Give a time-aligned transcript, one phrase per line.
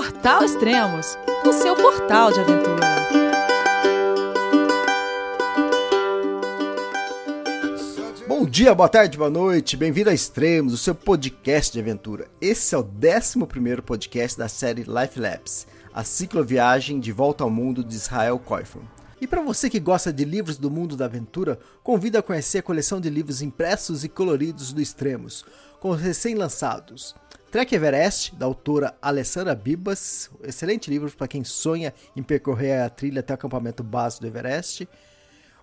[0.00, 2.86] Portal Extremos, o seu portal de aventura.
[8.26, 12.28] Bom dia, boa tarde, boa noite, bem-vindo a Extremos, o seu podcast de aventura.
[12.40, 17.84] Esse é o 11 podcast da série Life Labs, a cicloviagem de volta ao mundo
[17.84, 18.88] de Israel Koifman.
[19.20, 22.62] E para você que gosta de livros do mundo da aventura, convido a conhecer a
[22.62, 25.44] coleção de livros impressos e coloridos do Extremos,
[25.78, 27.14] com os recém-lançados.
[27.50, 33.18] Trek Everest, da autora Alessandra Bibas, excelente livro para quem sonha em percorrer a trilha
[33.18, 34.88] até o acampamento base do Everest.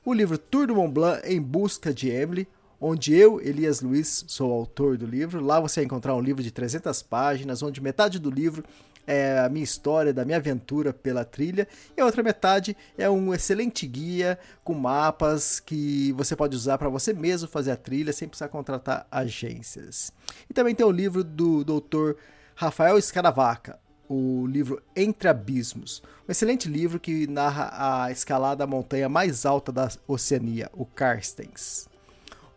[0.04, 2.46] O livro Tour do Mont Blanc em Busca de Emily,
[2.82, 5.40] onde eu, Elias Luiz, sou o autor do livro.
[5.40, 8.66] Lá você vai encontrar um livro de 300 páginas, onde metade do livro
[9.08, 13.34] é a minha história, da minha aventura pela trilha, e a outra metade é um
[13.34, 18.28] excelente guia com mapas que você pode usar para você mesmo fazer a trilha sem
[18.28, 20.12] precisar contratar agências.
[20.50, 22.20] E também tem o livro do Dr.
[22.54, 29.08] Rafael Escaravaca, o livro Entre Abismos, um excelente livro que narra a escalada da montanha
[29.08, 31.88] mais alta da Oceania, o Carstens.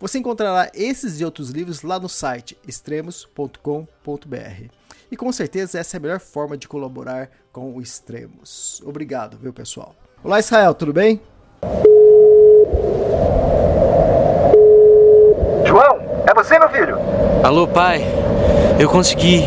[0.00, 4.79] Você encontrará esses e outros livros lá no site extremos.com.br.
[5.10, 8.80] E com certeza essa é a melhor forma de colaborar com o Extremos.
[8.86, 9.92] Obrigado, viu, pessoal?
[10.22, 11.20] Olá, Israel, tudo bem?
[15.66, 16.96] João, é você, meu filho?
[17.42, 18.04] Alô, pai.
[18.78, 19.42] Eu consegui.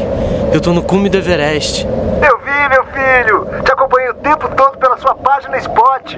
[0.54, 1.86] Eu tô no cume do Everest.
[1.86, 3.64] Eu vi, meu filho.
[3.64, 6.18] Te acompanhei o tempo todo pela sua página Spot.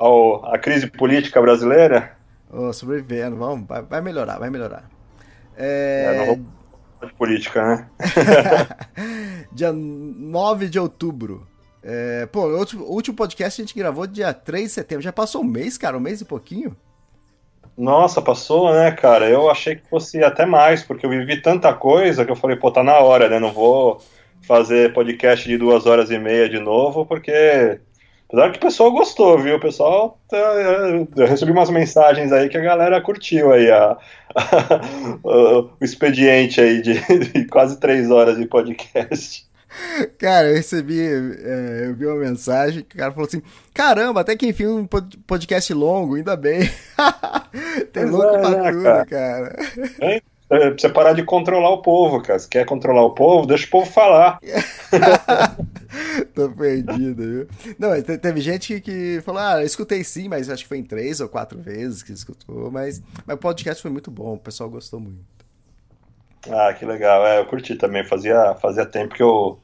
[0.00, 2.16] ao, à crise política brasileira?
[2.50, 4.88] Oh, sobrevivendo, vamos, vai, vai, melhorar, vai melhorar.
[5.56, 6.06] É...
[6.06, 6.60] É, não vou
[7.06, 7.90] de política, né?
[9.52, 11.46] dia 9 de outubro.
[11.82, 15.02] É, pô, o último, o último podcast a gente gravou dia 3 de setembro.
[15.02, 16.76] Já passou um mês, cara, um mês e pouquinho.
[17.76, 19.30] Nossa, passou, né, cara?
[19.30, 22.70] Eu achei que fosse até mais, porque eu vivi tanta coisa que eu falei, pô,
[22.70, 23.38] tá na hora, né?
[23.38, 24.02] Não vou
[24.42, 27.80] fazer podcast de duas horas e meia de novo, porque
[28.30, 29.56] Apesar que o pessoal gostou, viu?
[29.56, 30.20] O pessoal.
[30.28, 33.98] Tá, eu recebi umas mensagens aí que a galera curtiu aí a,
[34.36, 34.80] a,
[35.24, 36.94] o expediente aí de,
[37.32, 39.50] de, quase três horas de podcast.
[40.16, 43.42] Cara, eu recebi, é, eu vi uma mensagem que o cara falou assim:
[43.74, 46.70] caramba, até que enfim um podcast longo, ainda bem.
[47.92, 49.06] Tem louco é, pra né, tudo, cara.
[49.06, 50.22] cara.
[50.50, 52.38] É, você parar de controlar o povo, cara.
[52.38, 54.40] Se quer controlar o povo, deixa o povo falar.
[56.34, 57.48] Tô perdido, viu?
[57.78, 61.20] Não, teve gente que falou, ah, eu escutei sim, mas acho que foi em três
[61.20, 64.98] ou quatro vezes que escutou, mas, mas o podcast foi muito bom, o pessoal gostou
[64.98, 65.24] muito.
[66.48, 67.24] Ah, que legal.
[67.26, 68.04] É, eu curti também.
[68.04, 69.58] Fazia, fazia tempo que eu,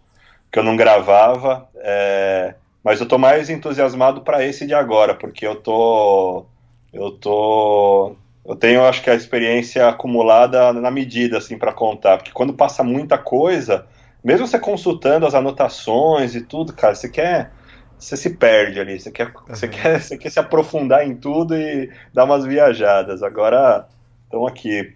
[0.52, 2.54] que eu não gravava, é,
[2.84, 6.46] mas eu tô mais entusiasmado para esse de agora, porque eu tô.
[6.92, 8.16] Eu tô
[8.48, 12.84] eu tenho, acho que a experiência acumulada na medida, assim, para contar, porque quando passa
[12.84, 13.86] muita coisa,
[14.22, 17.50] mesmo você consultando as anotações e tudo, cara, você quer,
[17.98, 19.32] você se perde ali, você quer, uhum.
[19.48, 23.22] você quer, você quer se aprofundar em tudo e dar umas viajadas.
[23.22, 23.86] Agora
[24.24, 24.92] estão aqui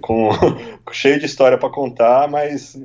[0.00, 0.30] com,
[0.92, 2.76] cheio de história para contar, mas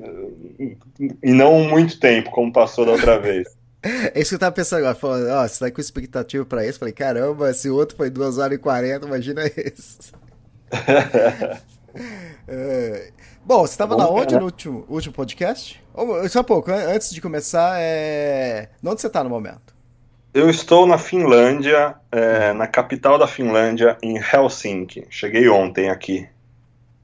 [1.21, 3.47] e não muito tempo como passou da outra vez.
[3.83, 4.95] É isso que eu tava pensando agora.
[4.95, 6.77] Falando, ó, você tá com expectativa pra isso?
[6.77, 10.11] Falei, caramba, esse outro foi 2 horas e 40, imagina esse.
[12.47, 13.11] é...
[13.43, 15.83] Bom, você tava Bom, na onde no último, último podcast?
[16.29, 18.69] Só um pouco, antes de começar, é...
[18.85, 19.73] onde você tá no momento?
[20.33, 25.05] Eu estou na Finlândia, é, na capital da Finlândia, em Helsinki.
[25.09, 26.29] Cheguei ontem aqui.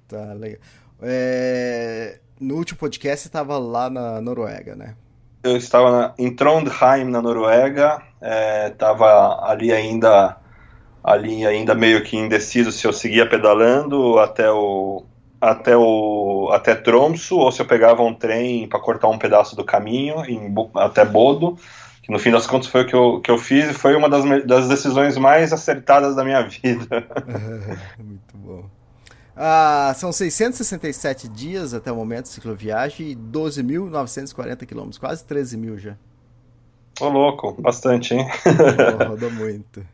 [0.07, 0.61] Tá, legal.
[1.01, 2.19] É...
[2.39, 4.95] No último podcast você estava lá na Noruega, né?
[5.47, 8.01] Eu estava na, em Trondheim, na Noruega,
[8.71, 10.37] estava é, ali ainda
[11.03, 15.05] ali ainda meio que indeciso se eu seguia pedalando até o
[15.39, 19.63] até o até Tromso ou se eu pegava um trem para cortar um pedaço do
[19.63, 21.57] caminho em, até Bodo
[22.07, 24.09] que no fim das contas foi o que eu, que eu fiz e foi uma
[24.09, 26.87] das, das decisões mais acertadas da minha vida.
[27.99, 28.63] Muito bom.
[29.39, 35.77] Ah, são 667 dias até o momento de cicloviagem e 12.940 quilômetros, quase 13 mil
[35.77, 35.95] já.
[36.99, 38.27] Ô louco, bastante, hein?
[39.07, 39.85] rodou muito.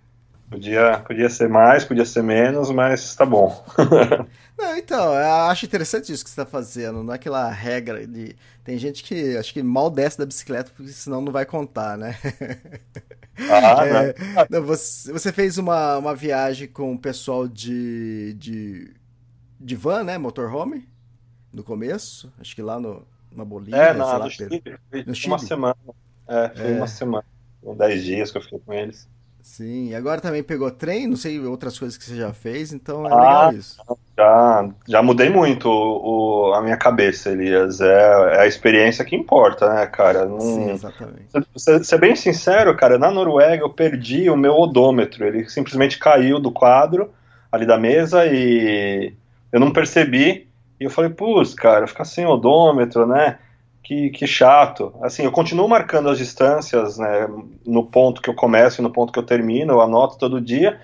[0.50, 3.66] Podia, podia ser mais, podia ser menos, mas tá bom.
[4.58, 8.36] Não, então, eu acho interessante isso que você está fazendo, não é aquela regra de.
[8.64, 12.16] Tem gente que acho que mal desce da bicicleta, porque senão não vai contar, né?
[13.50, 14.16] Ah, é,
[14.48, 18.94] não, você, você fez uma, uma viagem com o pessoal de, de,
[19.64, 20.18] de van, né?
[20.18, 20.88] Motorhome?
[21.52, 22.32] No começo?
[22.40, 23.78] Acho que lá no, na Bolívia.
[23.78, 24.62] É, na, lá, no, Chile,
[25.06, 25.32] no Chile.
[25.32, 25.76] Uma semana.
[26.28, 26.76] É, foi é.
[26.76, 27.26] uma semana.
[27.78, 29.08] Dez dias que eu fiquei com eles.
[29.42, 33.06] Sim, e agora também pegou trem, não sei outras coisas que você já fez, então
[33.06, 33.78] é ah, legal isso.
[34.18, 37.82] Já, já mudei muito o, o, a minha cabeça, Elias.
[37.82, 40.26] É, é, a experiência que importa, né, cara?
[40.26, 41.28] Não, Sim, exatamente.
[41.58, 45.26] Ser, ser bem sincero, cara, na Noruega eu perdi o meu odômetro.
[45.26, 47.12] Ele simplesmente caiu do quadro
[47.52, 49.14] ali da mesa e
[49.54, 50.50] eu não percebi.
[50.80, 53.38] E eu falei, putz, cara, ficar sem odômetro, né?
[53.84, 54.94] que, que chato.
[55.02, 57.28] Assim, eu continuo marcando as distâncias, né,
[57.66, 60.80] no ponto que eu começo e no ponto que eu termino, eu anoto todo dia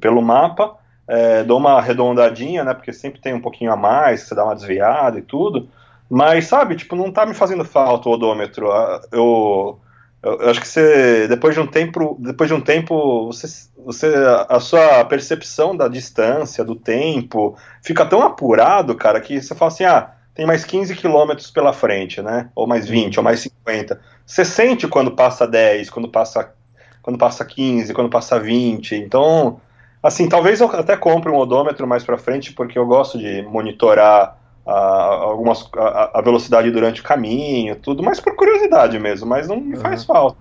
[0.00, 0.76] pelo mapa,
[1.06, 4.54] é, dou uma arredondadinha, né, porque sempre tem um pouquinho a mais, você dá uma
[4.54, 5.68] desviada e tudo,
[6.08, 8.68] mas, sabe, tipo, não tá me fazendo falta o odômetro.
[9.10, 9.80] Eu,
[10.24, 14.12] eu, eu acho que você, depois de um tempo, depois de um tempo, você, você,
[14.48, 19.84] a sua percepção da distância, do tempo, fica tão apurado, cara, que você fala assim,
[19.84, 22.48] ah, tem mais 15 quilômetros pela frente, né?
[22.54, 24.00] Ou mais 20, ou mais 50.
[24.24, 26.54] Você sente quando passa 10, quando passa,
[27.02, 28.94] quando passa 15, quando passa 20.
[28.96, 29.60] Então,
[30.02, 34.38] assim, talvez eu até compre um odômetro mais para frente, porque eu gosto de monitorar
[34.66, 39.60] a, algumas, a, a, velocidade durante o caminho, tudo, mas por curiosidade mesmo, mas não
[39.60, 40.38] me faz falta.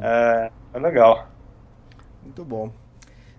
[0.00, 1.26] É, é legal.
[2.22, 2.70] Muito bom.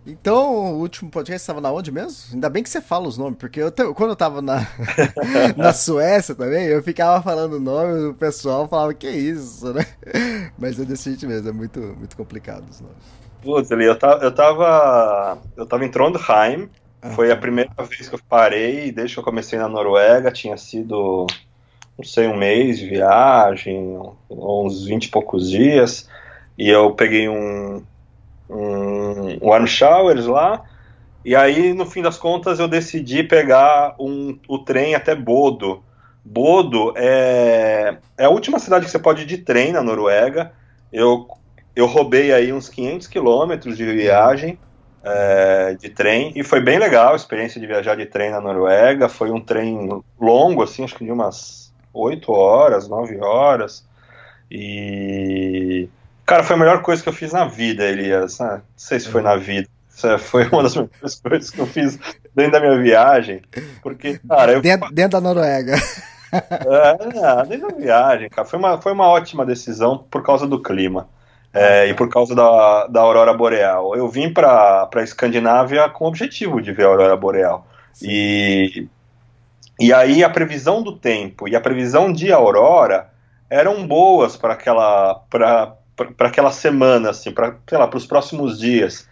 [0.06, 2.34] Então, o último podcast estava na onde mesmo?
[2.34, 4.68] Ainda bem que você fala os nomes, porque eu, quando eu tava na,
[5.56, 9.86] na Suécia também, eu ficava falando o nome, o pessoal falava, que isso, né?
[10.60, 12.98] Mas é desse jeito mesmo, é muito, muito complicado os nomes.
[13.42, 15.38] Putz, ali, eu, tava, eu tava.
[15.56, 16.70] Eu tava em Trondheim,
[17.12, 17.42] foi a tá.
[17.42, 21.28] primeira vez que eu parei, desde que eu comecei na Noruega, tinha sido,
[21.98, 26.10] não sei, um mês de viagem, uns 20 e poucos dias,
[26.58, 27.84] e eu peguei um,
[28.50, 30.64] um, um warm showers lá.
[31.26, 35.84] E aí, no fim das contas, eu decidi pegar um, o trem até Bodo.
[36.24, 40.54] Bodo é, é a última cidade que você pode ir de trem na Noruega.
[40.92, 41.28] Eu,
[41.76, 44.58] eu roubei aí uns 500 quilômetros de viagem
[45.04, 49.10] é, de trem e foi bem legal a experiência de viajar de trem na Noruega.
[49.10, 53.86] Foi um trem longo, assim, acho que de umas 8 horas, 9 horas.
[54.50, 55.90] E
[56.26, 58.40] Cara, foi a melhor coisa que eu fiz na vida, Elias.
[58.40, 59.68] Ah, não sei se foi na vida.
[60.20, 62.00] Foi uma das melhores coisas que eu fiz
[62.34, 63.42] dentro da minha viagem.
[63.82, 64.62] Porque, cara, eu...
[64.62, 65.76] dentro, dentro da Noruega.
[66.34, 68.48] É, dentro da viagem, cara.
[68.48, 71.08] Foi uma, foi uma ótima decisão por causa do clima.
[71.54, 73.96] É, e por causa da, da aurora boreal.
[73.96, 77.68] Eu vim para a Escandinávia com o objetivo de ver a aurora boreal.
[78.02, 78.88] E,
[79.80, 83.12] e aí a previsão do tempo e a previsão de aurora
[83.50, 85.78] eram boas para aquela para
[86.28, 87.56] aquela semana, assim, para
[87.96, 89.08] os próximos dias.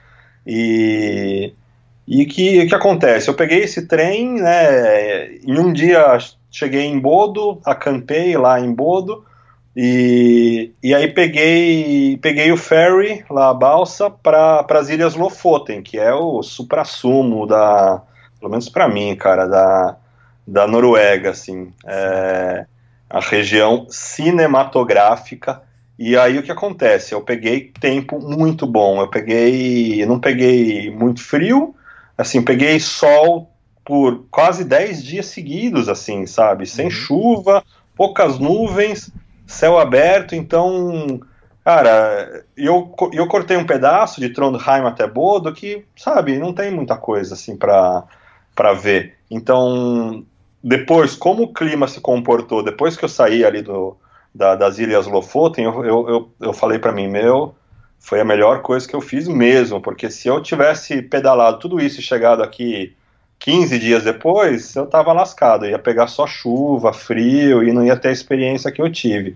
[0.46, 1.54] E
[2.08, 3.30] e que que acontece?
[3.30, 5.36] Eu peguei esse trem, né?
[5.36, 6.18] Em um dia
[6.50, 9.24] cheguei em Bodo, acampei lá em Bodo
[9.76, 15.98] e, e aí peguei peguei o ferry lá a balsa para as ilhas Lofoten, que
[15.98, 18.02] é o supra-sumo da,
[18.40, 19.98] pelo menos para mim, cara, da
[20.46, 22.66] da Noruega, assim, é,
[23.10, 25.62] a região cinematográfica
[26.04, 27.14] e aí o que acontece?
[27.14, 29.00] Eu peguei tempo muito bom.
[29.02, 30.02] Eu peguei.
[30.02, 31.76] Eu não peguei muito frio,
[32.18, 33.52] assim, peguei sol
[33.86, 36.66] por quase 10 dias seguidos, assim, sabe?
[36.66, 36.92] Sem uhum.
[36.92, 37.64] chuva,
[37.96, 39.12] poucas nuvens,
[39.52, 41.20] céu aberto, então.
[41.64, 46.98] Cara, eu, eu cortei um pedaço de Trondheim até Bodo que, sabe, não tem muita
[46.98, 48.04] coisa assim para
[48.74, 49.16] ver.
[49.30, 50.26] Então,
[50.64, 53.96] depois, como o clima se comportou, depois que eu saí ali do,
[54.34, 57.54] da, das Ilhas Lofoten, eu, eu, eu, eu falei para mim, meu,
[58.00, 62.00] foi a melhor coisa que eu fiz mesmo, porque se eu tivesse pedalado tudo isso
[62.00, 62.96] e chegado aqui
[63.42, 67.98] 15 dias depois, eu tava lascado, eu ia pegar só chuva, frio e não ia
[67.98, 69.36] ter a experiência que eu tive.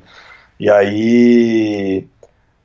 [0.59, 2.07] E aí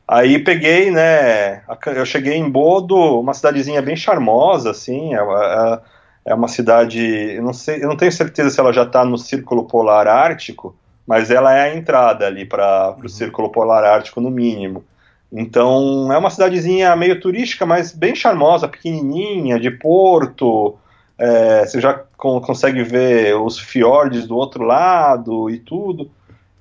[0.06, 5.80] aí peguei, né, eu cheguei em Bodo, uma cidadezinha bem charmosa assim, é, é,
[6.26, 9.16] é uma cidade, eu não sei, eu não tenho certeza se ela já está no
[9.16, 10.76] círculo polar ártico,
[11.10, 13.08] mas ela é a entrada ali para o uhum.
[13.08, 14.84] Círculo Polar Ártico, no mínimo.
[15.32, 20.78] Então, é uma cidadezinha meio turística, mas bem charmosa, pequenininha, de porto.
[21.20, 26.10] É, você já consegue ver os fiordes do outro lado e tudo.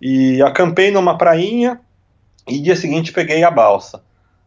[0.02, 1.80] E acampei numa prainha
[2.46, 4.04] e dia seguinte peguei a balsa.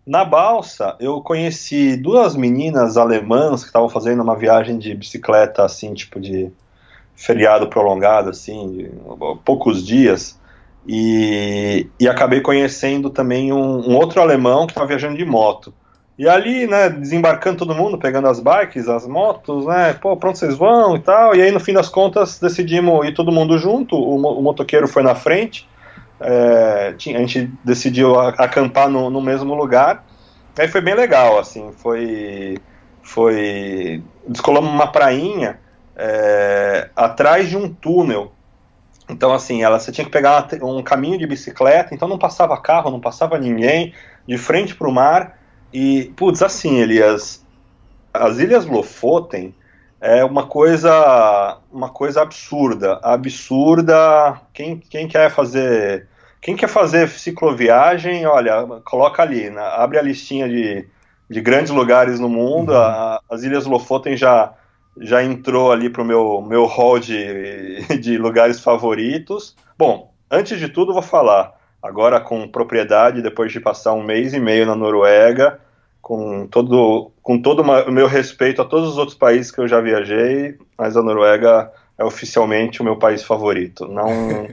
[0.06, 5.94] Na balsa, eu conheci duas meninas alemãs que estavam fazendo uma viagem de bicicleta, assim,
[5.94, 6.50] tipo de
[7.14, 8.90] feriado prolongado, assim, de
[9.44, 10.38] poucos dias.
[10.86, 15.72] E, e acabei conhecendo também um, um outro alemão que estava viajando de moto.
[16.18, 20.56] E ali, né, desembarcando todo mundo, pegando as bikes, as motos, né, pô, pronto vocês
[20.56, 21.34] vão e tal.
[21.34, 23.96] E aí, no fim das contas, decidimos ir todo mundo junto.
[23.96, 25.66] O, o motoqueiro foi na frente
[26.22, 30.04] é, a gente decidiu acampar no, no, mesmo lugar.
[30.56, 32.58] Aí foi bem legal, assim, foi.
[33.02, 34.02] Foi.
[34.26, 35.58] Descolamos uma prainha
[35.96, 38.32] é, atrás de um túnel.
[39.08, 42.90] Então, assim, ela, você tinha que pegar um caminho de bicicleta, então não passava carro,
[42.90, 43.92] não passava ninguém,
[44.26, 45.38] de frente para o mar.
[45.72, 47.44] E, putz, assim, Elias,
[48.12, 49.54] as Ilhas Lofoten
[50.00, 54.40] é uma coisa uma coisa absurda, absurda.
[54.52, 56.08] Quem, quem quer fazer
[56.40, 60.84] quem quer fazer cicloviagem, olha, coloca ali, né, abre a listinha de,
[61.30, 62.72] de grandes lugares no mundo.
[62.72, 62.78] Uhum.
[62.78, 64.52] A, as Ilhas Lofoten já,
[65.00, 69.56] já entrou ali para o meu, meu hall de, de lugares favoritos.
[69.78, 74.40] Bom, antes de tudo, vou falar agora com propriedade, depois de passar um mês e
[74.40, 75.58] meio na Noruega,
[76.00, 79.80] com todo, com todo o meu respeito a todos os outros países que eu já
[79.80, 83.86] viajei, mas a Noruega é oficialmente o meu país favorito.
[83.86, 84.48] Não.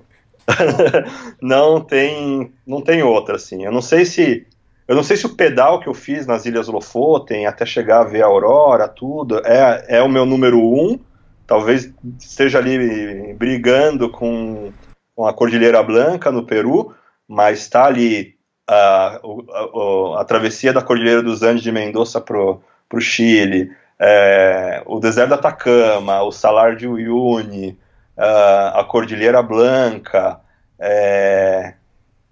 [1.41, 3.65] não tem não tem outra assim.
[3.65, 4.47] Eu não sei se
[4.87, 8.05] eu não sei se o pedal que eu fiz nas Ilhas Lofoten até chegar a
[8.05, 10.99] ver a aurora, tudo, é, é o meu número um.
[11.45, 14.71] Talvez esteja ali brigando com,
[15.15, 16.93] com a Cordilheira Blanca no Peru,
[17.29, 18.35] mas está ali
[18.67, 24.99] a, a, a, travessia da Cordilheira dos Andes de Mendoza para o Chile, é, o
[24.99, 27.77] deserto da Atacama, o Salar de Uyuni,
[28.17, 30.39] uh, a Cordilheira Blanca,
[30.79, 31.73] é,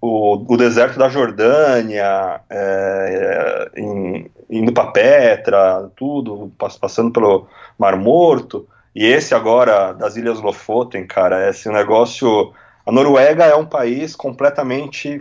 [0.00, 6.50] o, o, deserto da Jordânia, é, em, indo para Petra, tudo,
[6.80, 7.46] passando pelo
[7.78, 12.52] Mar Morto, e esse agora das Ilhas Lofoten, cara, esse negócio.
[12.88, 15.18] A Noruega é um país completamente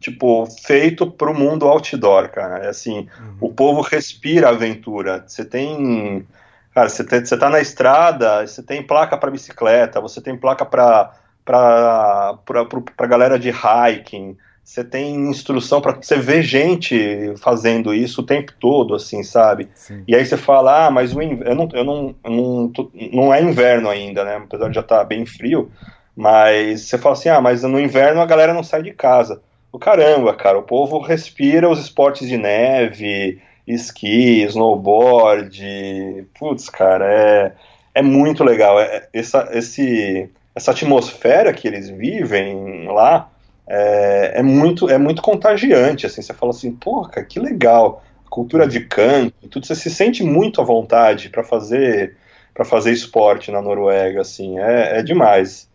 [0.00, 2.64] tipo feito para o mundo outdoor, cara.
[2.64, 3.36] É assim, uhum.
[3.42, 5.22] o povo respira aventura.
[5.26, 6.26] Você tem
[6.74, 10.64] Cara, você, tem, você tá na estrada, você tem placa para bicicleta, você tem placa
[10.64, 11.12] para
[11.44, 18.50] para galera de hiking, você tem instrução para você vê gente fazendo isso o tempo
[18.58, 19.68] todo, assim, sabe?
[19.74, 20.02] Sim.
[20.08, 22.72] E aí você fala, ah, mas o inverno, eu não, eu não, eu não,
[23.12, 24.36] não é inverno ainda, né?
[24.36, 25.70] Apesar de já estar tá bem frio,
[26.16, 29.42] mas você fala assim, ah, mas no inverno a galera não sai de casa.
[29.72, 37.52] O caramba, cara, o povo respira os esportes de neve, esqui, snowboard, putz, cara, é,
[37.94, 38.78] é muito legal.
[38.78, 43.28] É, essa, esse, essa atmosfera que eles vivem lá
[43.66, 48.80] é, é, muito, é muito contagiante, assim, você fala assim, porra, que legal, cultura de
[48.80, 52.16] campo, tudo, você se sente muito à vontade para fazer
[52.52, 55.68] para fazer esporte na Noruega, assim, é, é demais.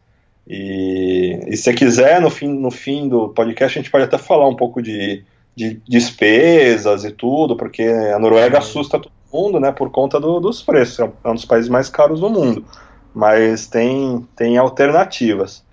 [0.50, 4.18] E, e se você quiser, no fim, no fim do podcast, a gente pode até
[4.18, 5.24] falar um pouco de,
[5.56, 10.63] de despesas e tudo, porque a Noruega assusta todo mundo, né, por conta do, dos
[10.63, 12.65] preços, é, é um dos países mais caros do mundo,
[13.13, 15.63] mas tem, tem alternativas.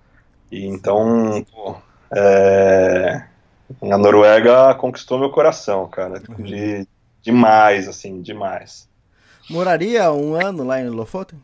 [0.52, 1.76] E então, pô,
[2.14, 3.22] é,
[3.90, 6.44] a Noruega conquistou meu coração, cara, uhum.
[6.44, 6.86] de,
[7.22, 8.86] demais, assim, demais.
[9.48, 11.40] Moraria um ano lá em Lofoten?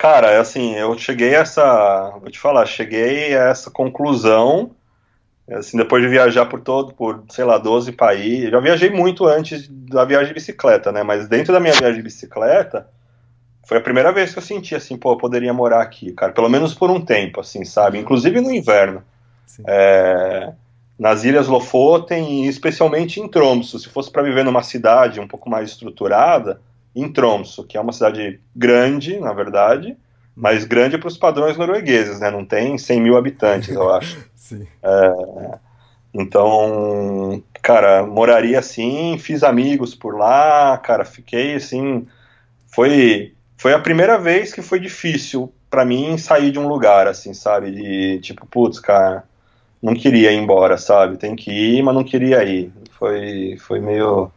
[0.00, 4.74] Cara, é assim, eu cheguei a essa, vou te falar, cheguei a essa conclusão
[5.50, 8.50] Assim, depois de viajar por todo, por, sei lá, 12 países.
[8.50, 11.02] Já viajei muito antes da viagem de bicicleta, né?
[11.02, 12.88] Mas dentro da minha viagem de bicicleta,
[13.66, 16.32] foi a primeira vez que eu senti assim, pô, eu poderia morar aqui, cara.
[16.32, 17.98] Pelo menos por um tempo, assim, sabe?
[17.98, 19.02] Inclusive no inverno.
[19.66, 20.52] É,
[20.96, 23.76] nas Ilhas Lofoten e especialmente em Tromsø.
[23.78, 26.60] Se fosse para viver numa cidade um pouco mais estruturada,
[26.94, 29.96] em Tromsø, que é uma cidade grande, na verdade,
[30.34, 32.30] mas grande para os padrões noruegueses, né?
[32.30, 34.18] Não tem 100 mil habitantes, eu acho.
[34.34, 34.66] Sim.
[34.82, 35.58] É,
[36.12, 42.06] então, cara, moraria assim, fiz amigos por lá, cara, fiquei assim,
[42.66, 47.34] foi foi a primeira vez que foi difícil para mim sair de um lugar assim,
[47.34, 49.24] sabe, de tipo, putz, cara,
[49.82, 51.16] não queria ir embora, sabe?
[51.16, 52.72] Tem que ir, mas não queria ir.
[52.98, 54.32] Foi foi meio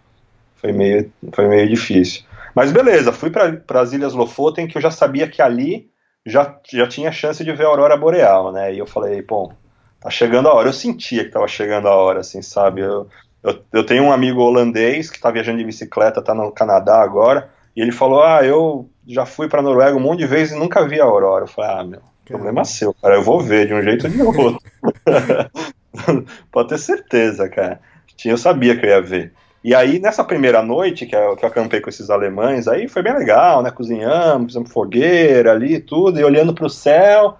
[0.55, 2.23] foi meio foi meio difícil.
[2.55, 5.89] Mas beleza, fui para as Ilhas Lofoten, que eu já sabia que ali
[6.25, 8.73] já, já tinha chance de ver a aurora boreal, né?
[8.73, 9.51] E eu falei, bom,
[9.99, 10.69] tá chegando a hora.
[10.69, 12.81] Eu sentia que tava chegando a hora, assim, sabe?
[12.81, 13.07] Eu,
[13.43, 17.49] eu, eu tenho um amigo holandês que tá viajando de bicicleta, tá no Canadá agora,
[17.75, 20.87] e ele falou: Ah, eu já fui pra Noruega um monte de vezes e nunca
[20.87, 21.43] vi a aurora.
[21.43, 24.21] Eu falei: Ah, meu, problema seu, cara, eu vou ver de um jeito ou de
[24.21, 24.59] outro.
[26.51, 27.81] Pode ter certeza, cara.
[28.25, 29.33] eu sabia que eu ia ver.
[29.63, 33.01] E aí, nessa primeira noite que eu, que eu acampei com esses alemães, aí foi
[33.01, 33.71] bem legal, né?
[33.71, 37.37] Cozinhamos, fizemos fogueira ali tudo, e olhando para o céu,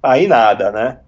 [0.00, 0.98] aí nada, né?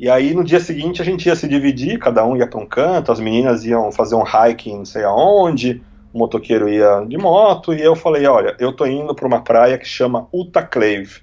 [0.00, 2.66] E aí no dia seguinte a gente ia se dividir, cada um ia para um
[2.66, 7.74] canto, as meninas iam fazer um hiking não sei aonde, o motoqueiro ia de moto,
[7.74, 11.22] e eu falei, olha, eu tô indo para uma praia que chama Utaclave.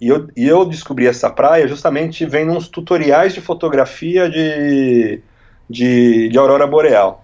[0.00, 5.22] E eu, e eu descobri essa praia justamente vendo uns tutoriais de fotografia de,
[5.70, 7.21] de, de aurora boreal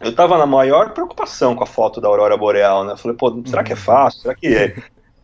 [0.00, 2.92] eu tava na maior preocupação com a foto da aurora boreal, né?
[2.92, 3.82] Eu falei, pô, será que é uhum.
[3.82, 4.22] fácil?
[4.22, 4.74] Será que é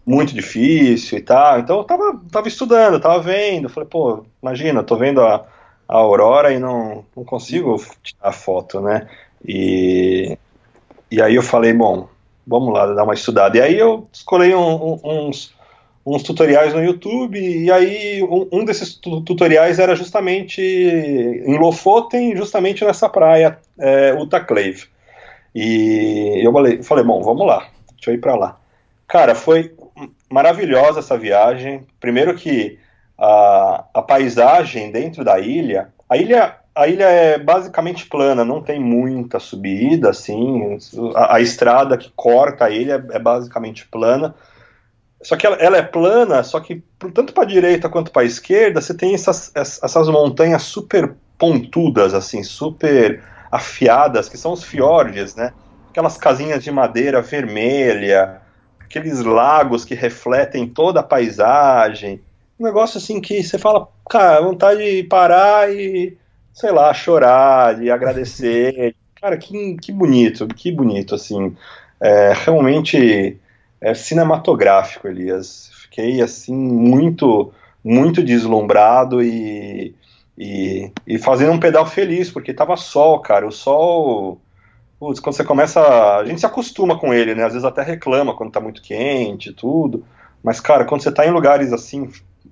[0.05, 1.59] muito difícil e tal?
[1.59, 3.65] Então eu tava, tava estudando, tava vendo.
[3.65, 5.47] Eu falei, pô, imagina, eu tô vendo a,
[5.89, 9.09] a aurora e não, não consigo tirar a foto, né?
[9.43, 10.37] E,
[11.11, 12.09] e aí eu falei, bom,
[12.47, 13.57] vamos lá, dar uma estudada.
[13.57, 15.55] E aí eu escolhi um, um, uns,
[16.07, 22.85] uns tutoriais no YouTube, e aí um, um desses tutoriais era justamente em Lofoten, justamente
[22.85, 24.85] nessa praia, é, Utaclave.
[25.53, 28.57] E eu falei, falei, bom, vamos lá, deixa eu ir para lá.
[29.09, 29.75] Cara, foi
[30.31, 31.87] maravilhosa essa viagem.
[31.99, 32.79] Primeiro que
[33.19, 38.79] a, a paisagem dentro da ilha, a ilha a ilha é basicamente plana, não tem
[38.79, 40.77] muita subida, assim,
[41.15, 44.35] a, a estrada que corta a ilha é basicamente plana,
[45.27, 46.81] só que ela, ela, é plana, só que
[47.13, 52.15] tanto para a direita quanto para a esquerda você tem essas, essas montanhas super pontudas,
[52.15, 55.53] assim, super afiadas, que são os fiordes, né?
[55.91, 58.41] Aquelas casinhas de madeira vermelha,
[58.79, 62.21] aqueles lagos que refletem toda a paisagem.
[62.57, 66.17] Um negócio assim que você fala, cara, vontade de parar e,
[66.55, 68.95] sei lá, chorar, de agradecer.
[69.21, 71.57] cara, que, que bonito, que bonito, assim.
[72.01, 73.41] É, realmente
[73.81, 75.71] é cinematográfico, Elias.
[75.75, 77.53] Fiquei assim muito
[77.87, 79.95] muito deslumbrado e,
[80.37, 83.47] e, e fazendo um pedal feliz, porque tava sol, cara.
[83.47, 84.41] O sol,
[84.99, 85.81] putz, quando você começa,
[86.17, 87.45] a gente se acostuma com ele, né?
[87.45, 90.05] Às vezes até reclama quando tá muito quente e tudo.
[90.43, 92.11] Mas, cara, quando você tá em lugares assim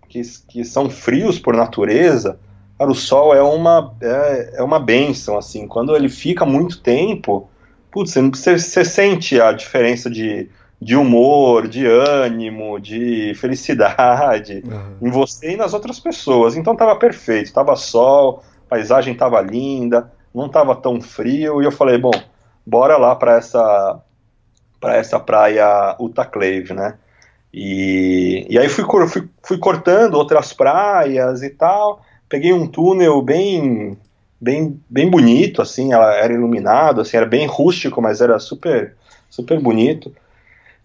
[0.08, 2.38] que, que são frios por natureza,
[2.78, 5.66] cara, o sol é uma é, é uma benção, assim.
[5.66, 7.48] Quando ele fica muito tempo,
[7.90, 10.48] putz, você, você sente a diferença de
[10.84, 15.08] de humor, de ânimo, de felicidade uhum.
[15.08, 16.56] em você e nas outras pessoas.
[16.56, 21.72] Então estava perfeito, estava sol, a paisagem estava linda, não estava tão frio e eu
[21.72, 22.12] falei, bom,
[22.66, 23.98] bora lá para essa
[24.78, 26.98] para essa praia Utaclave, né?
[27.50, 32.02] E, e aí fui, fui, fui cortando outras praias e tal.
[32.28, 33.96] Peguei um túnel bem
[34.38, 38.94] bem bem bonito, assim, ela era iluminado, assim, era bem rústico, mas era super
[39.30, 40.12] super bonito.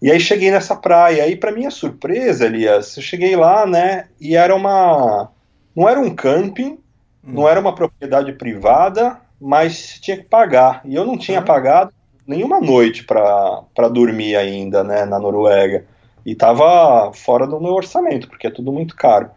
[0.02, 4.34] E aí cheguei nessa praia, e para minha surpresa, Elias, eu cheguei lá, né, e
[4.34, 5.30] era uma...
[5.76, 6.78] não era um camping, hum.
[7.22, 11.44] não era uma propriedade privada, mas tinha que pagar, e eu não tinha hum.
[11.44, 11.92] pagado
[12.26, 15.84] nenhuma noite para dormir ainda, né, na Noruega,
[16.24, 19.30] e tava fora do meu orçamento, porque é tudo muito caro.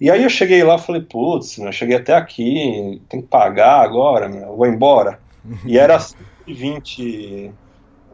[0.00, 3.80] E aí eu cheguei lá e falei, putz, eu cheguei até aqui, tem que pagar
[3.80, 5.18] agora, meu, vou embora.
[5.66, 5.98] E era
[6.46, 7.52] 20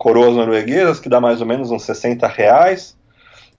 [0.01, 2.97] coroas norueguesas, que dá mais ou menos uns 60 reais.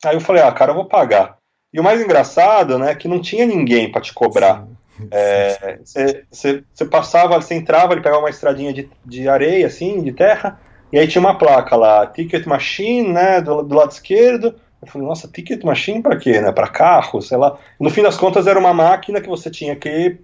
[0.03, 1.37] Aí eu falei, ah, cara, eu vou pagar.
[1.71, 4.65] E o mais engraçado, né, é que não tinha ninguém para te cobrar.
[6.31, 10.59] Você é, passava, você entrava, ele pegava uma estradinha de, de areia, assim, de terra,
[10.91, 14.55] e aí tinha uma placa lá, Ticket Machine, né, do, do lado esquerdo.
[14.81, 17.55] Eu falei, nossa, Ticket Machine para quê, né, para carro, sei lá.
[17.79, 20.17] No fim das contas era uma máquina que você tinha que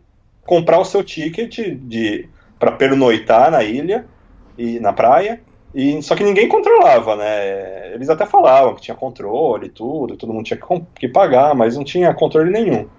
[0.43, 2.27] comprar o seu ticket de
[2.57, 4.07] para pernoitar na ilha
[4.57, 5.41] e na praia
[5.77, 7.93] e, só que ninguém controlava, né?
[7.93, 11.77] Eles até falavam que tinha controle e tudo, todo mundo tinha que, que pagar, mas
[11.77, 12.89] não tinha controle nenhum.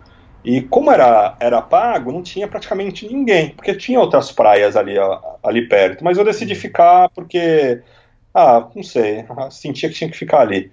[0.44, 4.94] E como era, era pago, não tinha praticamente ninguém, porque tinha outras praias ali,
[5.42, 6.04] ali perto.
[6.04, 6.60] Mas eu decidi uhum.
[6.60, 7.82] ficar porque,
[8.32, 10.70] ah, não sei, sentia que tinha que ficar ali.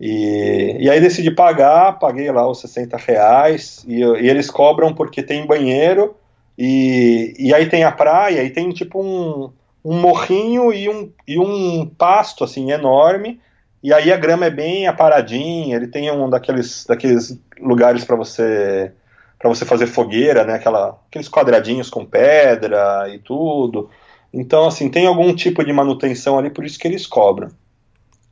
[0.00, 5.24] E, e aí decidi pagar, paguei lá os 60 reais, e, e eles cobram porque
[5.24, 6.14] tem banheiro,
[6.56, 9.50] e, e aí tem a praia, e tem tipo um,
[9.84, 13.40] um morrinho e um, e um pasto assim enorme.
[13.82, 18.92] E aí a grama é bem aparadinha, ele tem um daqueles, daqueles lugares para você
[19.38, 23.88] para você fazer fogueira, né, aquela, aqueles quadradinhos com pedra e tudo.
[24.34, 27.48] Então, assim, tem algum tipo de manutenção ali, por isso que eles cobram.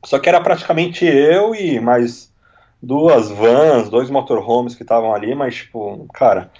[0.04, 2.32] Só que era praticamente eu e mais
[2.82, 6.50] duas vans, dois motorhomes que estavam ali, mas, tipo, cara,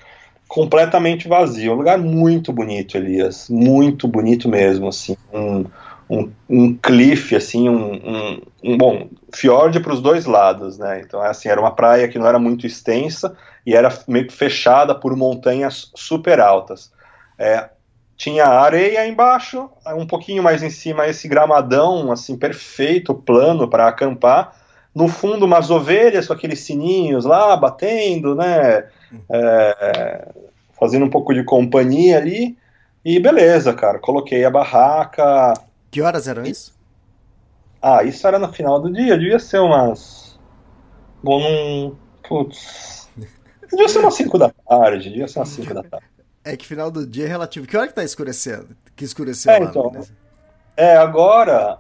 [0.49, 1.73] completamente vazio.
[1.73, 3.49] Um lugar muito bonito, Elias.
[3.49, 5.17] Muito bonito mesmo, assim.
[5.33, 5.65] Um,
[6.09, 11.01] um, um cliff, assim, um, um, um bom, fiord para os dois lados, né?
[11.05, 14.33] Então, é assim, era uma praia que não era muito extensa e era meio que
[14.33, 16.93] fechada por montanhas super altas.
[17.39, 17.69] É,
[18.17, 24.55] tinha areia embaixo, um pouquinho mais em cima esse gramadão, assim, perfeito, plano para acampar.
[24.95, 28.87] No fundo, umas ovelhas com aqueles sininhos lá, batendo, né?
[29.31, 30.29] É,
[30.79, 32.57] fazendo um pouco de companhia ali.
[33.05, 35.55] E beleza, cara, coloquei a barraca.
[35.91, 36.75] Que horas eram isso?
[37.81, 40.39] Ah, isso era no final do dia, devia ser umas.
[41.23, 41.99] Bom, não.
[42.29, 43.09] Putz.
[43.71, 46.07] Devia ser umas 5 da tarde, devia ser umas 5 da tarde.
[46.45, 47.67] É que final do dia é relativo.
[47.67, 48.69] Que hora que tá escurecendo?
[48.95, 49.93] Que escureceu É, lá, então.
[50.77, 51.79] É, agora,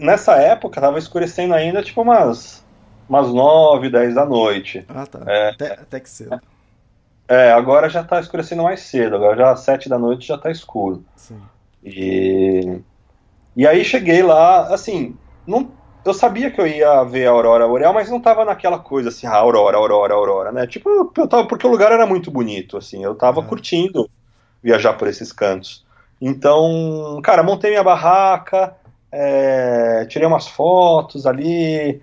[0.00, 2.64] nessa época tava escurecendo ainda tipo umas,
[3.08, 4.84] umas 9, 10 da noite.
[4.88, 5.20] Ah, tá.
[5.26, 5.50] É.
[5.50, 6.40] Até, até que cedo.
[7.28, 10.50] É, agora já tá escurecendo mais cedo, agora já às 7 da noite já tá
[10.50, 11.04] escuro.
[11.16, 11.40] Sim.
[11.82, 12.80] E,
[13.56, 15.72] e aí cheguei lá, assim, não,
[16.04, 19.26] eu sabia que eu ia ver a aurora boreal, mas não tava naquela coisa assim,
[19.26, 20.66] ah, aurora, aurora, aurora, né?
[20.66, 23.46] Tipo, eu tava, porque o lugar era muito bonito, assim, eu tava Uhum.
[23.46, 24.10] curtindo
[24.62, 25.84] viajar por esses cantos.
[26.20, 28.76] Então, cara, montei minha barraca,
[29.10, 32.00] é, tirei umas fotos ali,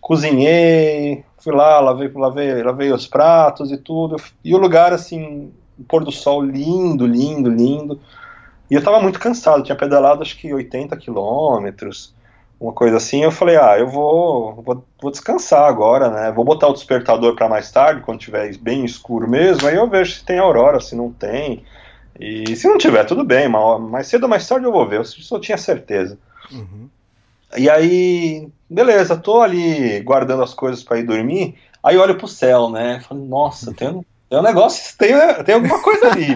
[0.00, 4.16] cozinhei, fui lá, lavei, lavei, lavei os pratos e tudo.
[4.44, 8.00] E o lugar, assim, o pôr do sol lindo, lindo, lindo.
[8.70, 12.14] E eu tava muito cansado, tinha pedalado acho que 80 quilômetros,
[12.60, 13.22] uma coisa assim.
[13.22, 16.32] Eu falei, ah, eu vou, vou, vou descansar agora, né?
[16.32, 19.66] Vou botar o despertador para mais tarde, quando tiver bem escuro mesmo.
[19.66, 21.64] Aí eu vejo se tem aurora, se não tem.
[22.18, 25.00] E se não tiver, tudo bem, mas mais cedo ou mais tarde eu vou ver,
[25.00, 26.18] eu só tinha certeza.
[26.52, 26.88] Uhum.
[27.56, 31.56] E aí, beleza, tô ali guardando as coisas para ir dormir.
[31.82, 33.00] Aí olho pro céu, né?
[33.00, 35.12] Falo, nossa, tem um, tem um negócio, tem,
[35.44, 36.34] tem alguma coisa ali,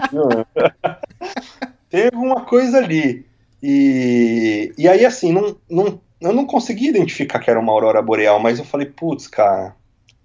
[1.89, 3.25] tem alguma coisa ali.
[3.61, 8.39] E, e aí, assim, não, não, eu não consegui identificar que era uma aurora boreal,
[8.39, 9.75] mas eu falei, putz, cara,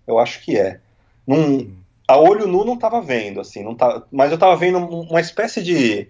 [0.06, 0.80] eu acho que é.
[1.26, 1.66] Não,
[2.06, 5.62] a olho nu não tava vendo, assim, não tá, mas eu tava vendo uma espécie
[5.62, 6.08] de,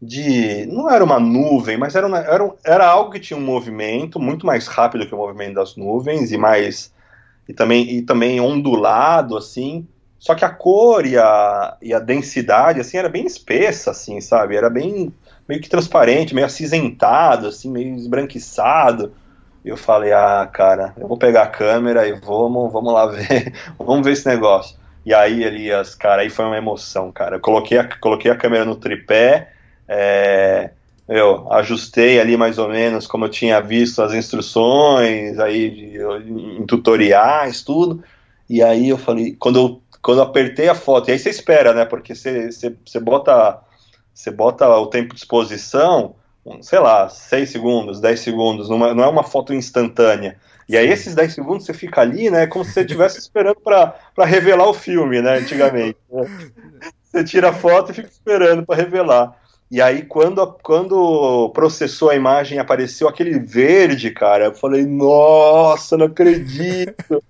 [0.00, 0.66] de.
[0.66, 4.18] Não era uma nuvem, mas era, uma- era, um- era algo que tinha um movimento
[4.20, 6.92] muito mais rápido que o movimento das nuvens e mais.
[7.48, 9.86] E também, e também ondulado, assim.
[10.18, 14.56] Só que a cor e a, e a densidade, assim, era bem espessa, assim, sabe?
[14.56, 15.12] Era bem
[15.48, 19.12] meio que transparente, meio acinzentado, assim, meio esbranquiçado.
[19.64, 23.52] E eu falei, ah, cara, eu vou pegar a câmera e vamos, vamos lá ver,
[23.78, 24.76] vamos ver esse negócio.
[25.04, 27.36] E aí, Elias, cara, aí foi uma emoção, cara.
[27.36, 29.52] Eu coloquei a, coloquei a câmera no tripé,
[29.88, 30.70] é,
[31.08, 35.98] eu ajustei ali mais ou menos como eu tinha visto as instruções, aí de-
[36.60, 38.02] em tutoriais, tudo.
[38.48, 41.72] E aí eu falei, quando eu, quando eu apertei a foto, e aí você espera,
[41.74, 41.84] né?
[41.84, 43.60] Porque você, você, você bota
[44.12, 46.14] você bota o tempo de exposição,
[46.60, 50.36] sei lá, 6 segundos, 10 segundos, numa- não é uma foto instantânea.
[50.68, 53.94] E aí esses 10 segundos você fica ali, né, como se você estivesse esperando para
[54.24, 55.98] revelar o filme, né, antigamente.
[56.10, 56.26] né?
[57.04, 59.36] Você tira a foto e fica esperando para revelar.
[59.74, 66.06] E aí quando, quando processou a imagem apareceu aquele verde, cara, eu falei, nossa, não
[66.06, 67.20] acredito.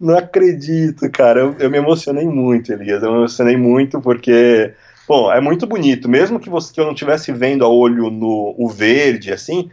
[0.00, 1.40] Não acredito, cara.
[1.40, 3.02] Eu, eu me emocionei muito, Elias.
[3.02, 4.72] Eu me emocionei muito porque
[5.06, 8.54] Bom, é muito bonito, mesmo que, você, que eu não estivesse vendo a olho no
[8.58, 9.70] o verde, assim,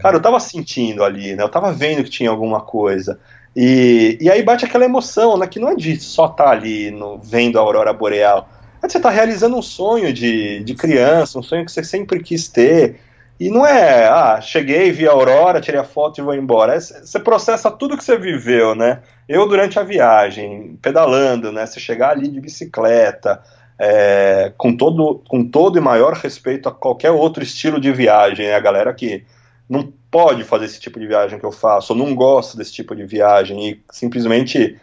[0.00, 1.42] cara, eu tava sentindo ali, né?
[1.42, 3.20] Eu tava vendo que tinha alguma coisa.
[3.54, 5.46] E, e aí bate aquela emoção, né?
[5.46, 8.48] Que não é de só estar ali no, vendo a aurora boreal.
[8.84, 12.22] É de você estar realizando um sonho de, de criança, um sonho que você sempre
[12.22, 13.00] quis ter.
[13.40, 16.74] E não é, ah, cheguei, vi a aurora, tirei a foto e vou embora.
[16.74, 19.00] É, você processa tudo que você viveu, né?
[19.26, 21.64] Eu durante a viagem, pedalando, né?
[21.64, 23.42] Você chegar ali de bicicleta,
[23.78, 28.54] é, com, todo, com todo e maior respeito a qualquer outro estilo de viagem, né?
[28.54, 29.24] A galera que
[29.66, 32.94] não pode fazer esse tipo de viagem que eu faço, ou não gosta desse tipo
[32.94, 34.78] de viagem e simplesmente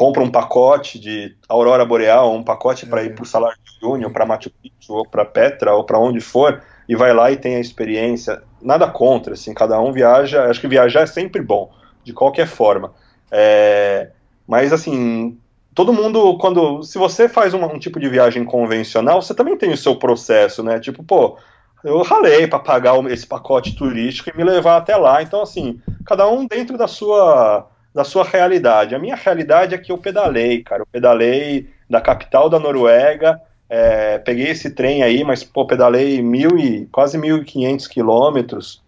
[0.00, 4.24] compra um pacote de Aurora Boreal, um pacote para ir para o Salar ou para
[4.24, 7.60] Machu Picchu, ou para Petra, ou para onde for, e vai lá e tem a
[7.60, 8.42] experiência.
[8.62, 10.44] Nada contra, assim, cada um viaja.
[10.44, 11.70] Acho que viajar é sempre bom,
[12.02, 12.94] de qualquer forma.
[13.30, 14.08] É,
[14.48, 15.38] mas assim,
[15.74, 16.82] todo mundo, quando.
[16.82, 20.62] Se você faz um, um tipo de viagem convencional, você também tem o seu processo,
[20.62, 20.80] né?
[20.80, 21.36] Tipo, pô,
[21.84, 25.22] eu ralei para pagar esse pacote turístico e me levar até lá.
[25.22, 28.94] Então, assim, cada um dentro da sua da sua realidade.
[28.94, 30.82] A minha realidade é que eu pedalei, cara.
[30.82, 36.58] Eu pedalei da capital da Noruega, é, peguei esse trem aí, mas pô, pedalei mil
[36.58, 38.82] e quase 1.500 quilômetros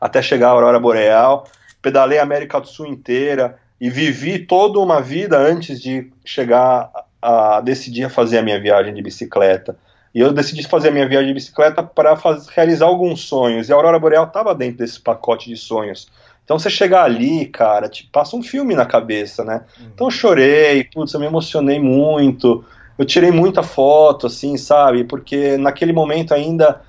[0.00, 1.46] até chegar à Aurora Boreal.
[1.80, 7.56] Pedalei a América do Sul inteira e vivi toda uma vida antes de chegar a,
[7.56, 9.76] a decidir fazer a minha viagem de bicicleta.
[10.14, 12.16] E eu decidi fazer a minha viagem de bicicleta para
[12.54, 13.68] realizar alguns sonhos.
[13.68, 16.08] E a Aurora Boreal estava dentro desse pacote de sonhos.
[16.46, 19.64] Então você chegar ali, cara, te passa um filme na cabeça, né?
[19.92, 22.64] Então eu chorei, putz, eu me emocionei muito.
[22.96, 25.02] eu tirei muita foto, assim, sabe?
[25.02, 26.80] Porque naquele momento ainda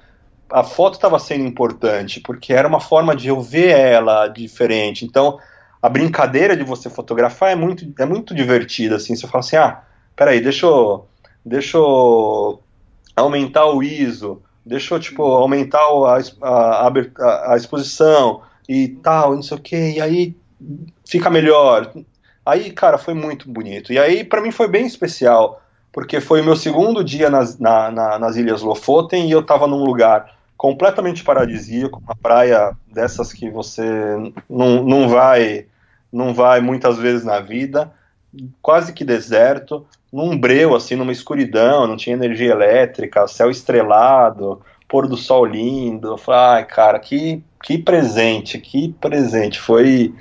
[0.47, 5.03] a foto estava sendo importante, porque era uma forma de eu ver ela diferente.
[5.03, 5.39] Então,
[5.81, 9.15] a brincadeira de você fotografar é muito, é muito divertida, assim.
[9.15, 9.81] Você fala assim, ah,
[10.15, 11.07] peraí, deixa eu,
[11.43, 12.61] deixa eu
[13.15, 19.43] aumentar o ISO, deixa eu, tipo, aumentar a, a, a, a exposição e tal, não
[19.43, 20.35] sei o que, e aí
[21.05, 21.91] fica melhor.
[22.45, 23.91] Aí, cara, foi muito bonito.
[23.91, 27.91] E aí, para mim, foi bem especial, porque foi o meu segundo dia nas, na,
[27.91, 33.49] na, nas Ilhas Lofoten e eu tava num lugar completamente paradisíaco, uma praia dessas que
[33.49, 33.83] você
[34.49, 35.67] não, não vai
[36.11, 37.91] não vai muitas vezes na vida,
[38.61, 45.07] quase que deserto, num breu, assim, numa escuridão, não tinha energia elétrica, céu estrelado, pôr
[45.07, 46.09] do sol lindo.
[46.09, 49.59] Eu falei, ai, cara, que, que presente, que presente.
[49.59, 50.13] Foi,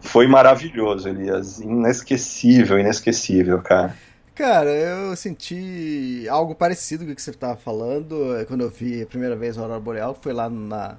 [0.00, 1.60] foi maravilhoso, Elias.
[1.60, 3.96] Inesquecível, inesquecível, cara.
[4.34, 9.02] Cara, eu senti algo parecido com o que você estava falando eh, quando eu vi
[9.02, 10.96] a primeira vez a Aurora Boreal, foi lá na,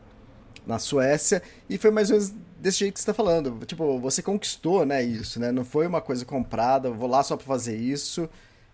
[0.66, 3.66] na Suécia, e foi mais ou menos desse jeito que você está falando.
[3.66, 5.52] Tipo, você conquistou, né, isso, né?
[5.52, 8.30] Não foi uma coisa comprada, vou lá só para fazer isso.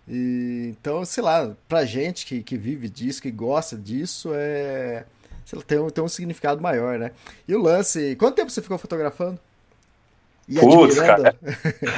[0.08, 5.06] E, então, sei lá, pra gente que, que vive disso, que gosta disso, é.
[5.56, 7.12] Lá, tem, um, tem um significado maior, né?
[7.48, 9.40] E o lance, quanto tempo você ficou fotografando?
[10.60, 11.36] Putz, cara.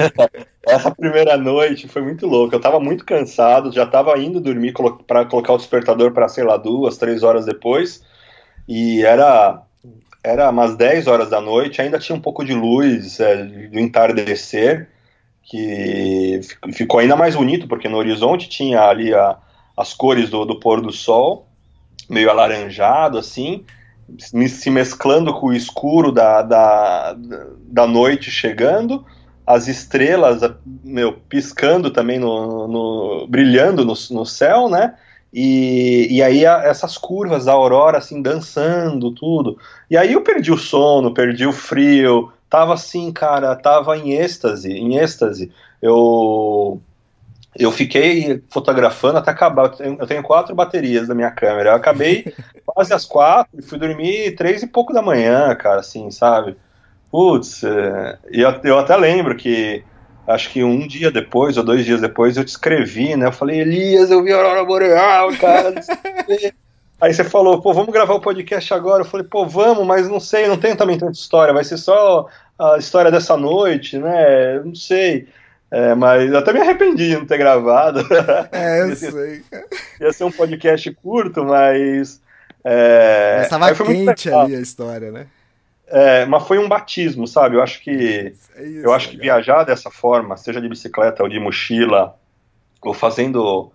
[0.66, 2.56] Essa primeira noite foi muito louca.
[2.56, 4.74] Eu tava muito cansado, já tava indo dormir
[5.08, 8.04] para colocar o despertador para sei lá, duas, três horas depois.
[8.68, 9.64] E era
[10.24, 14.90] era umas 10 horas da noite, ainda tinha um pouco de luz é, do entardecer,
[15.44, 16.40] que
[16.72, 19.38] ficou ainda mais bonito, porque no horizonte tinha ali a,
[19.76, 21.46] as cores do, do pôr do sol,
[22.10, 23.64] meio alaranjado assim,
[24.48, 27.16] se mesclando com o escuro da, da,
[27.68, 29.06] da noite chegando,
[29.46, 30.42] as estrelas
[30.84, 34.96] meu, piscando também, no, no brilhando no, no céu, né?
[35.34, 39.58] E, e aí a, essas curvas da aurora assim dançando, tudo.
[39.90, 44.72] E aí eu perdi o sono, perdi o frio, tava assim, cara, tava em êxtase,
[44.72, 45.52] em êxtase.
[45.82, 45.94] Eu
[47.58, 49.74] eu fiquei fotografando até acabar.
[49.80, 51.72] Eu tenho, quatro baterias da minha câmera.
[51.72, 52.34] Eu acabei
[52.66, 56.56] quase às quatro e fui dormir três e pouco da manhã, cara, assim, sabe?
[57.12, 59.84] Putz, é, e eu, eu, até lembro que
[60.28, 63.28] acho que um dia depois ou dois dias depois eu te escrevi, né?
[63.28, 65.76] Eu falei, Elias, eu vi a Aurora Boreal, cara.
[67.00, 69.02] Aí você falou, pô, vamos gravar o podcast agora.
[69.02, 71.54] Eu falei, pô, vamos, mas não sei, não tenho também tanta história.
[71.54, 74.62] Vai ser só a história dessa noite, né?
[74.64, 75.28] Não sei.
[75.74, 78.06] É, mas eu até me arrependi de não ter gravado.
[78.52, 79.44] É, eu sei.
[80.00, 82.22] Ia ser um podcast curto, mas.
[82.64, 85.26] É, mas tava quente ali a história, né?
[85.88, 87.56] É, mas foi um batismo, sabe?
[87.56, 91.30] Eu acho que é isso, eu acho que viajar dessa forma, seja de bicicleta ou
[91.30, 92.16] de mochila,
[92.80, 93.72] ou fazendo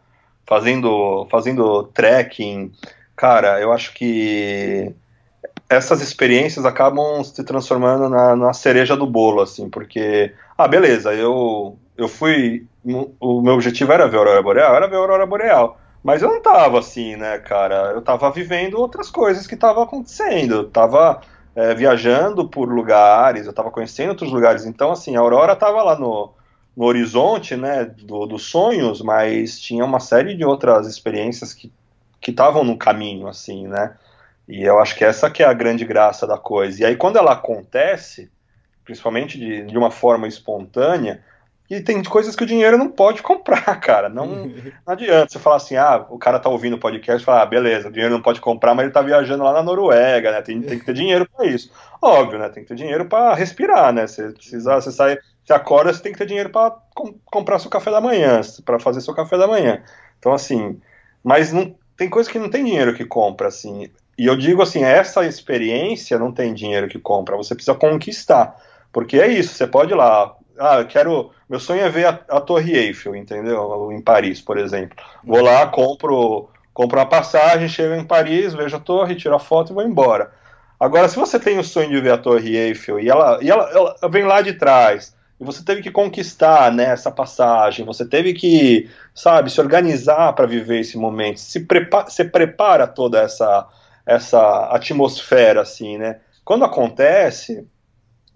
[0.46, 2.70] fazendo fazendo trekking,
[3.16, 4.94] cara, eu acho que
[5.68, 11.76] essas experiências acabam se transformando na, na cereja do bolo, assim, porque ah, beleza, eu
[11.98, 12.64] eu fui.
[13.20, 15.78] O meu objetivo era ver a Aurora Boreal, era ver a Aurora Boreal.
[16.02, 17.90] Mas eu não tava assim, né, cara?
[17.92, 20.54] Eu tava vivendo outras coisas que estavam acontecendo.
[20.54, 21.20] Eu tava
[21.56, 24.64] é, viajando por lugares, eu tava conhecendo outros lugares.
[24.64, 26.32] Então, assim, a Aurora tava lá no,
[26.76, 31.72] no horizonte, né, do, dos sonhos, mas tinha uma série de outras experiências que
[32.26, 33.96] estavam no caminho, assim, né?
[34.48, 36.80] E eu acho que essa que é a grande graça da coisa.
[36.80, 38.30] E aí, quando ela acontece,
[38.84, 41.22] principalmente de, de uma forma espontânea,
[41.70, 44.08] e tem coisas que o dinheiro não pode comprar, cara.
[44.08, 44.26] Não,
[44.86, 47.46] não adianta você falar assim, ah, o cara tá ouvindo o podcast e fala, ah,
[47.46, 50.40] beleza, o dinheiro não pode comprar, mas ele tá viajando lá na Noruega, né?
[50.40, 51.70] Tem, tem que ter dinheiro para isso.
[52.00, 52.48] Óbvio, né?
[52.48, 54.06] Tem que ter dinheiro para respirar, né?
[54.06, 57.70] Você precisa, você sai, você acorda, você tem que ter dinheiro para com, comprar seu
[57.70, 59.82] café da manhã, para fazer seu café da manhã.
[60.18, 60.80] Então, assim,
[61.22, 63.90] mas não tem coisa que não tem dinheiro que compra, assim.
[64.16, 68.56] E eu digo assim, essa experiência não tem dinheiro que compra, você precisa conquistar.
[68.92, 71.30] Porque é isso, você pode ir lá, ah, quero.
[71.48, 73.90] Meu sonho é ver a, a, Torre Eiffel, entendeu?
[73.92, 74.96] Em Paris, por exemplo.
[75.24, 79.72] Vou lá, compro, compro uma passagem, chego em Paris, vejo a torre, tiro a foto
[79.72, 80.32] e vou embora.
[80.78, 83.68] Agora, se você tem o sonho de ver a Torre Eiffel e ela, e ela,
[83.70, 88.32] ela vem lá de trás, e você teve que conquistar né, essa passagem, você teve
[88.32, 93.66] que, sabe, se organizar para viver esse momento, se prepara, se prepara toda essa,
[94.06, 96.20] essa atmosfera, assim, né?
[96.44, 97.66] Quando acontece,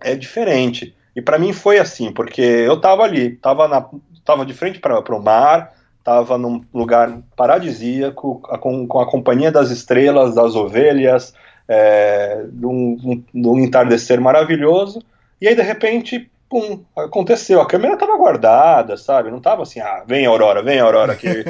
[0.01, 0.95] é diferente.
[1.15, 3.87] E para mim foi assim, porque eu estava ali, estava na,
[4.25, 9.71] tava de frente para o mar, estava num lugar paradisíaco, com, com, a companhia das
[9.71, 11.35] estrelas, das ovelhas,
[11.69, 15.03] é, de, um, um, de um entardecer maravilhoso,
[15.41, 17.63] e aí de repente pum, aconteceu.
[17.63, 19.31] A câmera tava guardada, sabe?
[19.31, 21.29] Não tava assim, ah, vem Aurora, vem Aurora aqui.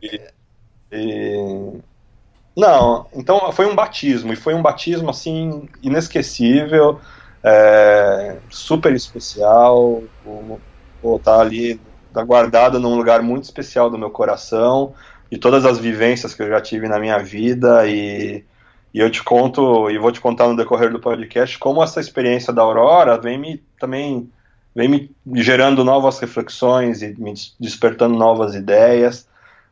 [0.00, 0.20] e,
[0.92, 1.72] e...
[2.56, 7.00] Não, então foi um batismo, e foi um batismo assim, inesquecível,
[7.42, 10.02] é, super especial.
[11.02, 11.80] Estar tá ali
[12.26, 14.94] guardado num lugar muito especial do meu coração,
[15.30, 18.44] e todas as vivências que eu já tive na minha vida, e
[18.94, 22.52] e eu te conto, e vou te contar no decorrer do podcast, como essa experiência
[22.52, 24.30] da Aurora vem me também
[24.74, 29.26] vem me gerando novas reflexões e me despertando novas ideias.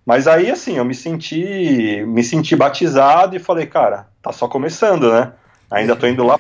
[0.05, 5.13] Mas aí, assim, eu me senti, me senti batizado e falei, cara, tá só começando,
[5.13, 5.33] né?
[5.71, 6.39] Ainda tô indo lá,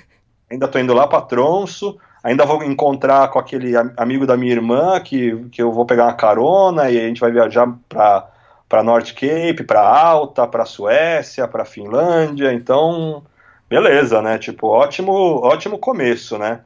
[0.50, 5.00] ainda tô indo lá para Tronço, ainda vou encontrar com aquele amigo da minha irmã
[5.00, 8.28] que, que eu vou pegar uma carona e a gente vai viajar para
[8.70, 12.52] para North Cape, para Alta, para Suécia, para Finlândia.
[12.52, 13.24] Então,
[13.68, 14.38] beleza, né?
[14.38, 16.60] Tipo, ótimo, ótimo começo, né?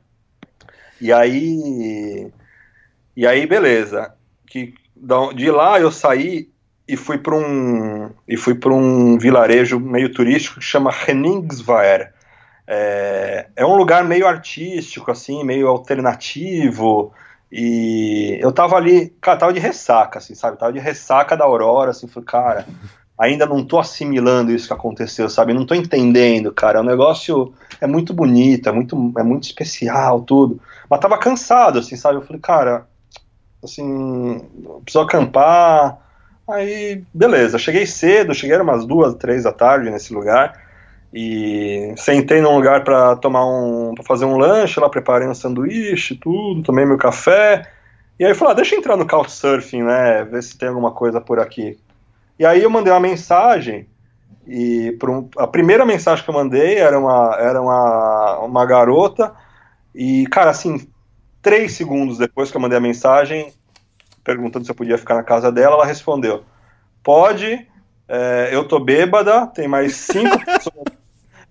[1.00, 2.30] E aí,
[3.16, 4.14] e aí, beleza.
[4.46, 4.74] Que
[5.34, 6.50] de lá eu saí
[6.86, 12.13] e fui para um e fui para um vilarejo meio turístico que chama Henningsvaer.
[12.66, 17.12] É, é um lugar meio artístico, assim, meio alternativo.
[17.52, 20.58] E eu tava ali, cara, tava de ressaca, assim, sabe?
[20.58, 22.66] Tava de ressaca da Aurora, assim, falei, cara,
[23.18, 25.54] ainda não tô assimilando isso que aconteceu, sabe?
[25.54, 26.80] Não tô entendendo, cara.
[26.80, 30.60] O negócio é muito bonito, é muito, é muito especial, tudo.
[30.90, 32.16] Mas tava cansado, assim, sabe?
[32.16, 32.88] Eu falei, cara,
[33.62, 34.40] assim,
[34.82, 35.98] preciso acampar.
[36.48, 40.63] Aí, beleza, cheguei cedo, cheguei umas duas, três da tarde nesse lugar.
[41.16, 46.16] E sentei num lugar para tomar um, para fazer um lanche, lá preparei um sanduíche,
[46.16, 47.70] tudo, tomei meu café.
[48.18, 51.20] E aí falei, ah, deixa eu entrar no Couchsurfing, né, ver se tem alguma coisa
[51.20, 51.78] por aqui.
[52.36, 53.86] E aí eu mandei uma mensagem
[54.44, 59.32] e um, a primeira mensagem que eu mandei era uma era uma, uma garota
[59.94, 60.86] e cara assim
[61.40, 63.52] três segundos depois que eu mandei a mensagem
[64.24, 66.42] perguntando se eu podia ficar na casa dela, ela respondeu:
[67.04, 67.68] pode,
[68.08, 71.03] é, eu tô bêbada, tem mais cinco pessoas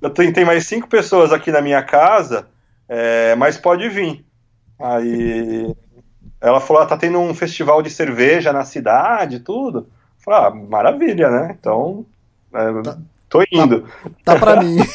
[0.04, 2.48] eu tenho, tem mais cinco pessoas aqui na minha casa,
[2.89, 4.26] é, mas pode vir.
[4.78, 5.74] Aí
[6.42, 9.80] ela falou, ah, tá tendo um festival de cerveja na cidade, tudo.
[9.80, 9.86] Eu
[10.20, 11.56] falei, ah, maravilha, né?
[11.58, 12.06] Então,
[12.54, 12.98] é, tá,
[13.30, 13.88] tô indo.
[14.26, 14.78] Tá, tá pra mim.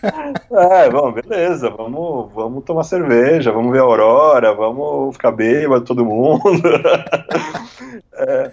[0.00, 6.04] É, bom, beleza, vamos, vamos tomar cerveja, vamos ver a aurora, vamos ficar bêbado todo
[6.04, 6.62] mundo.
[8.14, 8.52] é,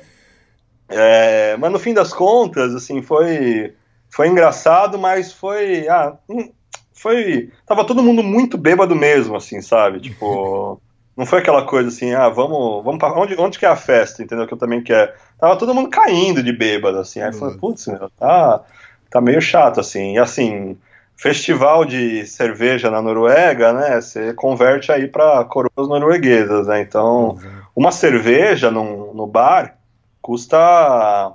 [0.90, 3.76] é, mas no fim das contas, assim, foi
[4.16, 5.90] foi engraçado, mas foi.
[5.90, 6.50] Ah, hum,
[6.94, 7.52] foi.
[7.66, 10.00] Tava todo mundo muito bêbado mesmo, assim, sabe?
[10.00, 10.82] Tipo.
[11.18, 14.22] Não foi aquela coisa assim, ah, vamos, vamos pra, onde, onde que é a festa,
[14.22, 14.46] entendeu?
[14.46, 15.14] Que eu também quero.
[15.40, 17.22] Tava todo mundo caindo de bêbado, assim.
[17.22, 17.40] Aí uhum.
[17.40, 18.62] falei, putz, meu, tá,
[19.10, 20.16] tá meio chato, assim.
[20.16, 20.78] E assim,
[21.16, 24.02] festival de cerveja na Noruega, né?
[24.02, 26.82] Você converte aí para coroas norueguesas, né?
[26.82, 27.62] Então, uhum.
[27.74, 29.78] uma cerveja no, no bar
[30.22, 31.34] custa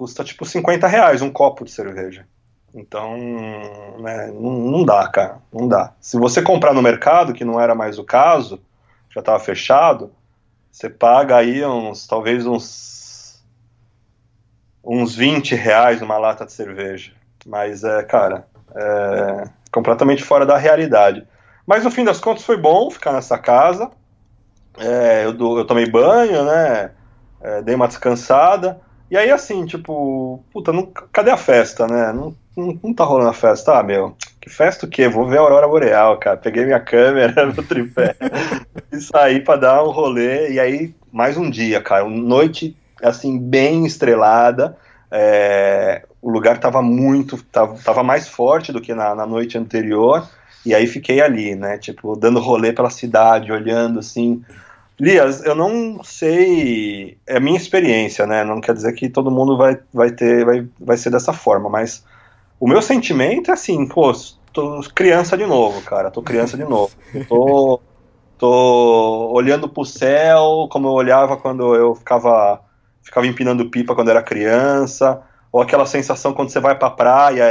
[0.00, 2.26] custa tipo 50 reais um copo de cerveja.
[2.72, 3.18] Então,
[3.98, 5.92] né, não, não, dá, cara, não dá.
[6.00, 8.62] Se você comprar no mercado, que não era mais o caso,
[9.10, 10.10] já estava fechado,
[10.72, 13.44] você paga aí uns, talvez uns,
[14.82, 17.12] uns 20 reais uma lata de cerveja.
[17.44, 21.28] Mas é, cara, é completamente fora da realidade.
[21.66, 23.90] Mas no fim das contas foi bom ficar nessa casa.
[24.78, 26.92] É, eu, eu tomei banho, né?
[27.42, 28.80] É, dei uma descansada.
[29.10, 32.12] E aí, assim, tipo, puta, não, cadê a festa, né?
[32.12, 33.76] Não, não, não tá rolando a festa.
[33.76, 35.08] Ah, meu, que festa o quê?
[35.08, 36.36] Vou ver a Aurora Boreal, cara.
[36.36, 38.14] Peguei minha câmera no tripé
[38.92, 40.52] e saí pra dar um rolê.
[40.52, 42.08] E aí, mais um dia, cara.
[42.08, 44.76] Noite, assim, bem estrelada.
[45.10, 47.42] É, o lugar tava muito.
[47.50, 50.24] Tava, tava mais forte do que na, na noite anterior.
[50.64, 51.78] E aí fiquei ali, né?
[51.78, 54.44] Tipo, dando rolê pela cidade, olhando assim
[55.00, 58.44] Lias, eu não sei, é a minha experiência, né?
[58.44, 62.04] Não quer dizer que todo mundo vai, vai ter, vai, vai ser dessa forma, mas
[62.60, 64.12] o meu sentimento é assim, pô,
[64.52, 66.92] tô criança de novo, cara, tô criança de novo.
[67.26, 67.80] Tô,
[68.36, 72.60] tô olhando pro céu como eu olhava quando eu ficava,
[73.02, 77.48] ficava empinando pipa quando era criança, ou aquela sensação quando você vai pra praia,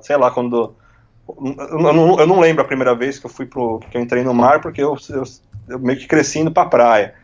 [0.00, 0.74] sei lá, quando
[1.28, 3.80] eu não, eu não, lembro a primeira vez que eu fui pro.
[3.90, 5.22] que eu entrei no mar, porque eu, eu,
[5.68, 7.14] eu meio que cresci indo pra praia.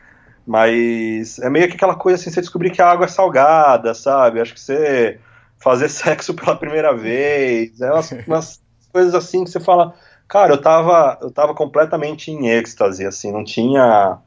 [0.47, 4.41] Mas é meio que aquela coisa assim, você descobrir que a água é salgada, sabe?
[4.41, 5.19] Acho que você
[5.59, 9.95] fazer sexo pela primeira vez, é umas, umas coisas assim que você fala,
[10.29, 14.19] cara, eu tava, eu tava completamente em êxtase, assim, não tinha,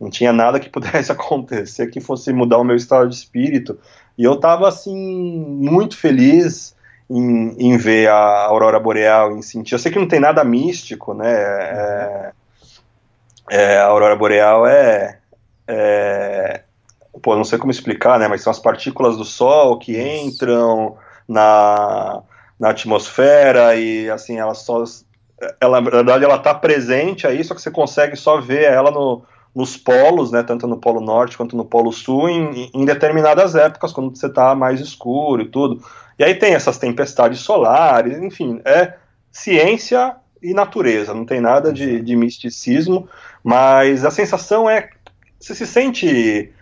[0.00, 3.78] não tinha nada que pudesse acontecer que fosse mudar o meu estado de espírito.
[4.16, 6.74] E eu tava, assim, muito feliz,
[7.10, 9.74] em, em, ver a aurora boreal, em sentir.
[9.74, 11.32] Eu sei que não tem nada místico, né?
[11.32, 12.32] É,
[13.50, 15.18] é, a aurora boreal é,
[15.66, 16.62] é,
[17.22, 20.96] pô, não sei como explicar, né, mas são as partículas do Sol que entram
[21.26, 22.22] na,
[22.58, 24.82] na atmosfera e assim elas só,
[25.60, 29.22] ela na verdade ela está presente aí, só que você consegue só ver ela no,
[29.54, 33.92] nos polos, né, tanto no Polo Norte quanto no Polo Sul, em, em determinadas épocas,
[33.92, 35.82] quando você está mais escuro e tudo.
[36.18, 38.94] E aí tem essas tempestades solares, enfim, é
[39.30, 43.08] ciência e natureza, não tem nada de, de misticismo,
[43.48, 44.90] mas a sensação é.
[45.40, 46.52] Você se sente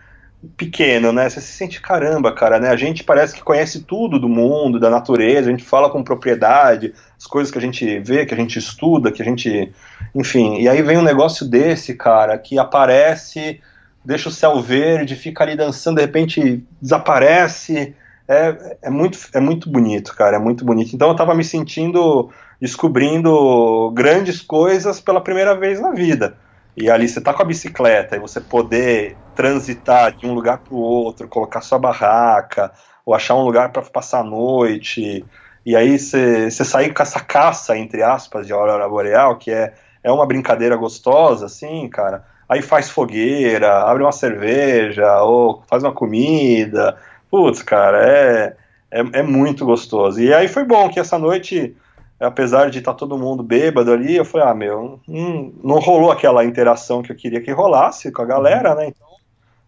[0.55, 1.29] pequeno, né?
[1.29, 2.69] Você se sente caramba, cara, né?
[2.69, 6.93] A gente parece que conhece tudo do mundo, da natureza, a gente fala com propriedade,
[7.17, 9.69] as coisas que a gente vê, que a gente estuda, que a gente.
[10.15, 13.59] Enfim, e aí vem um negócio desse, cara, que aparece,
[14.05, 17.93] deixa o céu verde, fica ali dançando, de repente desaparece.
[18.29, 20.95] É, é, muito, é muito bonito, cara, é muito bonito.
[20.95, 22.29] Então eu tava me sentindo
[22.61, 26.46] descobrindo grandes coisas pela primeira vez na vida.
[26.77, 30.75] E ali você tá com a bicicleta e você poder transitar de um lugar para
[30.75, 32.71] o outro, colocar sua barraca,
[33.03, 35.25] ou achar um lugar para passar a noite,
[35.65, 40.09] e aí você sair com essa caça, entre aspas, de aurora boreal, que é, é
[40.09, 42.23] uma brincadeira gostosa, assim, cara.
[42.47, 46.95] Aí faz fogueira, abre uma cerveja, ou faz uma comida.
[47.29, 48.55] Putz, cara, é,
[48.89, 50.21] é, é muito gostoso.
[50.21, 51.75] E aí foi bom que essa noite
[52.19, 56.11] apesar de estar tá todo mundo bêbado ali, eu falei, ah, meu, hum, não rolou
[56.11, 58.87] aquela interação que eu queria que rolasse com a galera, né?
[58.87, 59.07] Então,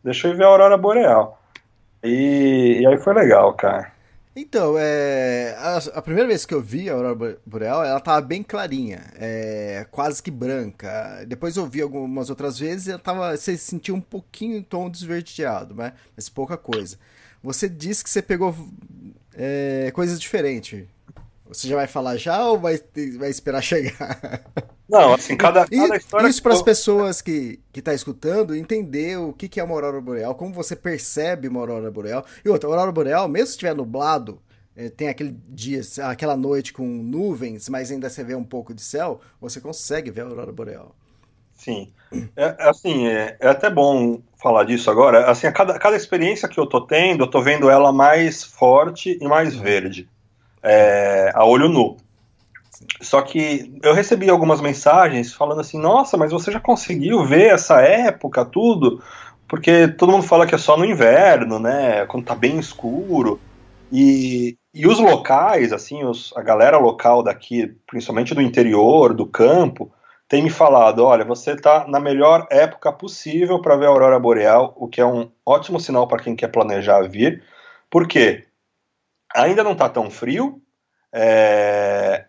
[0.03, 1.39] deixa eu ver a Aurora Boreal.
[2.03, 3.91] E, e aí foi legal, cara.
[4.35, 8.41] Então, é, a, a, primeira vez que eu vi a Aurora Boreal, ela tava bem
[8.41, 11.25] clarinha, é, quase que branca.
[11.27, 14.89] Depois eu vi algumas outras vezes e ela tava, você sentia um pouquinho em tom
[14.89, 15.93] desverdeado, né?
[16.15, 16.97] mas pouca coisa.
[17.43, 18.55] Você disse que você pegou
[19.35, 20.85] é, coisas diferentes.
[21.49, 22.79] Você já vai falar já ou vai,
[23.17, 24.43] vai esperar chegar?
[24.87, 26.27] Não, assim, cada, cada história.
[26.27, 29.99] Isso para as pessoas que estão tá escutando entender o que, que é uma aurora
[29.99, 32.23] boreal, como você percebe uma aurora boreal.
[32.45, 34.39] E outra, a aurora boreal, mesmo se estiver nublado,
[34.75, 38.81] é, tem aquele dia, aquela noite com nuvens, mas ainda você vê um pouco de
[38.81, 40.95] céu, você consegue ver a aurora boreal.
[41.55, 41.91] Sim.
[42.35, 45.29] É, é, assim, é, é, até bom falar disso agora.
[45.29, 49.17] Assim, a cada, cada experiência que eu tô tendo, eu tô vendo ela mais forte
[49.19, 50.07] e mais verde
[50.63, 51.97] é, a olho nu.
[53.01, 57.81] Só que eu recebi algumas mensagens falando assim: nossa, mas você já conseguiu ver essa
[57.81, 59.01] época, tudo?
[59.47, 62.05] Porque todo mundo fala que é só no inverno, né?
[62.05, 63.39] Quando tá bem escuro.
[63.91, 69.91] E, e os locais, assim, os, a galera local daqui, principalmente do interior, do campo,
[70.27, 74.73] tem me falado: olha, você tá na melhor época possível para ver a aurora boreal,
[74.77, 77.43] o que é um ótimo sinal para quem quer planejar vir.
[77.89, 78.45] Por quê?
[79.35, 80.61] Ainda não está tão frio,
[81.13, 82.25] é,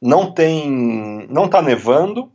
[0.00, 2.32] não tem, não está nevando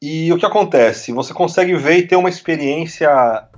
[0.00, 1.12] e o que acontece?
[1.12, 3.48] Você consegue ver e ter uma experiência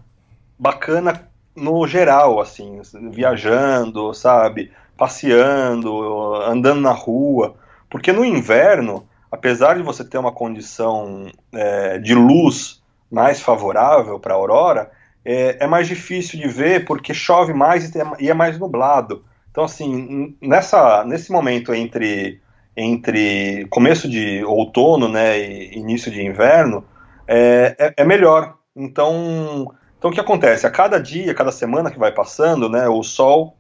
[0.58, 7.54] bacana no geral, assim, viajando, sabe, passeando, andando na rua,
[7.88, 14.34] porque no inverno, apesar de você ter uma condição é, de luz mais favorável para
[14.34, 14.90] a aurora,
[15.24, 19.24] é, é, mais difícil de ver porque chove mais e é mais nublado.
[19.54, 22.40] Então, assim, nessa, nesse momento entre,
[22.76, 26.84] entre começo de outono né, e início de inverno,
[27.24, 28.56] é, é, é melhor.
[28.74, 30.66] Então, então, o que acontece?
[30.66, 33.56] A cada dia, cada semana que vai passando, né, o sol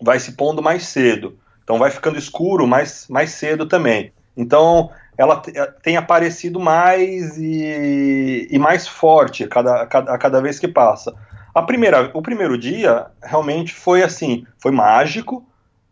[0.00, 1.36] vai se pondo mais cedo.
[1.64, 4.12] Então, vai ficando escuro mais, mais cedo também.
[4.36, 5.42] Então, ela
[5.82, 11.12] tem aparecido mais e, e mais forte a cada, a cada vez que passa.
[11.58, 15.44] A primeira, o primeiro dia realmente foi assim, foi mágico,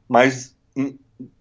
[0.08, 0.94] mas hum,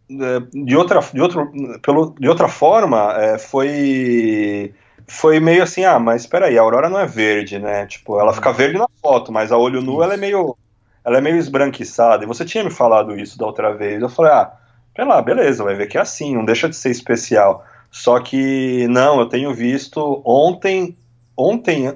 [0.10, 1.52] é, de outra, de outro,
[1.84, 4.74] pelo, de outra forma é, foi
[5.08, 7.86] foi meio assim, ah, mas espera aí, a aurora não é verde, né?
[7.86, 10.58] Tipo, ela fica verde na foto, mas a olho nu ela é meio
[11.04, 12.24] ela é meio esbranquiçada.
[12.24, 14.02] E você tinha me falado isso da outra vez.
[14.02, 14.52] Eu falei, ah,
[14.96, 17.64] sei lá, beleza, vai ver que é assim, não deixa de ser especial.
[17.92, 20.98] Só que não, eu tenho visto ontem,
[21.38, 21.94] ontem,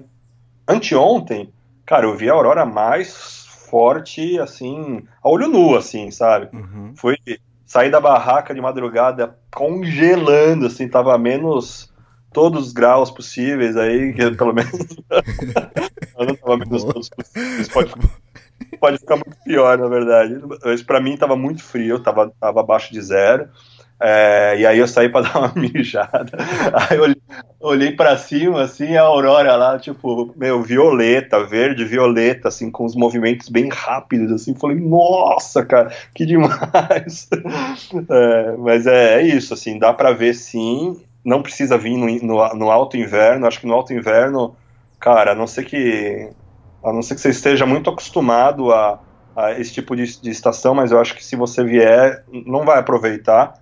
[0.68, 1.52] anteontem,
[1.90, 6.56] cara, eu vi a aurora mais forte, assim, a olho nu, assim, sabe?
[6.56, 6.94] Uhum.
[6.96, 7.18] Foi
[7.66, 11.92] sair da barraca de madrugada congelando, assim, tava menos
[12.32, 14.72] todos os graus possíveis aí, que pelo menos
[16.16, 17.92] não tava menos todos possíveis, pode,
[18.80, 20.40] pode ficar muito pior, na verdade.
[20.64, 23.50] Mas para mim tava muito frio, tava, tava abaixo de zero.
[24.02, 26.38] É, e aí eu saí para dar uma mijada.
[26.74, 27.14] Aí eu
[27.60, 32.96] olhei, para cima, assim, a aurora lá, tipo, meu, violeta, verde, violeta, assim, com os
[32.96, 34.56] movimentos bem rápidos, assim.
[34.56, 37.30] Falei, nossa, cara, que demais.
[38.10, 41.02] É, mas é, é, isso, assim, dá para ver sim.
[41.24, 43.46] não precisa vir no, no, no, alto inverno.
[43.46, 44.56] Acho que no alto inverno,
[45.00, 46.30] cara, a não ser que,
[46.84, 49.00] a não ser que você esteja muito acostumado a,
[49.36, 52.80] a esse tipo de, de, estação, mas eu acho que se você vier, não vai
[52.80, 53.54] aproveitar.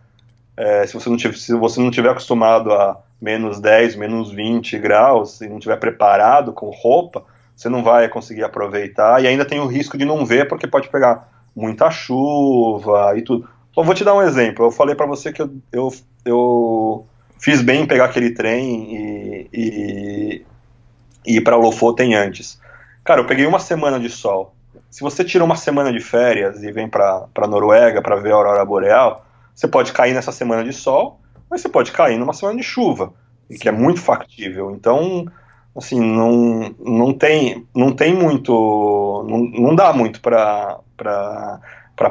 [0.58, 4.78] É, se, você não tiver, se você não tiver acostumado a menos 10, menos 20
[4.80, 7.24] graus e não tiver preparado com roupa,
[7.56, 10.90] você não vai conseguir aproveitar e ainda tem o risco de não ver porque pode
[10.90, 13.48] pegar muita chuva e tudo.
[13.76, 14.66] Vou te dar um exemplo.
[14.66, 15.94] Eu falei para você que eu, eu,
[16.26, 17.06] eu,
[17.40, 20.46] fiz bem em pegar aquele trem e, e,
[21.26, 22.60] e ir para Lofoten antes.
[23.04, 24.56] Cara, eu peguei uma semana de sol.
[24.90, 28.66] Se você tira uma semana de férias e vem para Noruega para ver a aurora
[28.66, 29.27] boreal,
[29.58, 33.12] você pode cair nessa semana de sol, mas você pode cair numa semana de chuva,
[33.50, 33.58] Sim.
[33.58, 34.70] que é muito factível.
[34.70, 35.26] Então,
[35.76, 40.80] assim, não, não, tem, não tem muito, não, não dá muito para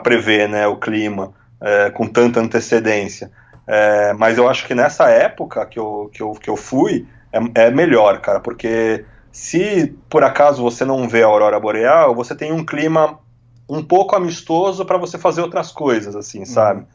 [0.03, 3.31] prever né, o clima é, com tanta antecedência.
[3.65, 7.67] É, mas eu acho que nessa época que eu, que eu, que eu fui, é,
[7.67, 12.53] é melhor, cara, porque se por acaso você não vê a aurora boreal, você tem
[12.53, 13.21] um clima
[13.69, 16.47] um pouco amistoso para você fazer outras coisas, assim, uhum.
[16.47, 16.87] sabe?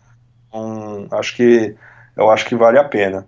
[0.53, 1.75] Um, acho que
[2.15, 3.27] eu acho que vale a pena.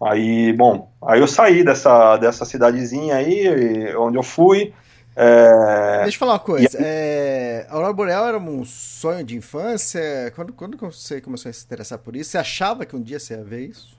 [0.00, 4.72] Aí, bom, aí eu saí dessa, dessa cidadezinha aí, onde eu fui.
[5.16, 6.02] É...
[6.02, 6.78] Deixa eu falar uma coisa.
[6.78, 6.84] E...
[6.84, 7.66] É...
[7.68, 10.32] A Aurora Boreal era um sonho de infância?
[10.36, 12.30] Quando, quando você começou a se interessar por isso?
[12.30, 13.98] Você achava que um dia você ia ver isso?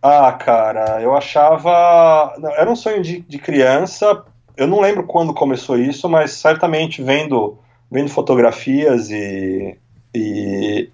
[0.00, 2.34] Ah, cara, eu achava.
[2.56, 4.24] Era um sonho de, de criança.
[4.56, 7.58] Eu não lembro quando começou isso, mas certamente vendo,
[7.90, 9.76] vendo fotografias e,
[10.14, 10.88] e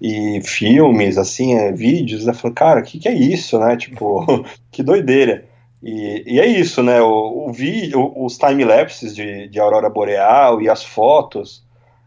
[0.00, 2.32] e filmes, assim, é, vídeos, né?
[2.32, 3.76] Falando, cara, o que, que é isso, né?
[3.76, 4.24] Tipo,
[4.70, 5.44] que doideira.
[5.82, 7.00] E, e, é isso, né?
[7.00, 11.64] O, o vídeo, os time-lapses de, de aurora boreal e as fotos,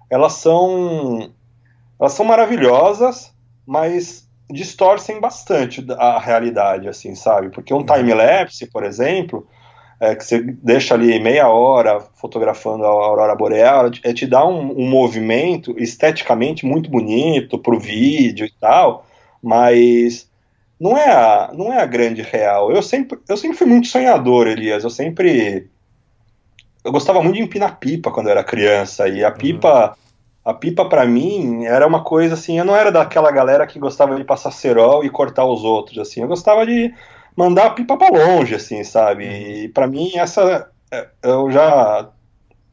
[0.10, 1.32] elas são
[2.00, 3.32] elas são maravilhosas,
[3.66, 7.50] mas distorcem bastante a realidade, assim, sabe?
[7.50, 7.86] Porque um uhum.
[7.86, 9.48] time-lapse, por exemplo,
[10.02, 14.82] é, que você deixa ali meia hora fotografando a aurora boreal, é te dá um,
[14.82, 19.06] um movimento esteticamente muito bonito para o vídeo e tal,
[19.44, 20.28] mas
[20.80, 22.72] não é a, não é a grande real.
[22.72, 24.84] Eu sempre, eu sempre fui muito sonhador, Elias.
[24.84, 25.70] Eu sempre
[26.84, 29.38] eu gostava muito de empinar pipa quando eu era criança e a uhum.
[29.38, 29.96] pipa
[30.44, 34.16] a pipa para mim era uma coisa assim, eu não era daquela galera que gostava
[34.16, 36.22] de passar cerol e cortar os outros assim.
[36.22, 36.92] Eu gostava de
[37.36, 39.26] mandar a pipa para longe, assim, sabe?
[39.26, 39.32] Uhum.
[39.32, 42.10] E para mim essa é, eu já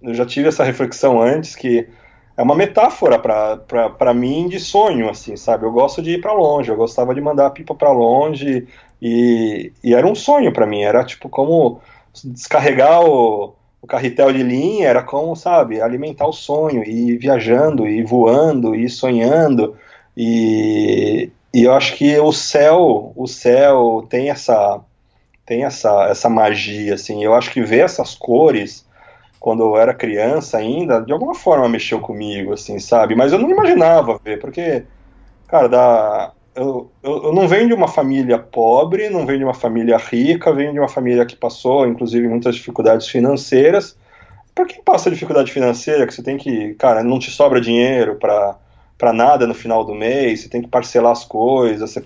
[0.02, 1.88] eu já tive essa reflexão antes que
[2.36, 5.66] é uma metáfora para mim de sonho, assim, sabe?
[5.66, 8.68] Eu gosto de ir para longe, eu gostava de mandar a pipa para longe
[9.02, 11.80] e, e, era um sonho para mim, era tipo como
[12.24, 18.02] descarregar o, o carretel de linha, era como, sabe, alimentar o sonho, e viajando, e
[18.02, 19.76] voando, e sonhando,
[20.16, 24.80] e, e eu acho que o céu, o céu tem essa
[25.46, 27.24] tem essa essa magia assim.
[27.24, 28.86] Eu acho que ver essas cores
[29.40, 33.14] quando eu era criança ainda, de alguma forma mexeu comigo, assim, sabe?
[33.14, 34.84] Mas eu não imaginava ver, porque,
[35.46, 39.54] cara, da, eu, eu, eu, não venho de uma família pobre, não venho de uma
[39.54, 43.96] família rica, venho de uma família que passou, inclusive, muitas dificuldades financeiras.
[44.54, 48.56] Para quem passa dificuldade financeira, que você tem que, cara, não te sobra dinheiro para
[48.98, 52.04] para nada no final do mês, você tem que parcelar as coisas, você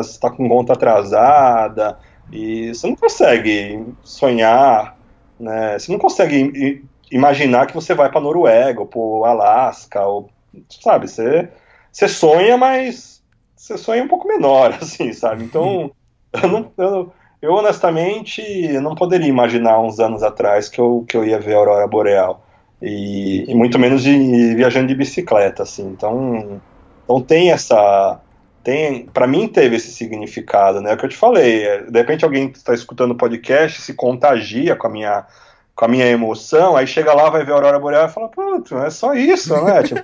[0.00, 1.98] está com conta atrasada,
[2.32, 4.96] e você não consegue sonhar,
[5.38, 5.76] né?
[5.78, 10.30] Você não consegue imaginar que você vai para Noruega ou para Alasca, ou,
[10.68, 11.08] sabe?
[11.08, 11.48] Você,
[11.90, 13.20] você sonha, mas
[13.56, 15.42] você sonha um pouco menor, assim, sabe?
[15.42, 15.90] Então,
[16.32, 17.12] eu, não, eu,
[17.42, 21.58] eu honestamente não poderia imaginar uns anos atrás que eu, que eu ia ver a
[21.58, 22.44] aurora boreal
[22.80, 25.86] e, e muito menos de viajando de bicicleta, assim.
[25.88, 26.60] Então,
[27.04, 28.20] então tem essa
[28.62, 30.90] tem, para mim teve esse significado, né?
[30.90, 31.64] É o que eu te falei.
[31.64, 35.26] É, de repente alguém está escutando o podcast se contagia com a minha
[35.74, 38.70] com a minha emoção, aí chega lá, vai ver a aurora boreal e fala, putz,
[38.70, 39.80] é só isso, né?
[39.82, 40.02] tipo,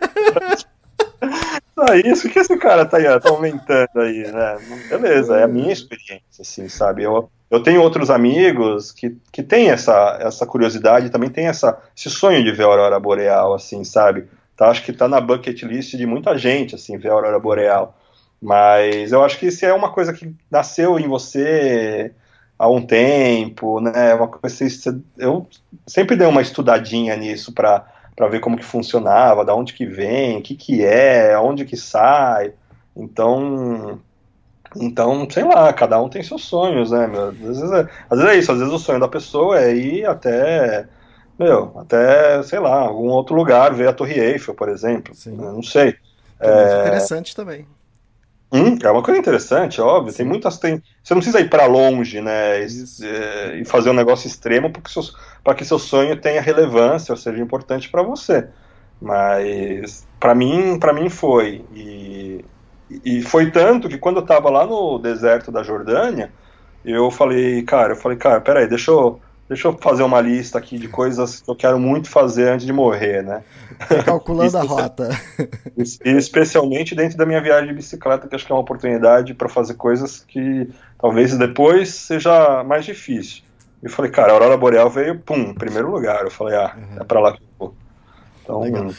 [1.74, 4.56] só isso, que esse cara tá, aí, tá aumentando aí, né?
[4.88, 7.02] Beleza, é a minha experiência, assim, sabe?
[7.02, 12.10] Eu, eu tenho outros amigos que, que têm essa, essa curiosidade, também tem essa, esse
[12.10, 14.26] sonho de ver a aurora boreal, assim, sabe?
[14.56, 17.96] Tá, acho que tá na bucket list de muita gente, assim, ver a aurora boreal.
[18.40, 22.12] Mas eu acho que isso é uma coisa que nasceu em você
[22.58, 24.14] há um tempo, né?
[24.14, 24.64] Uma coisa
[25.18, 25.46] eu
[25.86, 27.86] sempre dei uma estudadinha nisso para
[28.16, 31.76] para ver como que funcionava, da onde que vem, o que que é, onde que
[31.76, 32.54] sai.
[32.96, 34.00] Então,
[34.80, 37.28] então, sei lá, cada um tem seus sonhos, né, meu?
[37.28, 40.06] Às vezes é, às vezes é isso, às vezes o sonho da pessoa é ir
[40.06, 40.86] até,
[41.38, 45.14] meu, até, sei lá, algum outro lugar, ver a Torre Eiffel, por exemplo.
[45.14, 45.36] Sim.
[45.36, 45.96] Não sei.
[46.40, 47.66] É, é interessante também.
[48.52, 50.12] Hum, é uma coisa interessante, óbvio.
[50.12, 50.18] Sim.
[50.18, 50.58] Tem muitas.
[50.58, 52.62] Tem, você não precisa ir para longe, né?
[52.62, 54.72] E, e, fazer um negócio extremo
[55.42, 58.48] para que seu sonho tenha relevância, ou seja, importante para você.
[59.00, 61.64] Mas para mim, para mim foi.
[61.74, 62.44] E,
[63.04, 66.32] e foi tanto que quando eu estava lá no deserto da Jordânia,
[66.84, 70.76] eu falei, cara, eu falei, cara, peraí, deixa eu Deixa eu fazer uma lista aqui
[70.76, 73.44] de coisas que eu quero muito fazer antes de morrer, né?
[74.04, 75.08] Calculando a rota.
[75.78, 79.48] E especialmente dentro da minha viagem de bicicleta, que acho que é uma oportunidade para
[79.48, 80.68] fazer coisas que
[80.98, 83.44] talvez depois seja mais difícil.
[83.80, 86.24] E eu falei, cara, a Aurora Boreal veio, pum, primeiro lugar.
[86.24, 87.00] Eu falei, ah, uhum.
[87.00, 87.74] é para lá que eu vou.
[88.42, 88.90] Então, legal.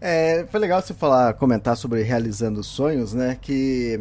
[0.00, 3.36] É, foi legal você falar, comentar sobre realizando sonhos, né?
[3.40, 4.00] Que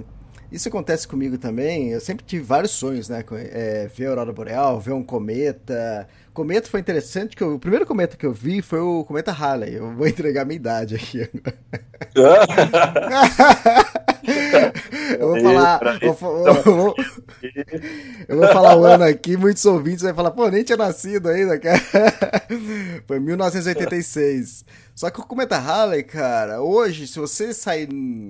[0.51, 1.89] isso acontece comigo também.
[1.89, 3.23] Eu sempre tive vários sonhos, né?
[3.51, 6.07] É, ver a aurora boreal, ver um cometa.
[6.39, 9.75] Cometa foi interessante que eu, o primeiro cometa que eu vi foi o cometa Halley.
[9.75, 11.19] Eu vou entregar minha idade aqui.
[15.19, 16.95] eu vou falar, vou, vou, vou,
[18.25, 21.59] eu vou falar o ano aqui, muitos ouvintes vão falar, pô, nem tinha nascido ainda,
[21.59, 21.81] cara.
[23.05, 24.63] Foi 1986.
[24.95, 27.89] Só que o cometa Halley, cara, hoje, se você sair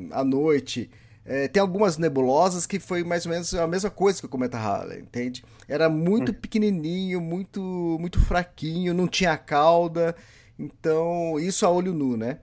[0.09, 0.89] à noite
[1.29, 4.57] é, tem algumas nebulosas que foi mais ou menos a mesma coisa que o Cometa
[4.57, 5.45] Halley, entende?
[5.67, 6.33] Era muito hum.
[6.33, 7.61] pequenininho, muito
[7.99, 10.15] muito fraquinho, não tinha cauda,
[10.57, 12.39] então isso a olho nu, né?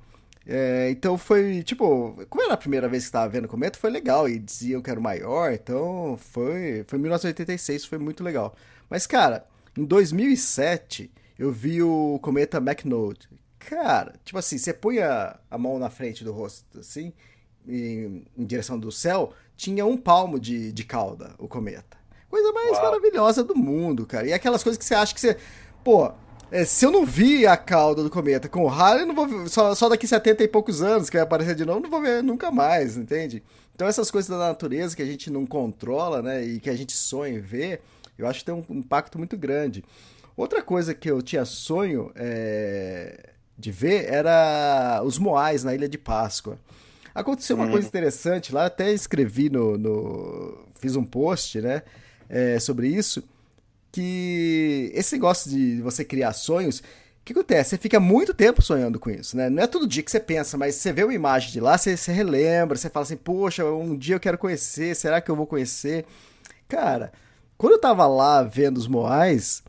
[0.46, 3.90] É, então foi, tipo, como era a primeira vez que estava vendo o cometa, foi
[3.90, 8.54] legal, e diziam que era o maior, então foi, foi 1986, foi muito legal.
[8.88, 9.44] Mas, cara,
[9.76, 13.28] em 2007, eu vi o cometa McNode.
[13.58, 17.12] Cara, tipo assim, você põe a, a mão na frente do rosto, assim,
[17.68, 21.96] em, em direção do céu, tinha um palmo de, de cauda, o cometa.
[22.28, 22.82] Coisa mais Uau.
[22.82, 24.26] maravilhosa do mundo, cara.
[24.26, 25.36] E aquelas coisas que você acha que você.
[25.82, 26.12] Pô,
[26.50, 29.26] é, se eu não vi a cauda do cometa com o Halley, eu não vou
[29.26, 32.00] ver, só, só daqui 70 e poucos anos que vai aparecer de novo, não vou
[32.00, 33.42] ver nunca mais, entende?
[33.74, 36.92] Então essas coisas da natureza que a gente não controla, né, e que a gente
[36.92, 37.82] sonha em ver,
[38.16, 39.84] eu acho que tem um impacto muito grande.
[40.36, 45.98] Outra coisa que eu tinha sonho é, de ver era os moais na Ilha de
[45.98, 46.58] Páscoa.
[47.16, 47.70] Aconteceu uma hum.
[47.70, 51.82] coisa interessante lá, até escrevi no, no fiz um post, né,
[52.28, 53.24] é, sobre isso,
[53.90, 56.82] que esse negócio de você criar sonhos, o
[57.24, 57.70] que acontece?
[57.70, 59.48] Você fica muito tempo sonhando com isso, né?
[59.48, 61.96] Não é todo dia que você pensa, mas você vê uma imagem de lá, você,
[61.96, 65.46] você relembra, você fala assim, poxa, um dia eu quero conhecer, será que eu vou
[65.46, 66.04] conhecer?
[66.68, 67.12] Cara,
[67.56, 69.62] quando eu tava lá vendo os Moais,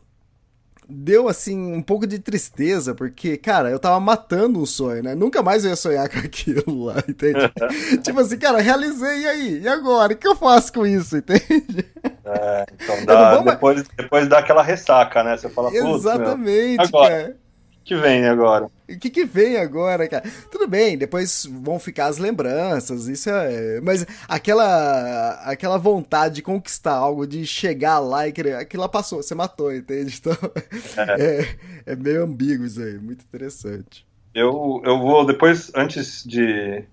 [0.88, 5.14] deu assim um pouco de tristeza, porque, cara, eu tava matando um sonho, né?
[5.14, 7.40] Nunca mais eu ia sonhar com aquilo lá, entende?
[8.02, 9.60] tipo assim, cara, realizei, e aí?
[9.60, 10.14] E agora?
[10.14, 11.84] O que eu faço com isso, entende?
[12.24, 15.36] É, então dá, depois, depois dá aquela ressaca, né?
[15.36, 17.10] Você fala, Exatamente, agora.
[17.10, 17.36] cara
[17.88, 18.68] que vem agora?
[18.88, 20.24] O que, que vem agora, cara?
[20.50, 23.80] Tudo bem, depois vão ficar as lembranças, isso é.
[23.82, 28.54] Mas aquela aquela vontade de conquistar algo, de chegar lá e querer.
[28.54, 30.18] Aquilo lá passou, você matou, entende?
[30.18, 30.36] Então.
[30.96, 31.40] É,
[31.86, 34.06] é, é meio ambíguo isso aí, muito interessante.
[34.34, 36.84] Eu, eu vou, depois, antes de,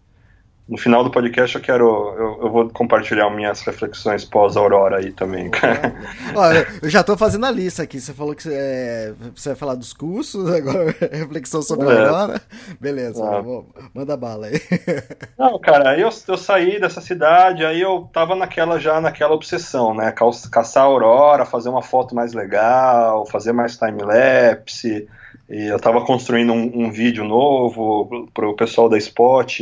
[0.68, 1.86] no final do podcast eu quero.
[2.18, 5.93] Eu, eu vou compartilhar minhas reflexões pós-Aurora aí também, cara.
[6.36, 8.01] Olha, eu já tô fazendo a lista aqui.
[8.01, 11.91] Você falou que você, é, você vai falar dos cursos, agora reflexão sobre é.
[11.91, 12.41] a Aurora.
[12.82, 13.41] Beleza, ah.
[13.41, 14.59] vou, manda bala aí.
[15.38, 19.93] Não, cara, aí eu, eu saí dessa cidade, aí eu tava naquela já naquela obsessão,
[19.93, 20.11] né?
[20.51, 25.07] Caçar a Aurora, fazer uma foto mais legal, fazer mais time-lapse.
[25.47, 29.61] E eu tava construindo um, um vídeo novo pro pessoal da Spot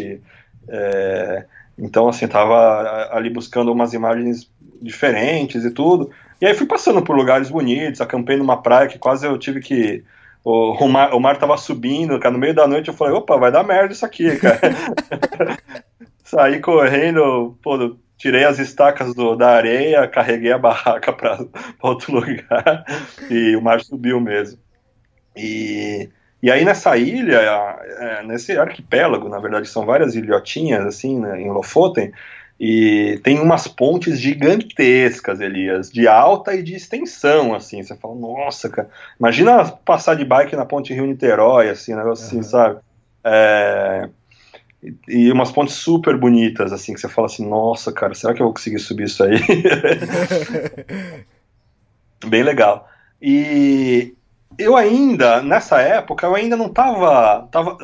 [0.68, 1.46] é,
[1.78, 4.50] então, assim, tava ali buscando umas imagens
[4.82, 6.12] diferentes e tudo.
[6.42, 10.04] E aí fui passando por lugares bonitos, acampei numa praia que quase eu tive que.
[10.44, 12.34] O, o, mar, o mar tava subindo, cara.
[12.34, 14.60] No meio da noite eu falei, opa, vai dar merda isso aqui, cara.
[16.24, 21.46] Saí correndo, pô, tirei as estacas do, da areia, carreguei a barraca para
[21.82, 22.86] outro lugar
[23.30, 24.60] e o mar subiu mesmo.
[25.36, 26.10] E
[26.44, 31.50] e aí nessa ilha, é, nesse arquipélago, na verdade são várias ilhotinhas assim, né, em
[31.50, 32.12] Lofoten,
[32.60, 37.82] e tem umas pontes gigantescas, Elias, de alta e de extensão, assim.
[37.82, 38.90] Você fala, nossa, cara,
[39.20, 42.40] imagina passar de bike na ponte Rio-Niterói, assim, um negócio uhum.
[42.40, 42.80] assim, sabe?
[43.24, 44.10] É,
[45.08, 48.46] e umas pontes super bonitas, assim, que você fala assim, nossa, cara, será que eu
[48.46, 49.40] vou conseguir subir isso aí?
[52.28, 52.88] Bem legal.
[53.22, 54.14] E
[54.58, 57.78] eu ainda, nessa época, eu ainda não tava, tava,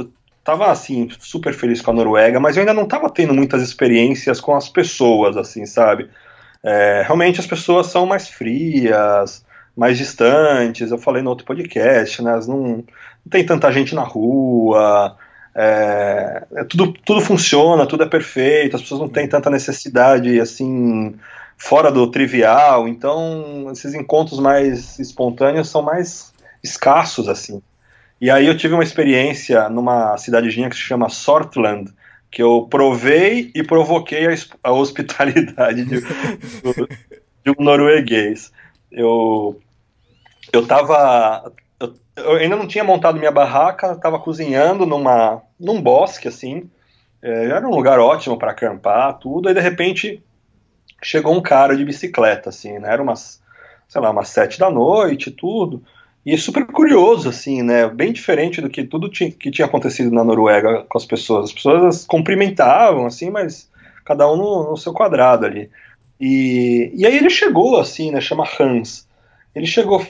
[0.43, 4.39] tava assim, super feliz com a Noruega, mas eu ainda não tava tendo muitas experiências
[4.41, 6.09] com as pessoas, assim, sabe?
[6.63, 9.45] É, realmente as pessoas são mais frias,
[9.75, 12.39] mais distantes, eu falei no outro podcast, né?
[12.47, 12.85] Não, não
[13.29, 15.15] tem tanta gente na rua,
[15.55, 21.15] é, é, tudo, tudo funciona, tudo é perfeito, as pessoas não têm tanta necessidade assim
[21.57, 27.61] fora do trivial, então esses encontros mais espontâneos são mais escassos assim.
[28.21, 31.91] E aí eu tive uma experiência numa cidadezinha que se chama Sortland,
[32.29, 38.51] que eu provei e provoquei a, a hospitalidade de, de, um norueguês.
[38.91, 39.59] Eu
[40.51, 46.27] eu tava eu, eu, ainda não tinha montado minha barraca, estava cozinhando numa num bosque
[46.27, 46.69] assim.
[47.21, 49.47] É, era um lugar ótimo para acampar, tudo.
[49.47, 50.23] Aí de repente
[51.01, 52.91] chegou um cara de bicicleta, assim, né?
[52.91, 53.41] Era umas,
[53.87, 55.83] sei lá, umas sete da noite, tudo.
[56.25, 57.87] E super curioso, assim, né?
[57.87, 61.45] Bem diferente do que tudo que tinha acontecido na Noruega com as pessoas.
[61.45, 63.69] As pessoas cumprimentavam, assim, mas
[64.03, 65.69] cada um no, no seu quadrado ali.
[66.19, 68.19] E, e aí ele chegou, assim, né?
[68.19, 69.07] Chama Hans.
[69.55, 70.05] Ele chegou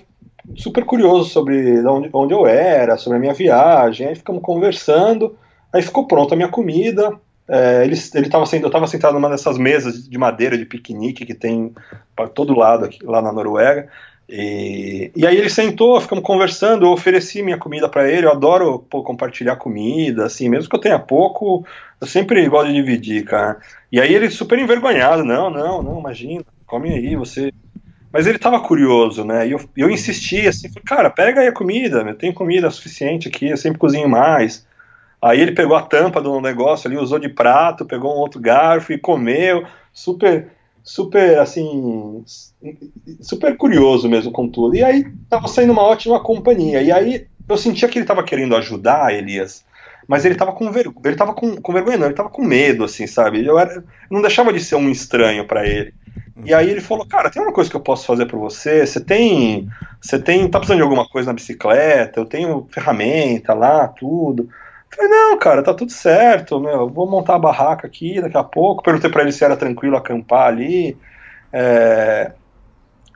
[0.55, 4.07] super curioso sobre onde, onde eu era, sobre a minha viagem.
[4.07, 5.38] Aí ficamos conversando.
[5.72, 7.14] Aí ficou pronta a minha comida.
[7.47, 11.34] É, ele estava sendo, eu estava sentado numa dessas mesas de madeira de piquenique que
[11.34, 11.74] tem
[12.16, 13.89] para todo lado aqui, lá na Noruega.
[14.32, 18.77] E, e aí ele sentou, ficamos conversando, eu ofereci minha comida para ele, eu adoro
[18.77, 21.65] pô, compartilhar comida, assim, mesmo que eu tenha pouco,
[21.99, 23.57] eu sempre gosto de dividir, cara.
[23.91, 27.51] E aí ele super envergonhado, não, não, não, imagina, come aí, você...
[28.13, 31.53] Mas ele tava curioso, né, e eu, eu insisti, assim, falei, cara, pega aí a
[31.53, 34.67] comida, eu tenho comida suficiente aqui, eu sempre cozinho mais.
[35.19, 38.93] Aí ele pegou a tampa do negócio ali, usou de prato, pegou um outro garfo
[38.93, 40.47] e comeu, super
[40.89, 42.23] super, assim,
[43.21, 44.75] super curioso mesmo com tudo.
[44.75, 46.81] E aí tava saindo uma ótima companhia.
[46.81, 49.63] E aí eu sentia que ele tava querendo ajudar Elias,
[50.07, 52.83] mas ele tava com vergonha, ele tava com, com vergonha não, ele tava com medo,
[52.83, 53.45] assim, sabe?
[53.45, 55.93] Eu era, não deixava de ser um estranho para ele.
[56.43, 58.83] E aí ele falou, cara, tem uma coisa que eu posso fazer para você?
[58.83, 59.69] Você tem,
[60.01, 62.19] você tem, tá precisando de alguma coisa na bicicleta?
[62.19, 64.49] Eu tenho ferramenta lá, tudo.
[64.95, 68.83] Falei, não, cara, tá tudo certo, meu, vou montar a barraca aqui daqui a pouco.
[68.83, 70.97] Perguntei para ele se era tranquilo acampar ali.
[71.53, 72.31] É...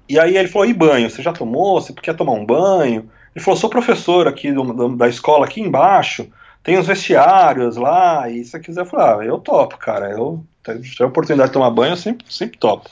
[0.07, 1.09] E aí ele falou, e banho?
[1.09, 1.81] Você já tomou?
[1.81, 3.09] Você quer tomar um banho?
[3.35, 6.27] Ele falou, sou professor aqui do, do, da escola aqui embaixo,
[6.63, 10.45] tem os vestiários lá, e se você quiser, eu falei, ah, eu topo, cara, eu
[10.83, 12.89] se a oportunidade de tomar banho, eu sempre, sempre topo.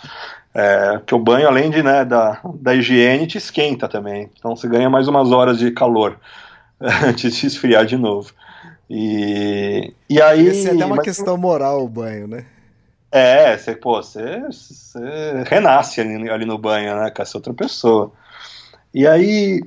[0.54, 4.30] É, porque o banho, além de, né, da, da higiene, te esquenta também.
[4.38, 6.20] Então você ganha mais umas horas de calor
[6.82, 8.34] antes de esfriar de novo.
[8.94, 10.48] E, e aí.
[10.48, 12.46] Esse é até uma mas, questão moral o banho, né?
[13.10, 17.10] É, você, pô, você, você renasce ali, ali, no banho, né?
[17.10, 18.12] Com essa outra pessoa.
[18.94, 19.64] E aí.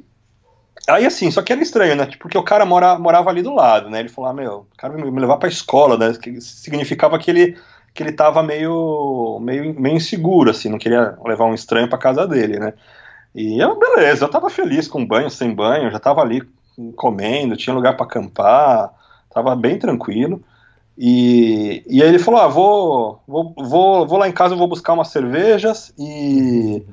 [0.86, 2.06] Aí assim, só que era estranho, né?
[2.20, 4.00] Porque o cara mora, morava ali do lado, né?
[4.00, 6.12] Ele falou, ah, meu, o cara me, me levar pra escola, né?
[6.20, 7.56] Que significava que ele,
[7.94, 12.26] que ele tava meio, meio, meio inseguro, assim, não queria levar um estranho pra casa
[12.26, 12.74] dele, né?
[13.34, 16.42] E eu, beleza, eu tava feliz com banho, sem banho, já tava ali
[16.94, 18.92] comendo, tinha lugar para acampar,
[19.34, 20.40] tava bem tranquilo.
[20.96, 24.92] E, e aí ele falou: Ah, vou, vou, vou, vou lá em casa, vou buscar
[24.92, 26.84] umas cervejas e,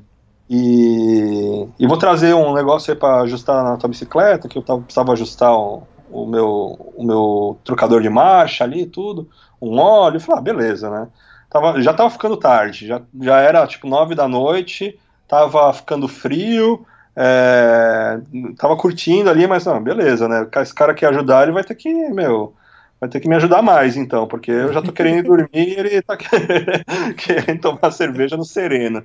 [0.49, 4.81] e, e vou trazer um negócio aí para ajustar na tua bicicleta, que eu tava,
[4.81, 9.29] precisava ajustar o, o, meu, o meu trocador de marcha ali tudo,
[9.61, 10.15] um óleo.
[10.17, 11.07] Eu falei: Ah, beleza, né?
[11.47, 16.85] Tava, já tava ficando tarde, já, já era tipo nove da noite, tava ficando frio.
[17.15, 18.19] É,
[18.57, 20.47] tava curtindo ali, mas não, beleza, né?
[20.61, 22.53] Esse cara quer ajudar, ele vai ter que, meu,
[22.99, 25.79] vai ter que me ajudar mais, então, porque eu já tô querendo ir dormir e
[25.79, 26.15] ele tá
[27.17, 29.03] querendo tomar cerveja no sereno.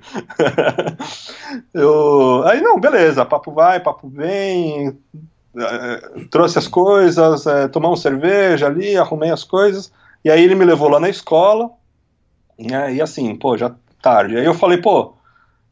[1.73, 4.97] eu, aí, não, beleza, papo vai, papo vem,
[5.57, 9.91] é, trouxe as coisas, é, tomamos cerveja ali, arrumei as coisas,
[10.23, 11.71] e aí ele me levou lá na escola,
[12.57, 14.37] né, e assim, pô, já tarde.
[14.37, 15.16] Aí eu falei, pô,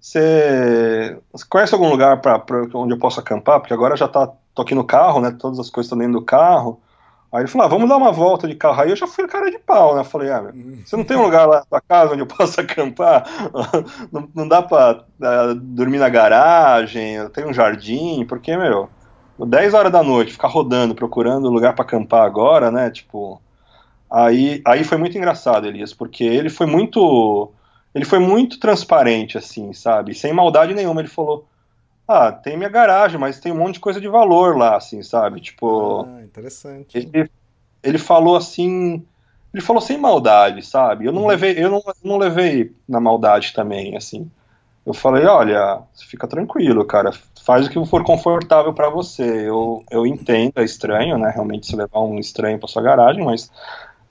[0.05, 1.17] você,
[1.49, 2.39] conhece algum lugar para
[2.75, 3.59] onde eu posso acampar?
[3.59, 5.31] Porque agora já tá, tô aqui no carro, né?
[5.31, 6.79] Todas as coisas estão dentro do carro.
[7.33, 8.79] Aí ele falou, ah, vamos dar uma volta de carro.
[8.79, 10.03] Aí eu já fui cara de pau, né?
[10.03, 10.53] Falei, ah,
[10.85, 13.25] você não tem um lugar lá na casa onde eu possa acampar?
[14.11, 18.87] não, não dá pra uh, dormir na garagem, tem um jardim, porque, meu,
[19.39, 22.91] 10 horas da noite, ficar rodando, procurando lugar para acampar agora, né?
[22.91, 23.41] Tipo.
[24.09, 27.51] Aí, aí foi muito engraçado, Elias, porque ele foi muito
[27.95, 30.13] ele foi muito transparente, assim, sabe?
[30.13, 30.99] Sem maldade nenhuma.
[30.99, 31.47] Ele falou:
[32.05, 35.39] Ah, tem minha garagem, mas tem um monte de coisa de valor lá, assim, sabe?
[35.39, 36.05] Tipo.
[36.05, 36.97] Ah, interessante.
[36.97, 37.31] Ele,
[37.81, 39.01] ele falou assim.
[39.53, 41.05] Ele falou sem maldade, sabe?
[41.05, 41.27] Eu não uhum.
[41.29, 44.29] levei, eu não, não levei na maldade também, assim.
[44.85, 49.47] Eu falei, olha, fica tranquilo, cara, faz o que for confortável para você.
[49.47, 51.31] Eu, eu entendo, é estranho, né?
[51.33, 53.49] Realmente se levar um estranho para sua garagem, mas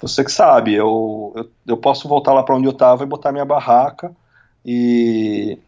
[0.01, 3.33] você que sabe, eu, eu, eu posso voltar lá para onde eu estava e botar
[3.33, 4.15] minha barraca
[4.65, 5.59] e,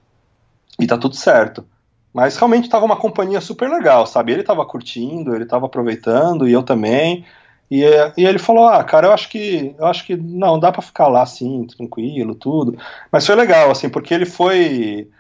[0.81, 1.67] e tá tudo certo.
[2.13, 4.33] Mas realmente estava uma companhia super legal, sabe?
[4.33, 7.27] Ele estava curtindo, ele estava aproveitando e eu também.
[7.71, 7.83] E,
[8.17, 11.09] e ele falou: Ah, cara, eu acho que eu acho que não, dá para ficar
[11.09, 12.79] lá assim, tranquilo, tudo.
[13.13, 15.11] Mas foi legal, assim, porque ele foi.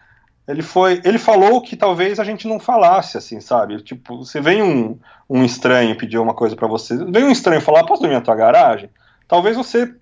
[0.46, 1.00] Ele foi.
[1.04, 3.82] Ele falou que talvez a gente não falasse, assim, sabe?
[3.82, 6.96] Tipo, você vem um, um estranho pedir uma coisa para você.
[7.04, 8.88] Vem um estranho falar, posso dormir na tua garagem?
[9.26, 9.92] Talvez você.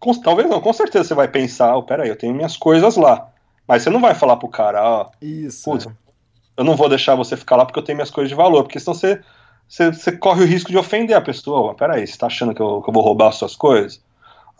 [0.00, 3.28] Com, talvez não, com certeza você vai pensar, oh, peraí, eu tenho minhas coisas lá.
[3.66, 5.70] Mas você não vai falar pro cara, ó, oh, Isso.
[5.70, 5.86] Putz,
[6.56, 8.78] eu não vou deixar você ficar lá porque eu tenho minhas coisas de valor, porque
[8.78, 9.20] senão você
[9.68, 11.70] você, você corre o risco de ofender a pessoa.
[11.70, 14.02] Oh, peraí, você tá achando que eu, que eu vou roubar as suas coisas?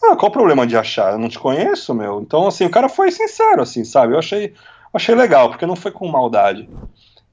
[0.02, 1.12] Ah, qual o problema de achar?
[1.12, 2.20] Eu não te conheço, meu.
[2.20, 4.14] Então, assim, o cara foi sincero, assim, sabe?
[4.14, 4.52] Eu achei,
[4.94, 6.68] achei legal, porque não foi com maldade.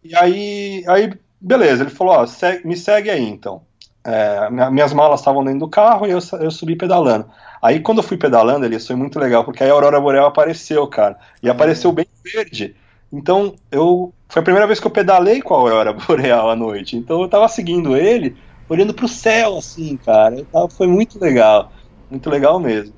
[0.03, 3.61] E aí, aí beleza, ele falou, ó, segue, me segue aí, então.
[4.03, 7.29] É, minhas malas estavam dentro do carro e eu, eu subi pedalando.
[7.61, 10.87] Aí, quando eu fui pedalando, ele foi muito legal, porque aí a Aurora Boreal apareceu,
[10.87, 11.17] cara.
[11.41, 11.51] E uhum.
[11.53, 12.75] apareceu bem verde.
[13.13, 16.95] Então, eu foi a primeira vez que eu pedalei com a Aurora Boreal à noite.
[16.97, 18.35] Então, eu tava seguindo ele,
[18.67, 20.43] olhando pro céu, assim, cara.
[20.51, 21.71] Tava, foi muito legal.
[22.09, 22.93] Muito legal mesmo.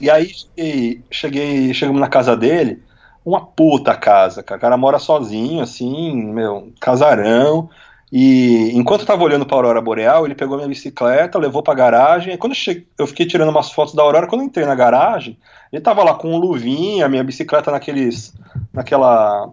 [0.00, 2.82] E aí, cheguei, cheguei, chegamos na casa dele,
[3.24, 4.58] uma puta casa, cara.
[4.58, 7.68] O cara mora sozinho, assim, meu, casarão.
[8.12, 12.34] E enquanto eu tava olhando pra Aurora Boreal, ele pegou minha bicicleta, levou pra garagem.
[12.34, 14.74] E quando eu, cheguei, eu fiquei tirando umas fotos da Aurora, quando eu entrei na
[14.74, 15.38] garagem,
[15.72, 18.34] ele tava lá com um luvinha, minha bicicleta naqueles.
[18.72, 19.50] naquela.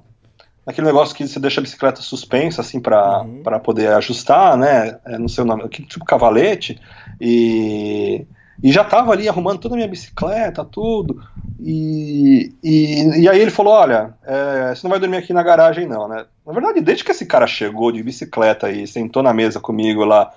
[0.65, 3.43] naquele negócio que você deixa a bicicleta suspensa, assim, pra, uhum.
[3.43, 4.97] Pra poder ajustar, né?
[5.05, 6.79] É, não sei o nome, tipo cavalete.
[7.21, 8.25] E.
[8.61, 11.21] E já tava ali arrumando toda a minha bicicleta, tudo.
[11.59, 15.87] E, e, e aí ele falou: Olha, é, você não vai dormir aqui na garagem,
[15.87, 16.25] não, né?
[16.45, 20.31] Na verdade, desde que esse cara chegou de bicicleta e sentou na mesa comigo lá,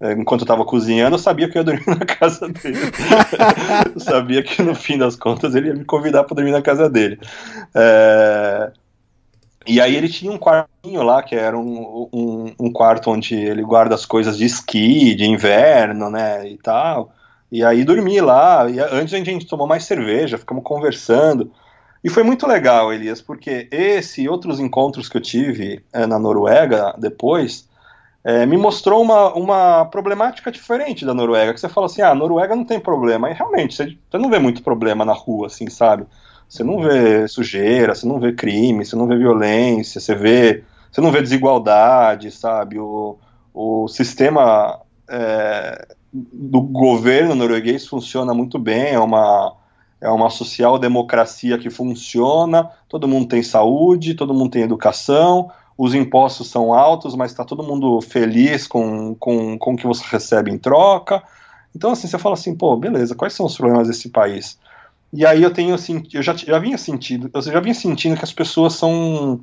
[0.00, 2.78] é, enquanto eu tava cozinhando, eu sabia que eu ia dormir na casa dele.
[3.94, 6.88] eu sabia que no fim das contas ele ia me convidar para dormir na casa
[6.88, 7.18] dele.
[7.74, 8.70] É...
[9.66, 13.62] E aí ele tinha um quartinho lá, que era um, um, um, quarto onde ele
[13.62, 17.12] guarda as coisas de esqui, de inverno, né, e tal.
[17.50, 21.50] E aí dormi lá, e antes a gente tomou mais cerveja, ficamos conversando.
[22.02, 26.18] E foi muito legal, Elias, porque esse e outros encontros que eu tive é, na
[26.18, 27.68] Noruega depois
[28.22, 31.54] é, me mostrou uma, uma problemática diferente da Noruega.
[31.54, 33.30] Que você fala assim, ah, a Noruega não tem problema.
[33.30, 36.06] E realmente, você, você não vê muito problema na rua, assim, sabe?
[36.48, 40.64] Você não vê sujeira, você não vê crime, você não vê violência, você vê.
[40.90, 42.78] Você não vê desigualdade, sabe?
[42.78, 43.16] O,
[43.54, 49.54] o sistema é, do governo norueguês funciona muito bem, é uma,
[50.00, 56.48] é uma social-democracia que funciona, todo mundo tem saúde, todo mundo tem educação, os impostos
[56.48, 60.58] são altos, mas está todo mundo feliz com, com, com o que você recebe em
[60.58, 61.22] troca.
[61.74, 64.58] Então, assim, você fala assim, pô, beleza, quais são os problemas desse país?
[65.12, 68.24] E aí eu tenho, assim, eu já, já vinha sentindo, eu já vinha sentindo que
[68.24, 69.40] as pessoas são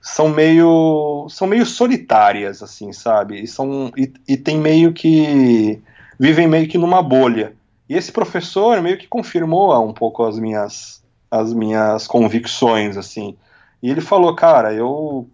[0.00, 5.82] são meio são meio solitárias assim sabe e são e, e tem meio que
[6.18, 7.54] vivem meio que numa bolha.
[7.88, 10.98] E esse professor meio que confirmou um pouco as minhas
[11.30, 13.36] as minhas convicções assim.
[13.82, 15.28] E ele falou cara eu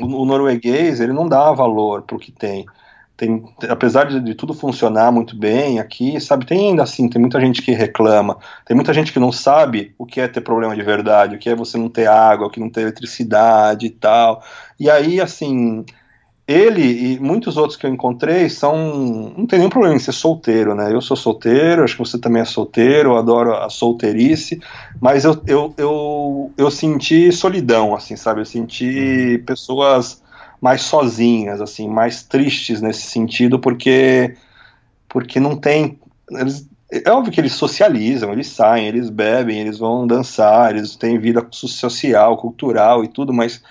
[0.00, 2.66] o, o norueguês ele não dá valor para o que tem.
[3.16, 7.40] Tem, apesar de, de, tudo funcionar muito bem aqui, sabe, tem ainda assim, tem muita
[7.40, 8.36] gente que reclama,
[8.66, 11.48] tem muita gente que não sabe o que é ter problema de verdade, o que
[11.48, 14.42] é você não ter água, o que não ter eletricidade e tal.
[14.78, 15.82] E aí, assim,
[16.46, 19.32] ele e muitos outros que eu encontrei são.
[19.36, 20.92] não tem nenhum problema em ser solteiro, né?
[20.92, 24.60] Eu sou solteiro, acho que você também é solteiro, eu adoro a solteirice,
[25.00, 28.40] mas eu, eu, eu, eu senti solidão, assim, sabe?
[28.40, 30.22] Eu senti pessoas
[30.60, 34.36] mais sozinhas, assim, mais tristes nesse sentido, porque
[35.08, 35.98] porque não tem.
[36.30, 41.18] Eles, é óbvio que eles socializam, eles saem, eles bebem, eles vão dançar, eles têm
[41.18, 43.62] vida social, cultural e tudo, mas,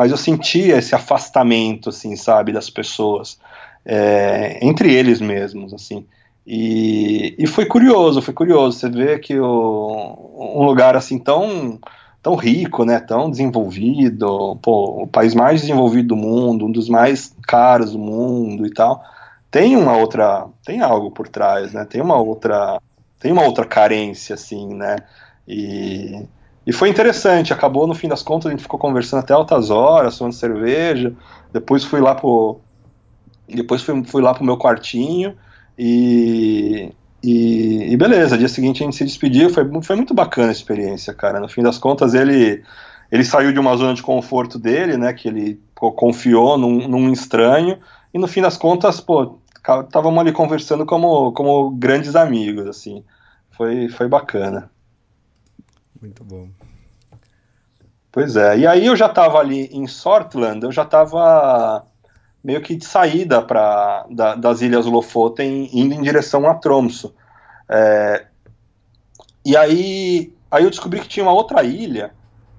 [0.00, 3.38] mas eu sentia esse afastamento, assim, sabe, das pessoas,
[3.84, 6.06] é, entre eles mesmos, assim.
[6.46, 8.78] E, e foi curioso, foi curioso.
[8.78, 11.78] Você vê que o, um lugar assim tão
[12.22, 17.36] tão rico, né, tão desenvolvido, pô, o país mais desenvolvido do mundo, um dos mais
[17.46, 19.04] caros do mundo e tal,
[19.50, 22.80] tem uma outra, tem algo por trás, né, tem uma outra,
[23.18, 24.96] tem uma outra carência, assim, né,
[25.46, 26.26] e,
[26.70, 30.16] e foi interessante, acabou no fim das contas, a gente ficou conversando até altas horas,
[30.16, 31.12] tomando cerveja,
[31.52, 32.60] depois fui lá pro,
[33.48, 35.36] depois fui, fui lá pro meu quartinho,
[35.76, 36.92] e,
[37.24, 41.12] e, e, beleza, dia seguinte a gente se despediu, foi, foi muito bacana a experiência,
[41.12, 41.40] cara.
[41.40, 42.62] No fim das contas, ele,
[43.10, 47.78] ele saiu de uma zona de conforto dele, né, que ele confiou num, num, estranho,
[48.14, 53.02] e no fim das contas, pô, estávamos ali conversando como, como grandes amigos, assim.
[53.50, 54.70] Foi, foi bacana.
[56.00, 56.48] Muito bom.
[58.12, 61.86] Pois é, e aí eu já estava ali em Sortland, eu já estava
[62.42, 67.14] meio que de saída pra, da, das ilhas Lofoten, indo em direção a Tromso.
[67.68, 68.26] É,
[69.44, 72.12] e aí, aí eu descobri que tinha uma outra ilha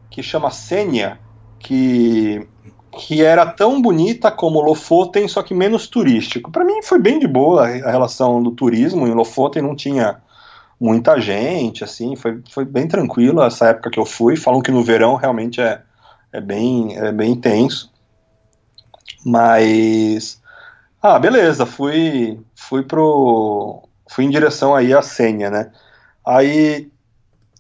[0.10, 1.20] que chama Senia,
[1.60, 2.48] que,
[2.92, 6.52] que era tão bonita como Lofoten, só que menos turístico.
[6.52, 9.08] Para mim foi bem de boa a relação do turismo.
[9.08, 10.22] Em Lofoten não tinha
[10.82, 14.36] muita gente, assim, foi, foi bem tranquilo essa época que eu fui.
[14.36, 15.84] Falam que no verão realmente é,
[16.34, 17.94] é, bem, é bem intenso.
[19.24, 20.42] Mas.
[21.00, 23.84] Ah, beleza, fui, fui pro.
[24.10, 25.72] Fui em direção aí à Sênia, né?
[26.26, 26.92] Aí,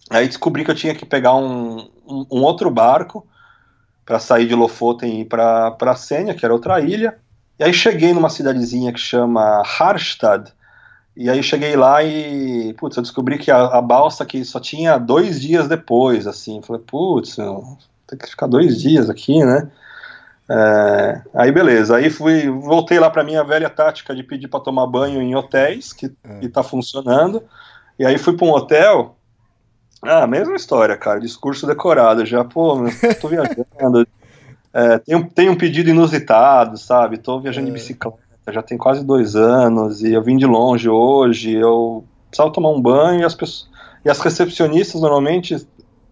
[0.09, 3.25] aí descobri que eu tinha que pegar um, um, um outro barco
[4.03, 7.17] para sair de Lofoten e ir para Sênia, que era outra ilha.
[7.59, 10.51] E aí cheguei numa cidadezinha que chama Harstad.
[11.15, 14.97] E aí cheguei lá e, putz, eu descobri que a, a balsa que só tinha
[14.97, 16.61] dois dias depois, assim.
[16.61, 17.35] Falei, putz,
[18.07, 19.69] tem que ficar dois dias aqui, né?
[20.53, 24.85] É, aí beleza, aí fui, voltei lá para minha velha tática de pedir para tomar
[24.85, 26.39] banho em hotéis, que, é.
[26.39, 27.41] que tá funcionando.
[27.97, 29.15] E aí fui para um hotel.
[30.01, 32.79] Ah, mesma história, cara, discurso decorado já, pô,
[33.21, 34.05] tô viajando.
[34.73, 37.17] É, tem, um, tem um pedido inusitado, sabe?
[37.17, 37.69] Tô viajando é.
[37.69, 38.17] de bicicleta,
[38.51, 42.81] já tem quase dois anos, e eu vim de longe hoje, eu precisava tomar um
[42.81, 43.69] banho e as pessoas.
[44.03, 45.55] E as recepcionistas normalmente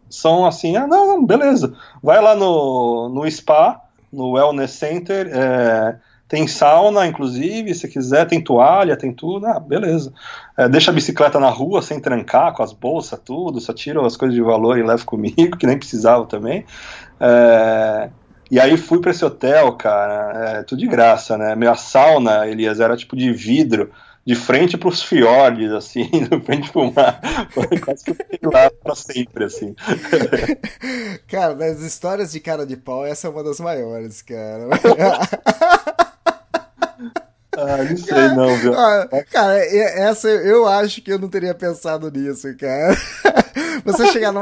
[0.10, 3.82] são assim, ah, não, não beleza, vai lá no, no spa,
[4.12, 5.98] no Wellness Center, é,
[6.30, 10.14] tem sauna, inclusive, se quiser, tem toalha, tem tudo, ah, beleza.
[10.56, 14.16] É, deixa a bicicleta na rua sem trancar, com as bolsas, tudo, só tiro as
[14.16, 16.66] coisas de valor e levo comigo, que nem precisava também.
[17.20, 18.10] É,
[18.52, 21.56] e aí fui para esse hotel, cara, é, tudo de graça, né?
[21.56, 23.92] Minha sauna, Elias, era tipo de vidro,
[24.26, 27.22] de frente para os fiordes, assim, de frente para o mar.
[27.84, 29.76] Quase que eu fiquei lá para sempre, assim.
[31.28, 34.68] Cara, das histórias de cara de pau, essa é uma das maiores, cara.
[37.62, 38.72] Ah, não sei cara, não, viu?
[39.32, 42.96] Cara, essa eu acho que eu não teria pensado nisso, cara.
[43.84, 44.42] Você chegar no.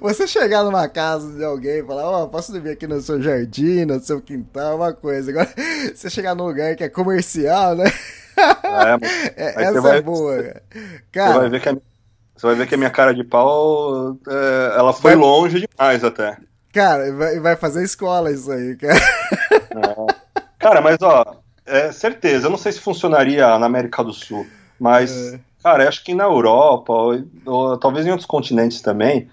[0.00, 3.20] Você chegar numa casa de alguém e falar, ó, oh, posso dormir aqui no seu
[3.20, 5.30] jardim, no seu quintal, uma coisa.
[5.30, 5.48] Agora,
[5.94, 7.84] você chegar num lugar que é comercial, né?
[9.36, 10.60] É, é essa vai, é boa,
[11.12, 11.32] cara.
[11.32, 11.72] Você vai, ver que a,
[12.36, 16.04] você vai ver que a minha cara de pau, é, ela foi vai, longe demais
[16.04, 16.36] até.
[16.72, 18.98] Cara, vai, vai fazer escola isso aí, cara.
[19.50, 20.26] É.
[20.58, 24.46] Cara, mas ó, é certeza, eu não sei se funcionaria na América do Sul,
[24.78, 25.40] mas, é.
[25.62, 29.28] cara, acho que na Europa, ou, ou talvez em outros continentes também,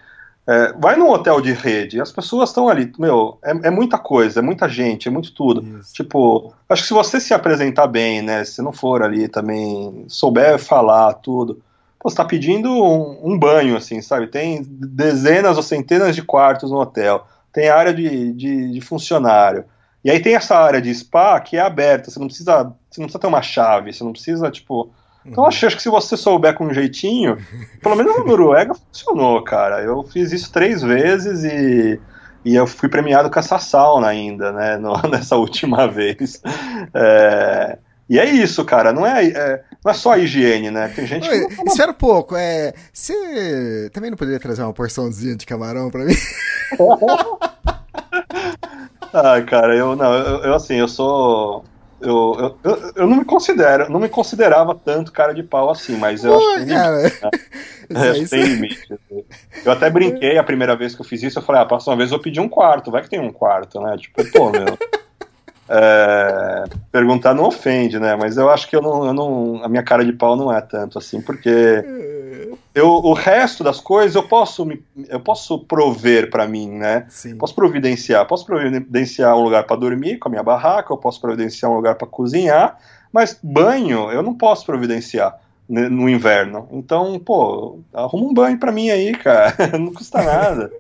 [0.46, 4.40] é, vai num hotel de rede, as pessoas estão ali, meu, é, é, muita coisa,
[4.40, 5.80] é muita gente, é muito tudo.
[5.80, 5.94] Isso.
[5.94, 10.60] Tipo, acho que se você se apresentar bem, né, se não for ali também, souber
[10.60, 11.62] falar tudo,
[11.98, 14.28] pô, você tá pedindo um, um, banho, assim, sabe?
[14.28, 19.64] Tem dezenas ou centenas de quartos no hotel, tem área de, de, de, funcionário.
[20.04, 23.06] E aí tem essa área de spa que é aberta, você não precisa, você não
[23.06, 24.92] precisa ter uma chave, você não precisa, tipo,
[25.26, 27.38] então, acho, acho que se você souber com um jeitinho,
[27.82, 29.82] pelo menos na Noruega funcionou, cara.
[29.82, 32.00] Eu fiz isso três vezes e,
[32.44, 36.42] e eu fui premiado com essa sauna ainda, né, no, nessa última vez.
[36.94, 37.78] É,
[38.10, 40.92] e é isso, cara, não é, é, não é só a higiene, né?
[40.94, 41.70] Tem gente Oi, que.
[41.70, 42.74] Espera um pouco, é.
[42.92, 46.16] Você também não poderia trazer uma porçãozinha de camarão pra mim?
[49.14, 51.64] ah, cara, eu não, eu, eu assim, eu sou
[52.04, 56.24] eu, eu, eu, não me considero, não me considerava tanto cara de pau assim, mas
[56.24, 57.24] eu Pô, acho que tem limite.
[57.24, 57.32] Né?
[57.94, 58.94] É, tem limite.
[58.94, 59.24] Assim.
[59.66, 61.96] Eu até brinquei a primeira vez que eu fiz isso, eu falei, ah, a próxima
[61.96, 63.98] vez eu pedi um quarto, vai que tem um quarto, né?
[63.98, 64.78] Tipo, pô, meu.
[65.70, 68.16] É, perguntar não ofende, né?
[68.16, 70.60] Mas eu acho que eu não, eu não, a minha cara de pau não é
[70.62, 71.50] tanto assim, porque
[72.74, 77.06] eu, o resto das coisas eu posso me, eu posso prover para mim, né?
[77.10, 77.38] Sim.
[77.38, 81.72] Posso providenciar, posso providenciar um lugar para dormir com a minha barraca, eu posso providenciar
[81.72, 82.78] um lugar para cozinhar,
[83.12, 86.68] mas banho eu não posso providenciar no inverno.
[86.72, 90.72] Então, pô, arruma um banho para mim aí, cara, não custa nada.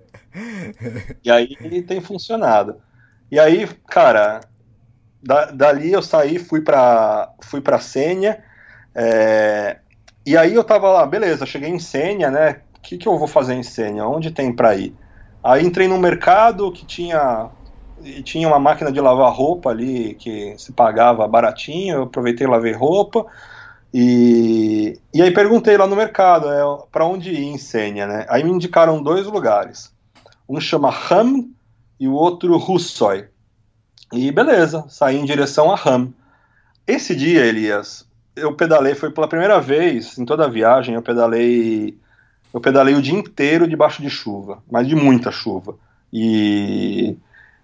[1.23, 2.77] e aí tem funcionado.
[3.31, 4.41] E aí, cara,
[5.21, 8.43] da, dali eu saí, fui para fui para Sênia.
[8.93, 9.77] É,
[10.25, 12.61] e aí eu tava lá, beleza, cheguei em Sênia, né?
[12.77, 14.05] O que, que eu vou fazer em Sênia?
[14.07, 14.95] Onde tem para ir?
[15.43, 17.49] Aí entrei num mercado que tinha
[18.23, 21.95] tinha uma máquina de lavar roupa ali que se pagava baratinho.
[21.95, 23.25] Eu aproveitei e lavei roupa.
[23.93, 26.61] E, e aí perguntei lá no mercado é,
[26.91, 28.25] para onde ir em Sênia, né?
[28.27, 29.93] Aí me indicaram dois lugares.
[30.49, 31.49] Um chama Ham
[31.99, 33.27] e o outro Hussoy.
[34.11, 36.11] E beleza, saí em direção a Ham.
[36.85, 41.97] Esse dia, Elias, eu pedalei, foi pela primeira vez em toda a viagem, eu pedalei
[42.53, 45.75] eu pedalei o dia inteiro debaixo de chuva, mas de muita chuva.
[46.11, 47.17] E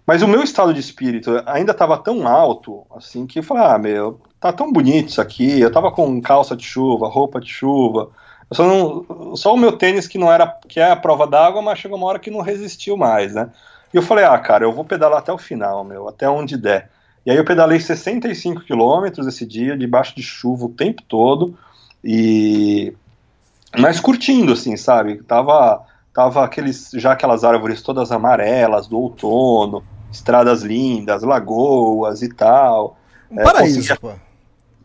[0.06, 3.78] Mas o meu estado de espírito ainda estava tão alto, assim, que eu falei, ah,
[3.78, 5.60] meu, tá tão bonito isso aqui.
[5.60, 8.10] Eu tava com calça de chuva, roupa de chuva.
[8.52, 11.78] Só, não, só o meu tênis que não era, que é a prova d'água, mas
[11.78, 13.52] chegou uma hora que não resistiu mais, né?
[13.94, 16.90] E eu falei, ah, cara, eu vou pedalar até o final, meu, até onde der.
[17.26, 21.58] E aí eu pedalei 65 quilômetros esse dia, debaixo de chuva o tempo todo,
[22.04, 22.94] e
[23.78, 25.22] mas curtindo, assim, sabe?
[25.24, 32.98] Tava, tava aqueles, já aquelas árvores todas amarelas do outono, estradas lindas, lagoas e tal.
[33.30, 33.98] Um é, paraíso, conseguia...
[33.98, 34.12] pô.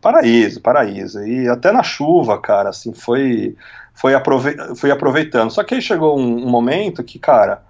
[0.01, 1.25] Paraíso, paraíso.
[1.25, 3.55] E até na chuva, cara, assim, foi,
[3.93, 4.55] foi, aprove...
[4.75, 5.49] foi aproveitando.
[5.49, 7.63] Só que aí chegou um, um momento que, cara,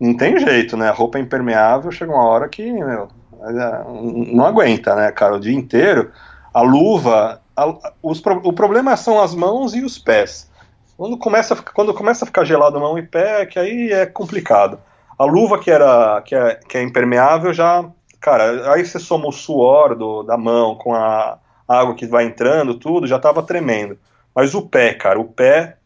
[0.00, 0.88] não tem jeito, né?
[0.88, 3.08] A roupa é impermeável, chega uma hora que, meu,
[3.52, 5.34] não aguenta, né, cara?
[5.36, 6.10] O dia inteiro.
[6.52, 10.50] A luva, a, os, o problema são as mãos e os pés.
[10.96, 14.78] Quando começa, quando começa a ficar gelado mão e pé, que aí é complicado.
[15.18, 17.84] A luva que era que é, que é impermeável já,
[18.20, 21.38] cara, aí você soma o suor do, da mão com a
[21.68, 23.98] água que vai entrando, tudo, já tava tremendo.
[24.34, 25.76] Mas o pé, cara, o pé,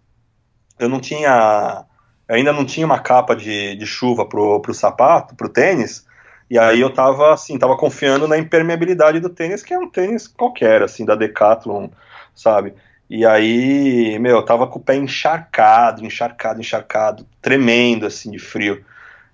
[0.78, 1.84] eu não tinha,
[2.28, 6.06] eu ainda não tinha uma capa de, de chuva pro, pro sapato, pro tênis,
[6.50, 10.26] e aí eu tava, assim, tava confiando na impermeabilidade do tênis, que é um tênis
[10.26, 11.88] qualquer, assim, da Decathlon,
[12.34, 12.74] sabe?
[13.08, 18.84] E aí, meu, eu tava com o pé encharcado, encharcado, encharcado, tremendo, assim, de frio.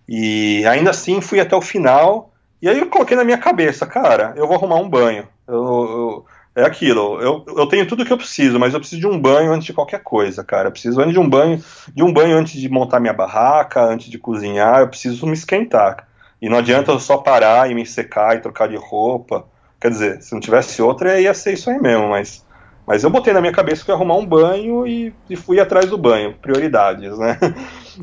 [0.06, 2.32] E ainda assim fui até o final.
[2.60, 5.26] E aí eu coloquei na minha cabeça, cara, eu vou arrumar um banho.
[5.48, 9.06] Eu, eu, é aquilo, eu, eu tenho tudo que eu preciso, mas eu preciso de
[9.06, 10.68] um banho antes de qualquer coisa, cara.
[10.68, 11.62] Eu preciso antes de um banho,
[11.94, 16.06] de um banho antes de montar minha barraca, antes de cozinhar, eu preciso me esquentar.
[16.40, 19.46] E não adianta eu só parar e me secar e trocar de roupa.
[19.80, 22.44] Quer dizer, se não tivesse outra, ia ser isso aí mesmo, mas
[22.86, 25.86] mas eu botei na minha cabeça que ia arrumar um banho e, e fui atrás
[25.90, 27.38] do banho, prioridades, né?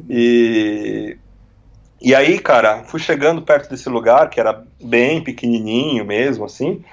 [0.09, 1.19] E,
[2.01, 6.83] e aí, cara, fui chegando perto desse lugar, que era bem pequenininho mesmo, assim,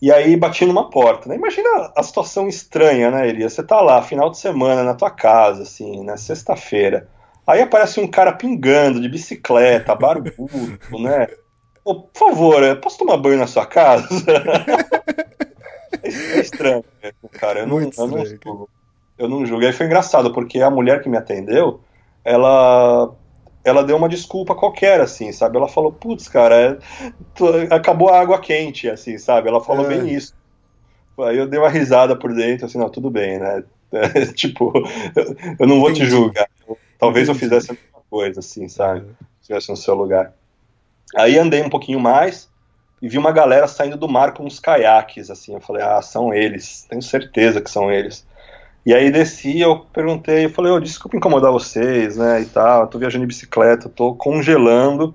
[0.00, 1.34] e aí bati numa porta, né?
[1.34, 3.52] Imagina a situação estranha, né, Elias?
[3.54, 7.08] Você tá lá, final de semana, na tua casa, assim, né, sexta-feira,
[7.46, 11.28] aí aparece um cara pingando de bicicleta, barbudo, né?
[11.84, 14.08] por favor, posso tomar banho na sua casa?
[16.02, 17.60] É estranho mesmo, cara.
[17.60, 18.70] Eu não, eu não, julgo.
[19.16, 19.64] Eu não julgo.
[19.64, 21.80] Aí foi engraçado, porque a mulher que me atendeu,
[22.24, 23.14] ela
[23.64, 25.56] ela deu uma desculpa qualquer, assim, sabe?
[25.56, 29.48] Ela falou, putz, cara, é, acabou a água quente, assim, sabe?
[29.48, 29.88] Ela falou é.
[29.88, 30.34] bem isso.
[31.20, 33.62] Aí eu dei uma risada por dentro, assim, não, tudo bem, né?
[33.94, 34.72] É, tipo,
[35.14, 36.06] eu, eu, não vou Entendi.
[36.06, 36.48] te julgar.
[37.02, 37.44] Talvez Entendi.
[37.44, 39.00] eu fizesse a mesma coisa, assim, sabe?
[39.00, 40.32] Se estivesse no seu lugar.
[41.16, 42.48] Aí andei um pouquinho mais,
[43.02, 46.32] e vi uma galera saindo do mar com uns caiaques, assim, eu falei, ah, são
[46.32, 48.24] eles, tenho certeza que são eles.
[48.86, 52.86] E aí desci, eu perguntei, eu falei, oh, desculpa incomodar vocês, né, e tal, eu
[52.86, 55.12] tô viajando de bicicleta, tô congelando,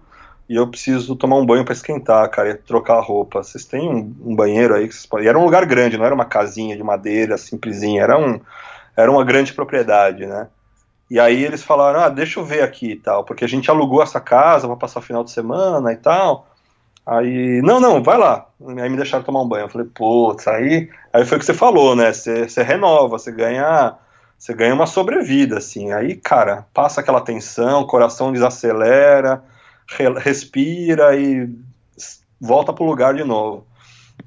[0.50, 3.42] e eu preciso tomar um banho para esquentar, cara, e trocar a roupa.
[3.42, 5.26] Vocês têm um, um banheiro aí que vocês podem...
[5.26, 8.42] E era um lugar grande, não era uma casinha de madeira simplesinha, era, um,
[8.98, 10.50] era uma grande propriedade, né.
[11.10, 14.04] E aí eles falaram, ah, deixa eu ver aqui e tal, porque a gente alugou
[14.04, 16.48] essa casa para passar o final de semana e tal,
[17.08, 18.50] Aí, não, não, vai lá.
[18.60, 19.64] Aí me deixaram tomar um banho.
[19.64, 22.12] Eu falei, putz, aí, aí foi o que você falou, né?
[22.12, 23.96] Você, você renova, você ganha,
[24.38, 25.94] você ganha uma sobrevida, assim.
[25.94, 29.42] Aí, cara, passa aquela tensão, o coração desacelera,
[29.88, 31.50] re, respira e
[32.42, 33.66] volta pro lugar de novo.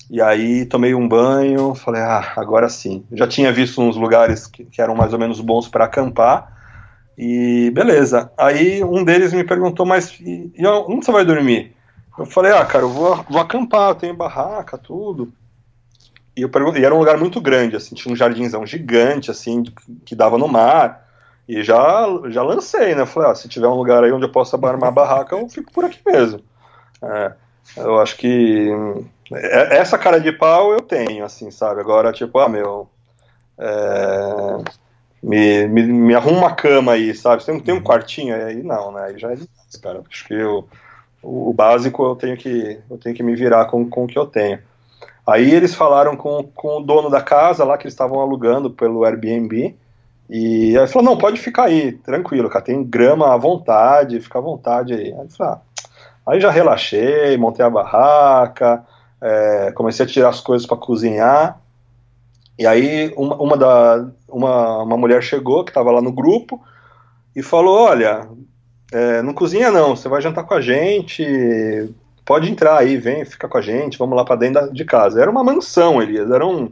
[0.08, 3.04] E aí tomei um banho, falei, ah, agora sim.
[3.12, 6.50] Já tinha visto uns lugares que, que eram mais ou menos bons para acampar.
[7.22, 8.32] E beleza.
[8.38, 11.76] Aí um deles me perguntou, mas e, e onde você vai dormir?
[12.18, 15.30] Eu falei, ah, cara, eu vou, vou acampar, eu tenho barraca, tudo.
[16.34, 19.62] E, eu perguntei, e era um lugar muito grande, assim, tinha um jardinzão gigante, assim,
[20.06, 21.06] que dava no mar.
[21.46, 23.04] E já, já lancei, né?
[23.04, 25.84] Falei, ah, se tiver um lugar aí onde eu possa armar barraca, eu fico por
[25.84, 26.40] aqui mesmo.
[27.02, 27.32] É,
[27.76, 28.70] eu acho que
[29.30, 31.82] é, essa cara de pau eu tenho, assim, sabe?
[31.82, 32.88] Agora, tipo, ah, meu.
[33.58, 34.80] É,
[35.22, 37.42] me, me, me arruma uma cama aí, sabe?
[37.42, 38.62] Você não tem um quartinho aí?
[38.62, 39.04] Não, né?
[39.08, 40.02] Aí já é demais, cara.
[40.08, 40.66] Acho que eu
[41.22, 44.26] o, básico eu tenho que eu tenho que me virar com, com o que eu
[44.26, 44.58] tenho.
[45.26, 49.04] Aí eles falaram com, com o dono da casa lá que eles estavam alugando pelo
[49.04, 49.76] Airbnb
[50.28, 54.42] e aí falou não pode ficar aí tranquilo, cara tem grama à vontade, fica à
[54.42, 55.12] vontade aí.
[55.12, 55.60] Aí, falei, ah.
[56.26, 58.84] aí já relaxei, montei a barraca,
[59.20, 61.60] é, comecei a tirar as coisas para cozinhar
[62.60, 66.62] e aí uma, uma, da, uma, uma mulher chegou que estava lá no grupo
[67.34, 68.28] e falou olha
[68.92, 71.24] é, não cozinha não, você vai jantar com a gente,
[72.24, 75.20] pode entrar aí, vem, fica com a gente, vamos lá para dentro de casa.
[75.20, 76.68] Era uma mansão, Elias, era um,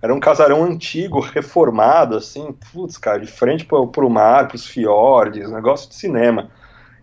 [0.00, 5.50] era um casarão antigo, reformado, assim, putz, cara, de frente pro, pro mar, pros fiordes,
[5.50, 6.50] negócio de cinema.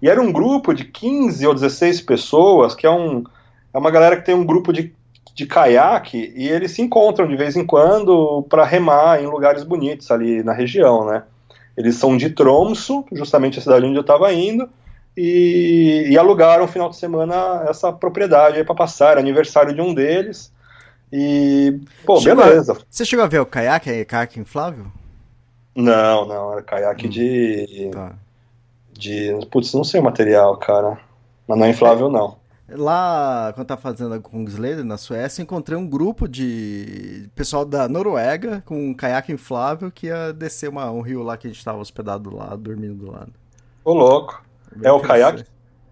[0.02, 3.24] E era um grupo de 15 ou 16 pessoas, que é, um,
[3.74, 4.95] é uma galera que tem um grupo de,
[5.36, 10.10] de caiaque, e eles se encontram de vez em quando para remar em lugares bonitos
[10.10, 11.24] ali na região, né?
[11.76, 14.70] Eles são de Tromso, justamente a cidade onde eu estava indo,
[15.16, 19.94] e, e, alugaram no final de semana essa propriedade para passar, era aniversário de um
[19.94, 20.54] deles.
[21.12, 22.74] E, pô, chegou beleza.
[22.74, 24.86] A, você chegou a ver o caiaque, é caiaque inflável?
[25.76, 27.90] Não, não, era caiaque hum, de.
[27.92, 28.14] Tá.
[28.92, 29.38] De.
[29.52, 30.98] Putz, não sei o material, cara.
[31.48, 32.38] Mas não é inflável, não.
[32.68, 38.64] Lá, quando tá fazendo a Kungsleder, na Suécia, encontrei um grupo de pessoal da Noruega
[38.66, 41.78] com um caiaque inflável que ia descer uma, um rio lá que a gente tava
[41.78, 43.32] hospedado do lado, dormindo do lado.
[43.84, 44.44] Ô, louco.
[44.82, 45.44] É, o caiaque.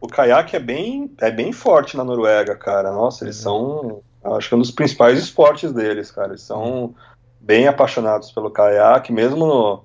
[0.02, 2.92] O caiaque é bem, é bem forte na Noruega, cara.
[2.92, 3.44] Nossa, eles é.
[3.44, 4.02] são.
[4.24, 6.30] Acho que é um dos principais esportes deles, cara.
[6.30, 6.96] Eles são
[7.40, 9.84] bem apaixonados pelo caiaque, mesmo no,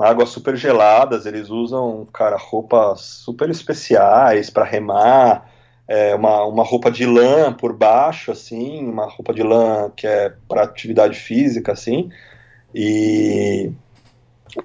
[0.00, 5.50] águas super geladas, eles usam, cara, roupas super especiais para remar,
[5.92, 10.32] é, uma, uma roupa de lã por baixo, assim, uma roupa de lã que é
[10.48, 12.08] para atividade física, assim,
[12.74, 13.70] e,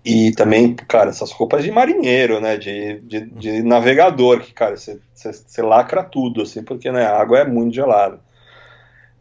[0.05, 5.61] e também, cara, essas roupas de marinheiro, né, de, de, de navegador, que, cara, você
[5.61, 8.21] lacra tudo, assim, porque, né, a água é muito gelada.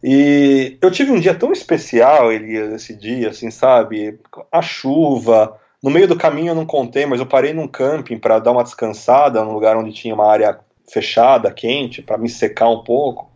[0.01, 4.17] E eu tive um dia tão especial, Elias, esse dia, assim, sabe?
[4.49, 5.59] A chuva.
[5.83, 8.63] No meio do caminho eu não contei, mas eu parei num camping para dar uma
[8.63, 10.59] descansada, num lugar onde tinha uma área
[10.89, 13.29] fechada, quente, para me secar um pouco.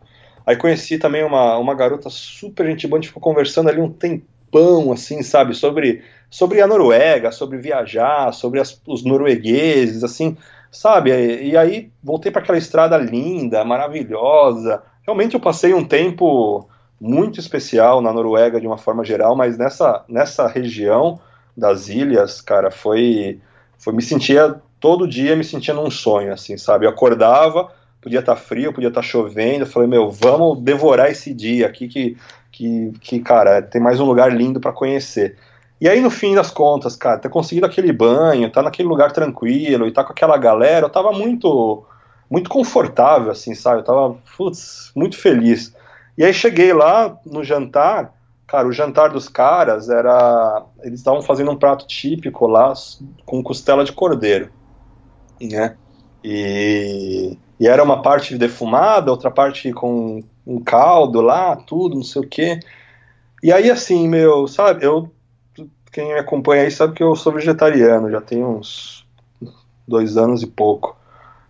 [0.45, 3.91] Aí conheci também uma, uma garota super gente boa, a gente ficou conversando ali um
[3.91, 5.53] tempão, assim, sabe?
[5.53, 10.35] Sobre, sobre a Noruega, sobre viajar, sobre as, os noruegueses, assim,
[10.71, 11.11] sabe?
[11.11, 16.67] E, e aí voltei para aquela estrada linda, maravilhosa realmente eu passei um tempo
[16.99, 21.19] muito especial na Noruega de uma forma geral, mas nessa, nessa região
[21.57, 23.39] das ilhas, cara, foi,
[23.77, 26.85] foi me sentia todo dia me sentia num sonho, assim, sabe?
[26.85, 27.71] Eu acordava,
[28.01, 31.67] podia estar tá frio, podia estar tá chovendo, eu falei, meu, vamos devorar esse dia
[31.67, 32.17] aqui que,
[32.51, 35.37] que, que cara, tem mais um lugar lindo para conhecer.
[35.79, 39.87] E aí, no fim das contas, cara, ter conseguido aquele banho, tá naquele lugar tranquilo
[39.87, 41.85] e tá com aquela galera, eu tava muito
[42.29, 43.81] muito confortável, assim, sabe?
[43.81, 45.75] Eu tava, putz, muito feliz.
[46.17, 48.13] E aí cheguei lá no jantar,
[48.47, 50.63] cara, o jantar dos caras era.
[50.81, 52.73] Eles estavam fazendo um prato típico lá
[53.25, 54.49] com costela de cordeiro,
[55.47, 55.75] né?
[56.23, 62.21] E, e era uma parte defumada, outra parte com um caldo lá, tudo, não sei
[62.21, 62.59] o quê.
[63.43, 65.11] E aí, assim, meu, sabe, eu.
[65.91, 69.05] Quem me acompanha aí sabe que eu sou vegetariano, já tem uns
[69.85, 70.95] dois anos e pouco.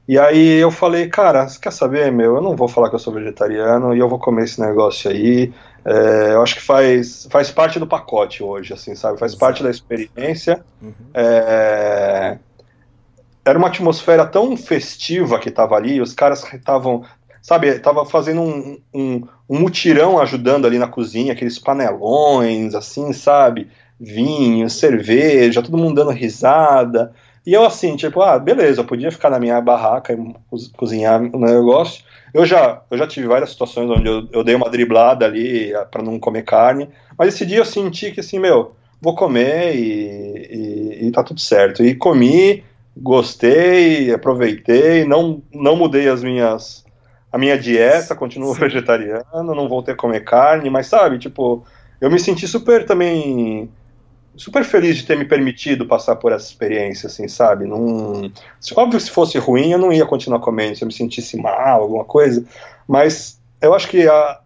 [0.07, 2.99] E aí eu falei, cara, você quer saber, meu, eu não vou falar que eu
[2.99, 5.53] sou vegetariano e eu vou comer esse negócio aí.
[5.85, 9.19] É, eu acho que faz, faz parte do pacote hoje, assim, sabe?
[9.19, 10.65] Faz parte da experiência.
[10.81, 10.93] Uhum.
[11.13, 12.37] É,
[13.43, 17.03] era uma atmosfera tão festiva que tava ali, os caras estavam,
[17.41, 23.67] sabe, tava fazendo um, um, um mutirão ajudando ali na cozinha, aqueles panelões, assim, sabe?
[23.99, 27.13] Vinho, cerveja, todo mundo dando risada.
[27.45, 30.17] E eu assim, tipo, ah, beleza, eu podia ficar na minha barraca e
[30.77, 32.03] cozinhar um negócio.
[32.33, 35.85] Eu já, eu já tive várias situações onde eu, eu dei uma driblada ali ah,
[35.85, 40.99] para não comer carne, mas esse dia eu senti que assim, meu, vou comer e,
[41.01, 41.83] e, e tá tudo certo.
[41.83, 42.63] E comi,
[42.95, 46.85] gostei, aproveitei, não, não mudei as minhas
[47.31, 48.61] a minha dieta, continuo Sim.
[48.61, 51.65] vegetariano, não voltei a comer carne, mas sabe, tipo,
[52.01, 53.69] eu me senti super também
[54.35, 57.65] super feliz de ter me permitido passar por essa experiência, assim, sabe?
[57.65, 58.31] Num...
[58.75, 61.81] Óbvio que se fosse ruim eu não ia continuar comendo, se eu me sentisse mal,
[61.81, 62.43] alguma coisa,
[62.87, 64.39] mas eu acho que a,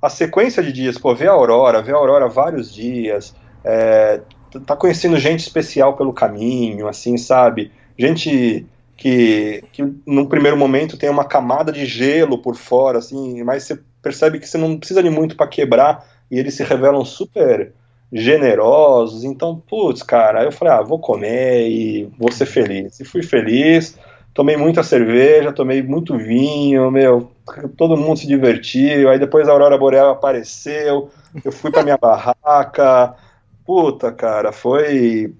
[0.00, 3.34] a sequência de dias, pô, ver a Aurora, ver a Aurora vários dias,
[3.64, 4.20] é,
[4.66, 7.70] tá conhecendo gente especial pelo caminho, assim, sabe?
[7.98, 8.66] Gente
[8.96, 13.80] que, que num primeiro momento tem uma camada de gelo por fora, assim, mas você
[14.00, 17.72] percebe que você não precisa de muito para quebrar e eles se revelam super
[18.12, 19.24] generosos.
[19.24, 23.00] Então, putz, cara, aí eu falei, ah, vou comer e vou ser feliz.
[23.00, 23.98] E fui feliz,
[24.34, 27.30] tomei muita cerveja, tomei muito vinho, meu,
[27.76, 29.08] todo mundo se divertiu.
[29.08, 31.10] Aí depois a Aurora Boreal apareceu,
[31.44, 33.14] eu fui pra minha barraca.
[33.64, 35.34] Puta, cara, foi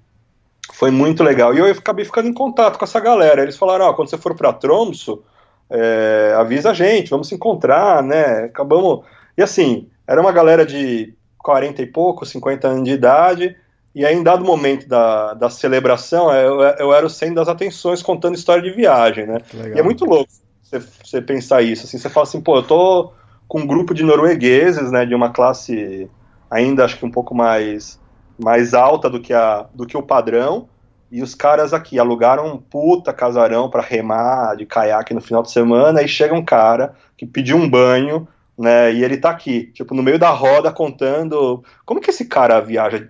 [0.73, 1.53] foi muito legal.
[1.53, 3.41] E eu acabei ficando em contato com essa galera.
[3.41, 5.23] Eles falaram, ó, oh, quando você for para Tromso,
[5.69, 8.45] é, avisa a gente, vamos se encontrar, né?
[8.45, 9.05] Acabamos.
[9.37, 13.55] E assim, era uma galera de 40 e pouco, 50 anos de idade,
[13.93, 18.01] e aí em dado momento da, da celebração, eu, eu era o centro das atenções
[18.01, 19.39] contando história de viagem, né?
[19.75, 20.31] E é muito louco
[20.61, 23.13] você, você pensar isso, assim, você fala assim, pô, eu tô
[23.47, 26.09] com um grupo de noruegueses, né, de uma classe
[26.49, 27.99] ainda acho que um pouco mais
[28.37, 30.67] mais alta do que, a, do que o padrão,
[31.11, 35.51] e os caras aqui alugaram um puta casarão para remar de caiaque no final de
[35.51, 38.27] semana, e chega um cara que pediu um banho,
[38.57, 42.59] né, e ele tá aqui, tipo, no meio da roda contando como que esse cara
[42.59, 43.07] viaja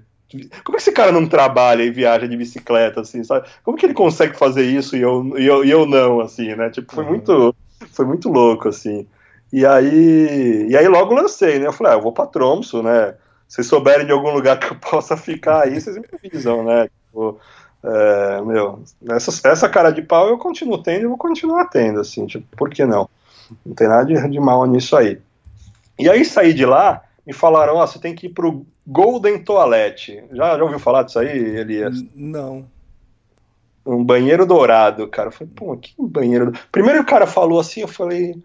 [0.64, 3.48] como que esse cara não trabalha e viaja de bicicleta, assim, sabe?
[3.64, 6.70] Como que ele consegue fazer isso e eu, e eu, e eu não, assim, né?
[6.72, 7.10] Tipo, foi uhum.
[7.12, 7.56] muito,
[7.92, 9.06] foi muito louco, assim.
[9.52, 11.68] E aí, e aí logo lancei, né?
[11.68, 13.14] Eu falei, ah, eu vou pra Tromso, né?
[13.54, 16.90] Se souberem de algum lugar que eu possa ficar aí, vocês me avisam, né?
[17.06, 17.40] Tipo,
[17.84, 18.82] é, meu,
[19.12, 22.72] essa, essa cara de pau eu continuo tendo e vou continuar tendo, assim, tipo, por
[22.72, 23.08] que não?
[23.64, 25.22] Não tem nada de, de mal nisso aí.
[26.00, 29.44] E aí saí de lá, me falaram, ó, oh, você tem que ir pro Golden
[29.44, 30.24] Toilet.
[30.32, 32.04] Já, já ouviu falar disso aí, Elias?
[32.16, 32.66] Não.
[33.86, 35.28] Um banheiro dourado, cara.
[35.28, 36.54] Eu falei, pô, que banheiro.
[36.72, 38.36] Primeiro o cara falou assim, eu falei,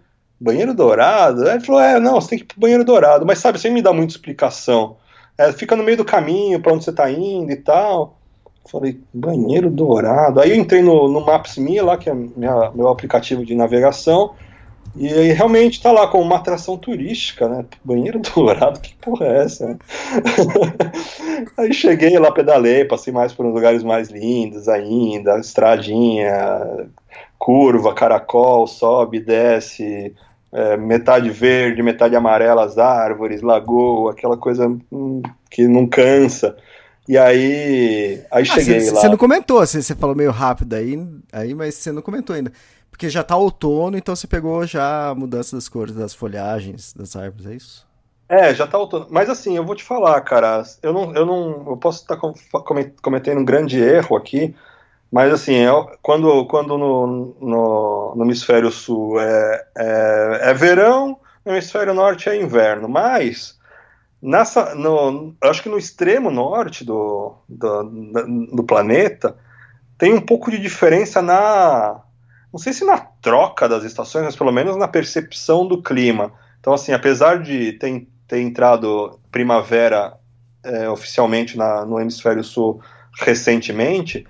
[0.41, 1.45] banheiro dourado?
[1.45, 3.27] Aí ele falou, é, não, você tem que ir pro banheiro dourado.
[3.27, 4.97] Mas sabe, sem me dar muita explicação.
[5.37, 8.19] É, fica no meio do caminho, para onde você tá indo e tal.
[8.71, 10.41] Falei, banheiro dourado.
[10.41, 14.35] Aí eu entrei no, no Maps.me lá, que é minha, meu aplicativo de navegação,
[14.95, 17.65] e aí realmente tá lá como uma atração turística, né?
[17.85, 19.79] Banheiro dourado, que porra é essa?
[21.57, 26.89] aí cheguei lá, pedalei, passei mais por uns lugares mais lindos ainda, estradinha,
[27.39, 30.15] curva, caracol, sobe, desce,
[30.53, 36.57] é, metade verde, metade amarela as árvores, lagoa, aquela coisa hum, que não cansa.
[37.09, 39.01] E aí, aí ah, cheguei cê, lá.
[39.01, 40.99] Você não comentou, você, falou meio rápido aí,
[41.33, 42.53] aí, mas você não comentou ainda.
[42.91, 47.17] Porque já tá outono, então você pegou já a mudança das cores das folhagens das
[47.17, 47.87] árvores, é isso?
[48.29, 49.07] É, já tá outono.
[49.09, 52.19] Mas assim, eu vou te falar, cara, eu não, eu não, eu posso estar
[53.03, 54.55] cometendo um grande erro aqui,
[55.11, 61.53] mas assim, eu, quando, quando no, no, no hemisfério sul é, é, é verão, no
[61.53, 63.59] hemisfério norte é inverno, mas
[64.21, 67.85] Nessa, no, acho que no extremo norte do, do,
[68.53, 69.37] do, planeta
[69.97, 72.01] tem um pouco de diferença na.
[72.53, 76.33] Não sei se na troca das estações, mas pelo menos na percepção do clima.
[76.59, 80.15] Então, assim, apesar de ter, ter entrado primavera
[80.65, 82.83] é, oficialmente na, no hemisfério sul
[83.21, 84.27] recentemente,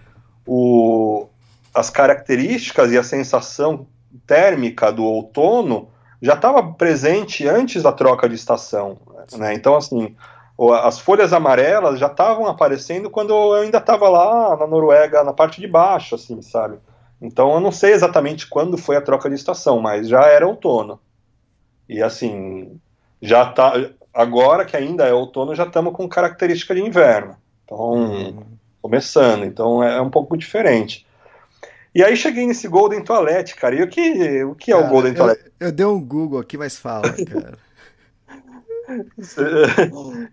[0.48, 1.28] o,
[1.74, 3.86] as características e a sensação
[4.26, 5.90] térmica do outono
[6.22, 8.96] já estava presente antes da troca de estação.
[9.36, 9.52] Né?
[9.52, 10.16] Então, assim,
[10.82, 15.60] as folhas amarelas já estavam aparecendo quando eu ainda estava lá na Noruega, na parte
[15.60, 16.78] de baixo, assim, sabe?
[17.20, 20.98] Então, eu não sei exatamente quando foi a troca de estação, mas já era outono.
[21.86, 22.80] E, assim,
[23.20, 23.74] já tá.
[24.14, 27.36] Agora que ainda é outono, já estamos com característica de inverno.
[27.64, 28.42] Então, uhum.
[28.80, 29.44] Começando.
[29.44, 31.06] Então, é, é um pouco diferente.
[31.94, 33.74] E aí cheguei nesse Golden Toilet, cara.
[33.74, 35.52] E o que, o que é o Golden eu, Toilet?
[35.58, 37.58] Eu dei um Google aqui, mas fala, cara.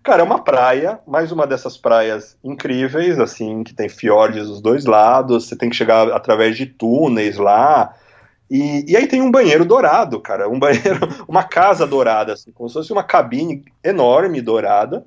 [0.02, 4.86] Cara, é uma praia, mais uma dessas praias incríveis, assim, que tem fiordes dos dois
[4.86, 7.94] lados, você tem que chegar através de túneis lá.
[8.50, 12.68] E, e aí tem um banheiro dourado, cara, um banheiro, uma casa dourada, assim, como
[12.68, 15.04] se fosse uma cabine enorme dourada.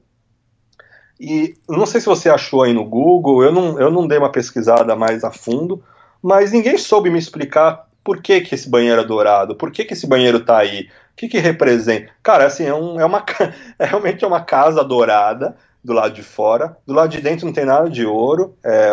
[1.19, 4.31] E não sei se você achou aí no Google, eu não, eu não dei uma
[4.31, 5.83] pesquisada mais a fundo,
[6.21, 9.93] mas ninguém soube me explicar por que, que esse banheiro é dourado, por que, que
[9.93, 10.87] esse banheiro tá aí,
[11.19, 12.09] que, que representa?
[12.23, 13.25] Cara, assim, é, um, é uma
[13.77, 16.77] é realmente é uma casa dourada do lado de fora.
[16.87, 18.89] Do lado de dentro não tem nada de ouro, é,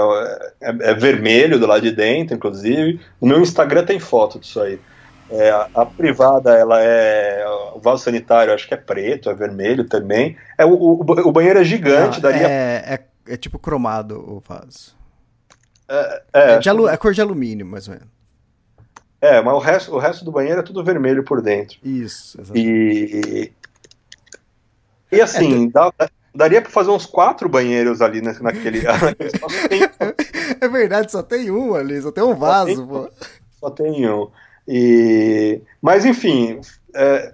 [0.61, 3.01] é, é vermelho do lado de dentro, inclusive.
[3.20, 4.81] No meu Instagram tem foto disso aí.
[5.31, 7.44] É, a, privada, ela é.
[7.74, 10.36] O vaso sanitário, acho que é preto, é vermelho também.
[10.57, 12.48] É, o, o, o banheiro é gigante, não, daria.
[12.48, 14.94] É, é, é, tipo cromado o vaso.
[15.89, 18.09] É, é, é, de alu, é cor de alumínio, mais ou menos.
[19.20, 21.78] É, mas o resto, o resto do banheiro é tudo vermelho por dentro.
[21.82, 23.53] Isso, exatamente.
[25.11, 25.93] E, e assim, é, dá,
[26.32, 29.69] daria para fazer uns quatro banheiros ali naquele, naquele espaço.
[29.69, 29.81] Tem...
[30.61, 33.11] É verdade, só tem um ali, só tem um vaso, só tem, pô.
[33.59, 34.31] Só tem um.
[34.67, 35.61] E...
[35.81, 36.61] Mas enfim,
[36.95, 37.33] é,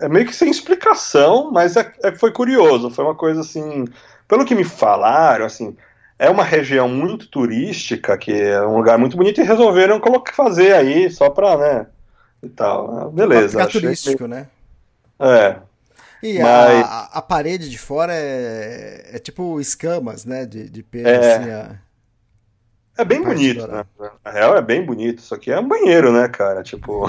[0.00, 3.84] é meio que sem explicação, mas é, é, foi curioso, foi uma coisa assim.
[4.26, 5.76] Pelo que me falaram, assim,
[6.18, 10.74] é uma região muito turística, que é um lugar muito bonito, e resolveram colocar, fazer
[10.74, 11.86] aí só pra, né,
[12.42, 13.10] e tal.
[13.10, 13.56] Beleza.
[13.56, 14.28] Pra ficar turístico, que...
[14.28, 14.46] né?
[15.18, 15.56] É.
[16.22, 16.84] E Mas...
[16.84, 21.36] a, a, parede de fora é, é tipo escamas, né, de, de peixe, é...
[21.36, 21.87] assim, a...
[22.98, 23.86] É bem bonito, né?
[24.24, 25.20] Na real é bem bonito.
[25.20, 26.62] Isso aqui é um banheiro, né, cara?
[26.64, 27.06] Tipo,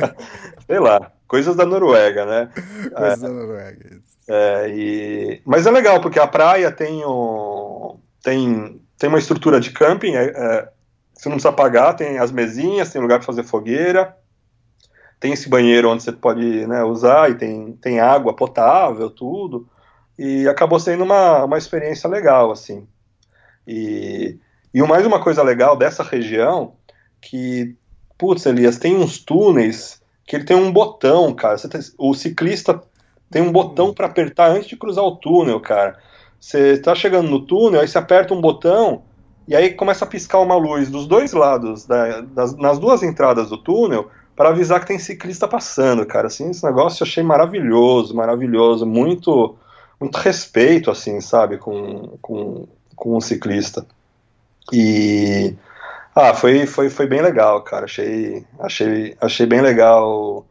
[0.66, 2.50] sei lá, coisas da Noruega, né?
[2.94, 4.00] Coisas é, da Noruega.
[4.28, 5.42] É, e...
[5.46, 10.24] Mas é legal, porque a praia tem um tem, tem uma estrutura de camping, é,
[10.24, 10.68] é,
[11.12, 14.16] você não precisa pagar, tem as mesinhas, tem lugar para fazer fogueira,
[15.18, 19.68] tem esse banheiro onde você pode né, usar e tem, tem água potável, tudo.
[20.18, 22.86] E acabou sendo uma, uma experiência legal, assim.
[23.66, 24.38] E,
[24.74, 26.74] E mais uma coisa legal dessa região,
[27.20, 27.76] que,
[28.16, 31.56] putz, Elias, tem uns túneis que ele tem um botão, cara.
[31.58, 32.82] Tem, o ciclista
[33.30, 35.98] tem um botão para apertar antes de cruzar o túnel, cara.
[36.40, 39.02] Você está chegando no túnel, aí você aperta um botão
[39.46, 43.48] e aí começa a piscar uma luz dos dois lados, da, das, nas duas entradas
[43.48, 46.28] do túnel, para avisar que tem ciclista passando, cara.
[46.28, 49.56] Assim, esse negócio eu achei maravilhoso, maravilhoso, muito,
[50.00, 52.66] muito respeito, assim, sabe, com, com,
[52.96, 53.86] com o ciclista.
[54.70, 55.56] E
[56.14, 57.86] ah, foi, foi, foi bem legal, cara.
[57.86, 60.46] Achei, achei, achei bem legal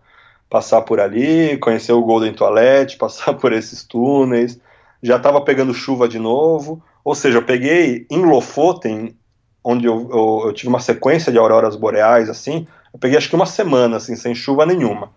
[0.50, 4.60] passar por ali, conhecer o Golden Toilette, passar por esses túneis.
[5.02, 6.84] Já estava pegando chuva de novo.
[7.04, 9.16] Ou seja, eu peguei em Lofoten,
[9.64, 13.36] onde eu, eu, eu, tive uma sequência de auroras boreais, assim, eu peguei acho que
[13.36, 15.12] uma semana, assim, sem chuva nenhuma.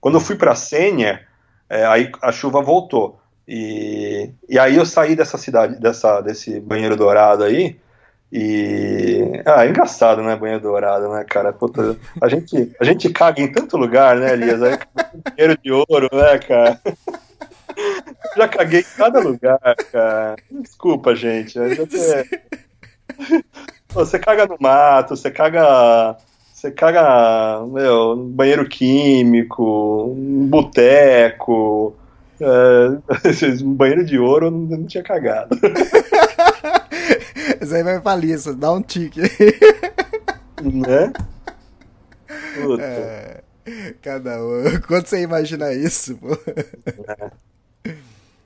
[0.00, 1.20] Quando eu fui para Senha,
[1.68, 3.20] é, aí a chuva voltou.
[3.46, 7.78] E, e aí eu saí dessa cidade, dessa, desse banheiro dourado aí,
[8.32, 9.42] e.
[9.44, 10.36] Ah, é engraçado, né?
[10.36, 11.52] Banheiro dourado, né, cara?
[11.52, 14.62] Puta, a, gente, a gente caga em tanto lugar, né, Elias?
[14.62, 14.78] Aí,
[15.24, 16.80] banheiro de ouro, né, cara?
[18.36, 20.36] Já caguei em cada lugar, cara.
[20.50, 21.58] Desculpa, gente.
[23.92, 26.16] Você caga no mato, você caga.
[26.52, 31.96] Você caga, meu, banheiro químico, um boteco.
[32.40, 32.88] É,
[33.64, 35.58] um banheiro de ouro eu não tinha cagado.
[37.60, 39.20] Isso aí vai pra lista, dá um tique.
[40.62, 41.12] Né?
[42.54, 42.82] Puta.
[42.82, 43.42] É,
[44.02, 44.80] cada um.
[44.86, 46.36] Quando você imagina isso, pô?
[47.08, 47.94] É.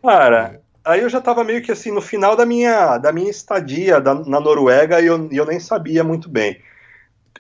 [0.02, 4.00] Cara, aí eu já tava meio que assim, no final da minha, da minha estadia
[4.00, 6.60] da, na Noruega e eu, eu nem sabia muito bem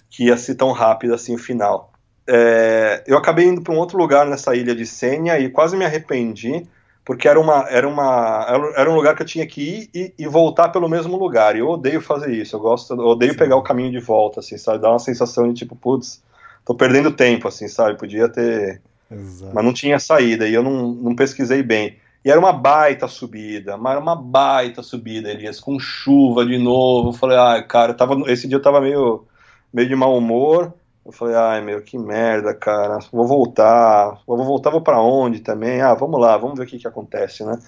[0.08, 1.92] que ia ser tão rápido assim o final.
[2.26, 5.84] É, eu acabei indo para um outro lugar nessa ilha de Sênia e quase me
[5.84, 6.66] arrependi,
[7.04, 10.26] porque era, uma, era, uma, era um lugar que eu tinha que ir e, e
[10.26, 11.54] voltar pelo mesmo lugar.
[11.54, 12.56] E eu odeio fazer isso.
[12.56, 13.38] Eu gosto, eu odeio Sim.
[13.38, 14.80] pegar o caminho de volta, assim, sabe?
[14.80, 16.22] Dá uma sensação de tipo, putz,
[16.64, 17.98] tô perdendo tempo, assim, sabe?
[17.98, 18.80] Podia ter.
[19.10, 19.54] Exato.
[19.54, 21.98] Mas não tinha saída e eu não, não pesquisei bem.
[22.24, 27.10] E era uma baita subida, mas era uma baita subida, Elias, com chuva de novo.
[27.10, 29.26] Eu falei, ah, cara, tava, esse dia eu tava meio,
[29.70, 30.72] meio de mau humor.
[31.04, 32.98] Eu falei, ai meu, que merda, cara.
[33.12, 34.20] Vou voltar.
[34.26, 35.80] Vou voltar, vou para onde também?
[35.80, 37.58] Ah, vamos lá, vamos ver o que, que acontece, né?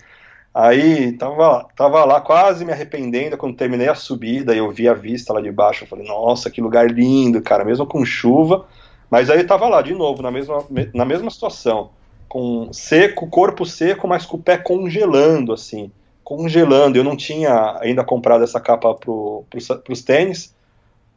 [0.55, 4.95] Aí tava, tava lá quase me arrependendo quando terminei a subida e eu vi a
[4.95, 5.85] vista lá de baixo.
[5.85, 8.67] Eu falei, nossa, que lugar lindo, cara, mesmo com chuva.
[9.11, 10.65] Mas aí tava lá de novo, na mesma,
[10.95, 11.91] na mesma situação.
[12.27, 15.93] Com seco, corpo seco, mas com o pé congelando, assim.
[16.25, 16.97] Congelando.
[16.97, 20.55] Eu não tinha ainda comprado essa capa pro, pro, pros tênis.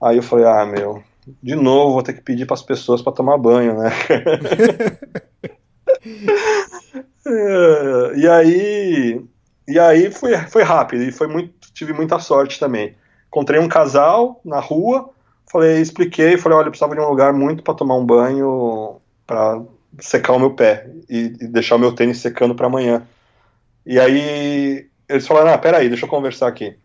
[0.02, 1.02] Aí eu falei, ah, meu,
[1.41, 3.90] de novo vou ter que pedir para as pessoas para tomar banho, né?
[7.26, 9.26] É, e aí,
[9.68, 12.96] e aí foi, foi rápido e foi muito, tive muita sorte também.
[13.28, 15.12] Encontrei um casal na rua,
[15.52, 19.62] falei, expliquei, falei, olha, eu precisava de um lugar muito para tomar um banho, para
[20.00, 23.06] secar o meu pé e, e deixar o meu tênis secando para amanhã.
[23.86, 26.76] E aí eles falaram, ah, peraí, deixa eu conversar aqui.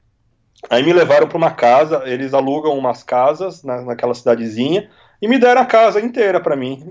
[0.71, 4.89] Aí me levaram para uma casa, eles alugam umas casas na, naquela cidadezinha
[5.21, 6.87] e me deram a casa inteira para mim.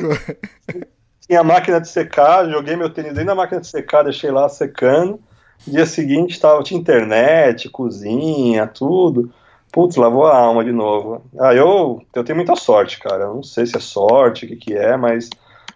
[1.26, 4.48] Tinha a máquina de secar, joguei meu tênis dentro da máquina de secar, deixei lá
[4.48, 5.20] secando.
[5.66, 9.32] Dia seguinte tava, tinha internet, cozinha, tudo.
[9.70, 11.22] Putz, lavou a alma de novo.
[11.38, 13.24] Ah, eu, eu tenho muita sorte, cara.
[13.24, 15.30] Eu não sei se é sorte, o que, que é, mas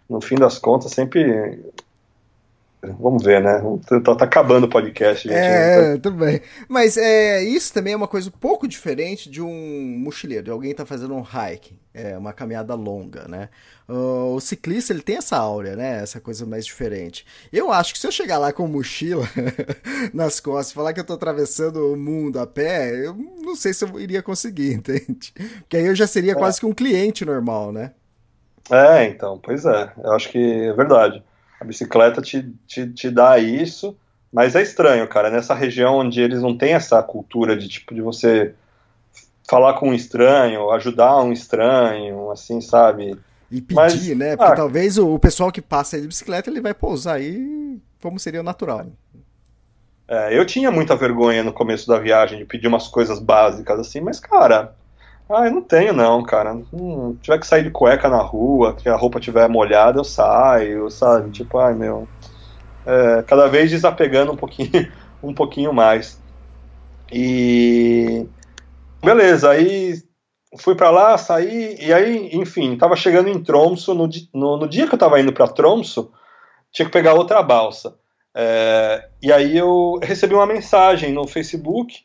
[0.09, 1.61] no fim das contas sempre
[2.99, 3.63] Vamos ver, né?
[4.05, 5.37] Tá, tá acabando o podcast, gente.
[5.37, 6.41] É, tudo bem.
[6.69, 10.71] Mas é, isso também é uma coisa um pouco diferente de um mochileiro, de alguém
[10.71, 13.49] que tá fazendo um hiking, é, uma caminhada longa, né?
[13.89, 16.03] O ciclista, ele tem essa áurea, né?
[16.03, 17.27] Essa coisa mais diferente.
[17.53, 19.29] Eu acho que se eu chegar lá com mochila
[20.13, 23.75] nas costas e falar que eu tô atravessando o mundo a pé, eu não sei
[23.75, 25.33] se eu iria conseguir, entende?
[25.61, 26.35] Porque aí eu já seria é.
[26.35, 27.93] quase que um cliente normal, né?
[28.71, 29.93] É, então, pois é.
[30.03, 31.23] Eu acho que é verdade.
[31.65, 33.97] A bicicleta te, te, te dá isso,
[34.31, 38.03] mas é estranho, cara, nessa região onde eles não têm essa cultura de tipo de
[38.03, 38.55] você
[39.49, 43.17] falar com um estranho, ajudar um estranho, assim, sabe?
[43.51, 44.37] E pedir, mas, né?
[44.37, 47.81] Porque ah, talvez o, o, pessoal que passa aí de bicicleta ele vai pousar aí
[48.03, 48.87] como seria o natural.
[50.07, 54.03] É, eu tinha muita vergonha no começo da viagem de pedir umas coisas básicas assim,
[54.03, 54.75] mas cara,
[55.29, 56.55] ah, eu não tenho não, cara.
[56.73, 60.91] Hum, tiver que sair de cueca na rua, que a roupa tiver molhada, eu saio,
[60.91, 61.31] sabe?
[61.31, 62.09] Tipo, ai meu.
[62.87, 64.71] É, cada vez desapegando um pouquinho,
[65.23, 66.23] um pouquinho mais.
[67.13, 68.29] E
[69.05, 70.03] beleza, aí
[70.59, 74.87] fui para lá, saí e aí, enfim, tava chegando em Tromso no, no, no dia
[74.87, 76.13] que eu tava indo para Tromso,
[76.73, 77.97] tinha que pegar outra balsa.
[78.35, 82.05] É, e aí eu recebi uma mensagem no Facebook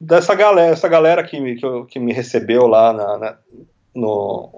[0.00, 3.36] dessa galera, essa galera que me, que, eu, que me recebeu lá na, na,
[3.94, 4.52] no,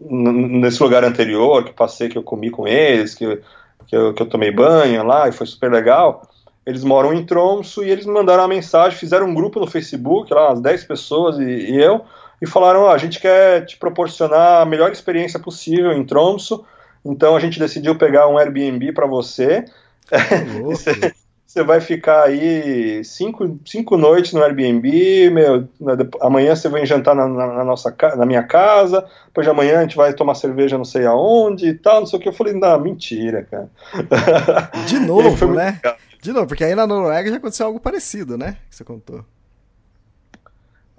[0.00, 3.40] nesse lugar anterior, que passei, que eu comi com eles, que,
[3.86, 6.22] que, eu, que eu tomei banho lá e foi super legal.
[6.64, 10.32] Eles moram em Tromso e eles me mandaram uma mensagem, fizeram um grupo no Facebook,
[10.32, 12.04] lá umas 10 pessoas e, e eu,
[12.40, 16.64] e falaram: oh, a gente quer te proporcionar a melhor experiência possível em Tromso,
[17.04, 19.64] então a gente decidiu pegar um Airbnb para você.
[21.48, 25.66] Você vai ficar aí cinco, cinco noites no Airbnb, meu,
[26.20, 29.80] amanhã você vai jantar na, na, na, nossa, na minha casa, depois de amanhã a
[29.80, 32.28] gente vai tomar cerveja não sei aonde e tal, não sei o que.
[32.28, 33.70] Eu falei, não, mentira, cara.
[34.86, 35.80] De novo, né?
[35.82, 35.96] Legal.
[36.20, 38.58] De novo, porque aí na Noruega já aconteceu algo parecido, né?
[38.68, 39.24] Que você contou.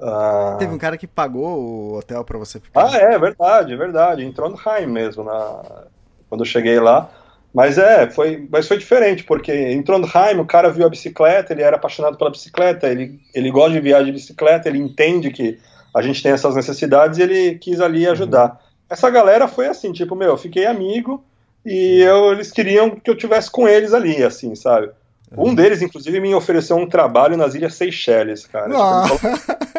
[0.01, 0.55] Ah...
[0.57, 2.87] Teve um cara que pagou o hotel para você ficar.
[2.87, 4.25] Ah, é, verdade, é verdade.
[4.25, 5.83] Em Trondheim mesmo, na...
[6.27, 7.07] quando eu cheguei lá.
[7.53, 11.63] Mas é, foi, mas foi diferente, porque em Trondheim o cara viu a bicicleta, ele
[11.63, 15.57] era apaixonado pela bicicleta, ele, ele gosta de viagem de bicicleta, ele entende que
[15.95, 18.51] a gente tem essas necessidades e ele quis ali ajudar.
[18.51, 18.57] Uhum.
[18.89, 21.23] Essa galera foi assim, tipo, meu, eu fiquei amigo
[21.65, 24.91] e eu, eles queriam que eu tivesse com eles ali, assim, sabe?
[25.37, 28.69] Um deles, inclusive, me ofereceu um trabalho nas Ilhas Seychelles, cara.
[28.69, 29.78] Tipo, ele, falou,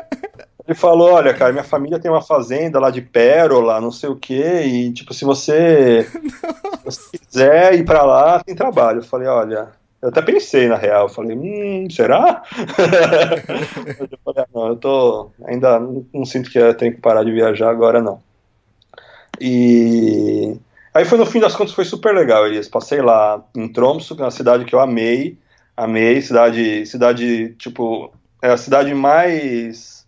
[0.71, 4.17] ele, falou, olha, cara, minha família tem uma fazenda lá de pérola, não sei o
[4.17, 6.07] quê, e, tipo, se você,
[6.89, 9.01] se quiser ir pra lá, tem trabalho.
[9.01, 9.69] Eu falei, olha,
[10.01, 12.43] eu até pensei, na real, eu falei, hum, será?
[13.99, 17.25] eu falei, ah, não, eu tô, ainda não, não sinto que eu tenho que parar
[17.25, 18.21] de viajar agora, não.
[19.41, 20.57] E
[20.93, 22.69] Aí foi no fim das contas foi super legal, Elias.
[22.69, 25.39] Passei lá em Tromsø, que é uma cidade que eu amei,
[25.77, 30.00] amei, cidade, cidade tipo é a cidade mais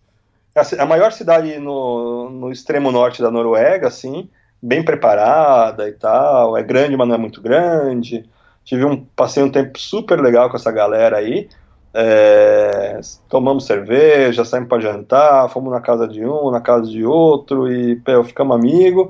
[0.55, 4.29] é a, maior cidade no, no extremo norte da Noruega, assim,
[4.61, 6.57] bem preparada e tal.
[6.57, 8.29] É grande, mas não é muito grande.
[8.63, 11.49] Tive um passei um tempo super legal com essa galera aí.
[11.95, 12.99] É,
[13.29, 17.97] tomamos cerveja, saímos para jantar, fomos na casa de um, na casa de outro e
[17.97, 19.09] pô, ficamos amigos.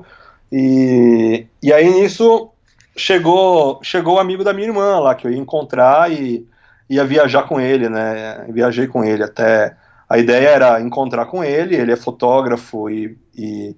[0.52, 2.50] E, e aí nisso
[2.96, 6.46] chegou chegou o amigo da minha irmã lá, que eu ia encontrar e
[6.88, 8.46] ia viajar com ele, né?
[8.50, 9.76] Viajei com ele até.
[10.14, 13.74] A ideia era encontrar com ele, ele é fotógrafo e, e,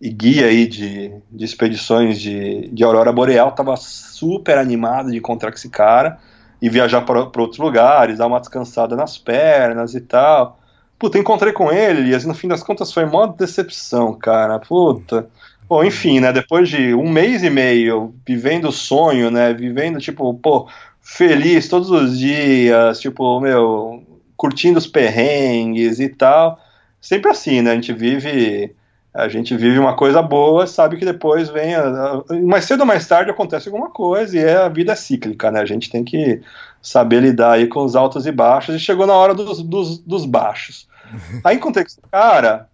[0.00, 5.52] e guia aí de, de expedições de, de Aurora Boreal, tava super animado de encontrar
[5.52, 6.18] com esse cara
[6.60, 10.58] e viajar para outros lugares, dar uma descansada nas pernas e tal.
[10.98, 14.58] Puta, encontrei com ele e assim, no fim das contas foi mó decepção, cara.
[14.58, 15.28] Puta.
[15.68, 16.32] Bom, enfim, né?
[16.32, 19.54] Depois de um mês e meio vivendo o sonho, né?
[19.54, 20.68] Vivendo, tipo, pô,
[21.00, 24.02] feliz todos os dias, tipo, meu,
[24.36, 26.58] curtindo os perrengues e tal.
[27.00, 27.72] Sempre assim, né?
[27.72, 28.74] A gente vive.
[29.14, 31.74] A gente vive uma coisa boa, sabe que depois vem.
[31.74, 34.96] A, a, mais cedo ou mais tarde acontece alguma coisa e é, a vida é
[34.96, 35.60] cíclica, né?
[35.60, 36.42] A gente tem que
[36.82, 38.74] saber lidar aí com os altos e baixos.
[38.74, 40.86] E chegou na hora dos, dos, dos baixos.
[41.44, 42.68] Aí encontrei com esse cara,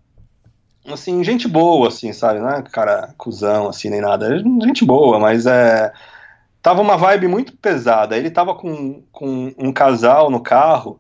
[0.87, 2.41] assim, gente boa, assim, sabe?
[2.41, 4.39] Não é cara cuzão, assim, nem nada.
[4.39, 5.93] Gente boa, mas é.
[6.61, 8.17] Tava uma vibe muito pesada.
[8.17, 10.99] Ele tava com, com um casal no carro,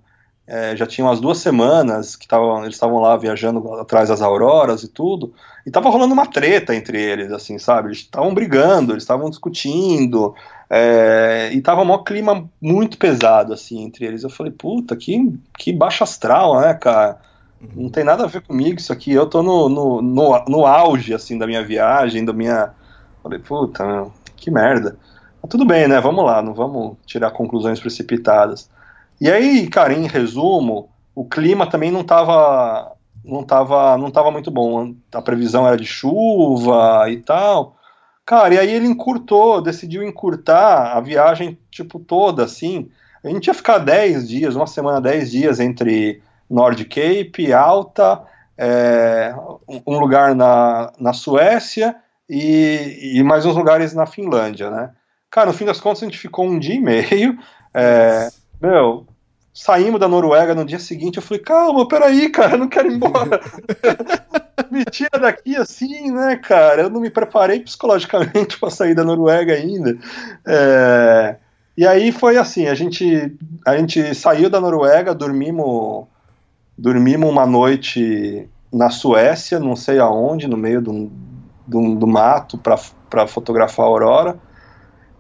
[0.52, 4.82] é, já tinha umas duas semanas que tavam, eles estavam lá viajando atrás das auroras
[4.82, 5.32] e tudo,
[5.64, 7.88] e tava rolando uma treta entre eles, assim, sabe?
[7.88, 10.34] Eles estavam brigando, eles estavam discutindo,
[10.68, 14.24] é, e tava um clima muito pesado, assim, entre eles.
[14.24, 17.18] Eu falei, puta, que, que baixo astral, né, cara?
[17.74, 19.10] Não tem nada a ver comigo isso aqui.
[19.10, 22.74] Eu tô no, no, no, no auge, assim, da minha viagem, da minha.
[23.22, 24.98] Falei, puta, meu, que merda.
[25.40, 25.98] Mas tudo bem, né?
[25.98, 28.68] Vamos lá, não vamos tirar conclusões precipitadas.
[29.22, 32.96] E aí, cara, em resumo, o clima também não tava.
[33.24, 34.96] Não tava, não tava muito bom.
[35.14, 37.76] A previsão era de chuva e tal.
[38.26, 42.90] Cara, e aí ele encurtou, decidiu encurtar a viagem, tipo, toda, assim.
[43.22, 46.20] A gente ia ficar 10 dias, uma semana, 10 dias entre
[46.50, 48.24] Nord Cape, Alta,
[48.58, 49.32] é,
[49.86, 51.94] um lugar na, na Suécia
[52.28, 54.90] e, e, mais uns lugares na Finlândia, né?
[55.30, 57.38] Cara, no fim das contas a gente ficou um dia e meio.
[57.72, 58.28] É,
[58.60, 59.06] meu,
[59.52, 61.16] saímos da Noruega no dia seguinte.
[61.16, 63.40] Eu falei, calma, peraí, cara, eu não quero ir embora.
[64.70, 66.82] me tira daqui assim, né, cara?
[66.82, 69.98] Eu não me preparei psicologicamente para sair da Noruega ainda.
[70.46, 71.36] É,
[71.76, 76.06] e aí foi assim, a gente, a gente saiu da Noruega, dormimos
[76.76, 81.12] Dormimos uma noite na Suécia, não sei aonde, no meio do,
[81.66, 84.38] do, do mato, para fotografar a aurora.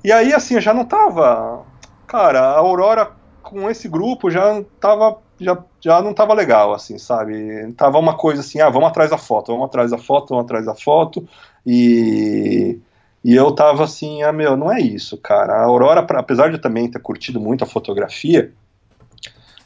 [0.02, 1.62] E aí, assim, eu já não tava.
[2.06, 5.18] Cara, a aurora com esse grupo já tava.
[5.40, 7.72] Já, já não tava legal, assim, sabe?
[7.76, 10.66] Tava uma coisa assim, ah, vamos atrás da foto, vamos atrás da foto, vamos atrás
[10.66, 11.26] da foto.
[11.66, 12.78] E,
[13.24, 15.54] e eu tava assim, ah, meu, não é isso, cara.
[15.54, 18.52] A Aurora, apesar de também ter curtido muito a fotografia,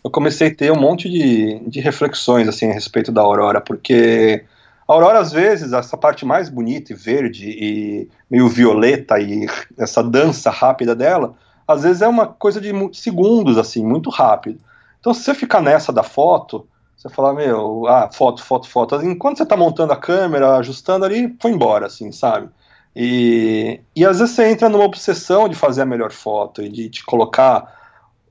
[0.07, 4.44] eu comecei a ter um monte de, de reflexões assim a respeito da aurora, porque
[4.86, 9.47] a aurora às vezes essa parte mais bonita e verde e meio violeta e
[9.77, 11.35] essa dança rápida dela,
[11.67, 14.61] às vezes é uma coisa de segundos assim, muito rápido.
[15.01, 16.67] Então se você ficar nessa da foto,
[16.97, 18.97] você fala, meu, ah, foto, foto, foto.
[19.03, 22.49] Enquanto você está montando a câmera, ajustando ali, foi embora, assim, sabe?
[22.95, 26.89] E, e às vezes você entra numa obsessão de fazer a melhor foto e de,
[26.89, 27.71] de colocar,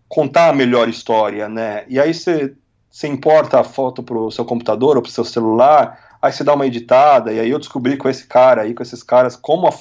[0.10, 1.86] contar a melhor história, né?
[1.88, 2.56] E aí você,
[2.90, 6.66] você importa a foto pro seu computador ou pro seu celular, aí você dá uma
[6.66, 9.74] editada, e aí eu descobri com esse cara aí, com esses caras, como, a,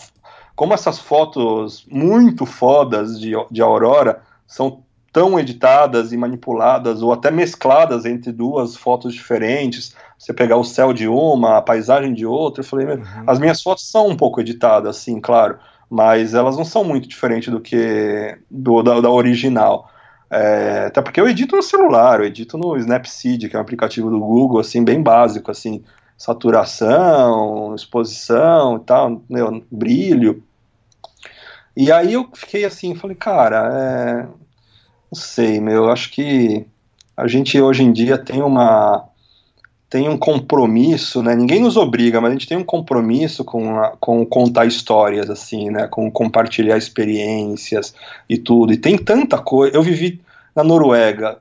[0.54, 4.82] como essas fotos muito fodas de, de Aurora são
[5.12, 9.94] tão editadas e manipuladas ou até mescladas entre duas fotos diferentes.
[10.18, 12.62] Você pegar o céu de uma, a paisagem de outra.
[12.62, 13.04] Eu falei, uhum.
[13.26, 15.58] as minhas fotos são um pouco editadas, sim, claro,
[15.88, 19.88] mas elas não são muito diferentes do que do, da, da original.
[20.28, 24.10] É, até porque eu edito no celular, eu edito no Snapseed, que é um aplicativo
[24.10, 25.84] do Google, assim, bem básico, assim,
[26.16, 30.42] saturação, exposição e tal, meu, brilho.
[31.76, 36.66] E aí eu fiquei assim, falei, cara, é, não sei, meu, acho que
[37.16, 39.08] a gente hoje em dia tem uma
[39.94, 41.36] tem um compromisso, né?
[41.36, 45.70] Ninguém nos obriga, mas a gente tem um compromisso com, a, com contar histórias, assim,
[45.70, 45.86] né?
[45.86, 47.94] Com compartilhar experiências
[48.28, 48.72] e tudo.
[48.72, 49.76] E tem tanta coisa.
[49.76, 50.20] Eu vivi
[50.52, 51.38] na Noruega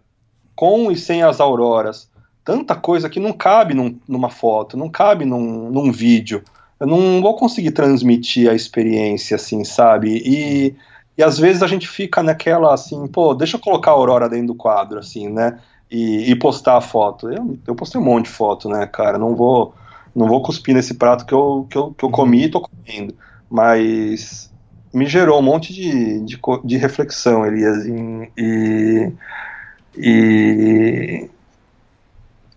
[0.55, 2.07] com e sem as auroras.
[2.43, 6.43] Tanta coisa que não cabe num, numa foto, não cabe num, num vídeo.
[6.79, 10.21] Eu não vou conseguir transmitir a experiência, assim, sabe?
[10.25, 10.75] E
[11.17, 14.47] e às vezes a gente fica naquela assim, pô, deixa eu colocar a Aurora dentro
[14.47, 15.59] do quadro, assim, né?
[15.89, 17.29] E, e postar a foto.
[17.29, 19.17] Eu, eu postei um monte de foto, né, cara?
[19.17, 19.75] Não vou,
[20.15, 23.15] não vou cuspir nesse prato que eu, que eu, que eu comi e tô comendo.
[23.49, 24.51] Mas
[24.91, 27.85] me gerou um monte de, de, de reflexão, Elias.
[27.85, 29.13] E,
[29.95, 31.29] e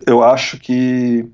[0.07, 1.29] eu acho que.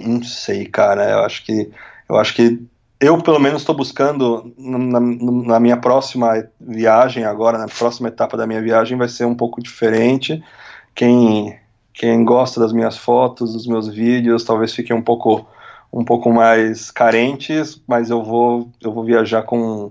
[0.00, 1.10] Não sei, cara.
[1.10, 1.70] Eu acho que.
[2.08, 2.62] Eu acho que
[3.00, 8.46] eu pelo menos estou buscando na, na, minha próxima viagem agora, na próxima etapa da
[8.46, 10.42] minha viagem vai ser um pouco diferente.
[10.94, 11.58] Quem
[11.92, 15.46] quem gosta das minhas fotos, dos meus vídeos, talvez fique um pouco
[15.92, 19.90] um pouco mais carentes, mas eu vou eu vou viajar com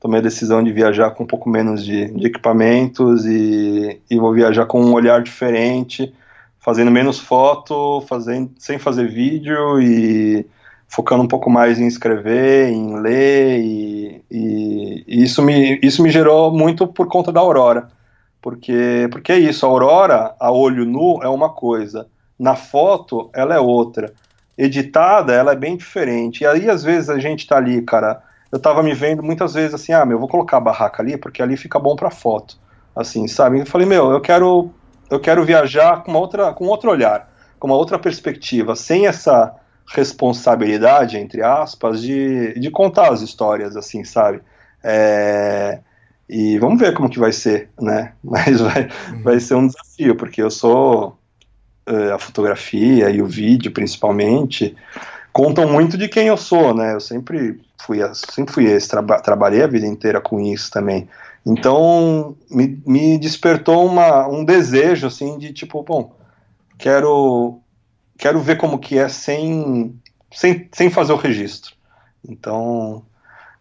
[0.00, 4.32] tomei a decisão de viajar com um pouco menos de, de equipamentos e, e vou
[4.32, 6.14] viajar com um olhar diferente,
[6.64, 10.46] fazendo menos foto, fazendo sem fazer vídeo e
[10.88, 16.10] focando um pouco mais em escrever, em ler, e, e, e, isso, me, isso me
[16.10, 17.88] gerou muito por conta da Aurora.
[18.40, 22.06] Porque, porque é isso, a Aurora, a olho nu, é uma coisa,
[22.38, 24.14] na foto, ela é outra.
[24.56, 26.44] Editada, ela é bem diferente.
[26.44, 28.22] E aí, às vezes, a gente tá ali, cara.
[28.50, 31.16] Eu tava me vendo muitas vezes assim, ah, meu, eu vou colocar a barraca ali,
[31.16, 32.56] porque ali fica bom pra foto.
[32.94, 33.60] Assim, sabe?
[33.60, 34.70] Eu falei, meu, eu quero,
[35.10, 39.54] eu quero viajar com, uma outra, com outro olhar, com uma outra perspectiva, sem essa
[39.86, 44.40] responsabilidade, entre aspas, de, de contar as histórias, assim, sabe?
[44.82, 45.80] É,
[46.28, 48.12] e vamos ver como que vai ser, né?
[48.24, 49.22] Mas vai, uhum.
[49.22, 51.18] vai ser um desafio, porque eu sou
[51.86, 54.74] é, a fotografia e o vídeo, principalmente,
[55.32, 56.94] contam muito de quem eu sou, né?
[56.94, 61.08] Eu sempre fui, sempre fui esse, traba, trabalhei a vida inteira com isso também.
[61.46, 66.16] Então, me, me despertou uma, um desejo, assim, de tipo, bom,
[66.78, 67.60] quero
[68.16, 70.00] quero ver como que é sem,
[70.32, 71.74] sem, sem fazer o registro.
[72.26, 73.04] Então,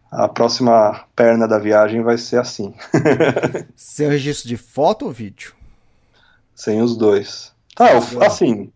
[0.09, 2.73] a próxima perna da viagem vai ser assim.
[3.75, 5.53] Sem registro de foto ou vídeo?
[6.53, 7.51] Sem os dois.
[7.75, 8.71] Tá, eu, assim.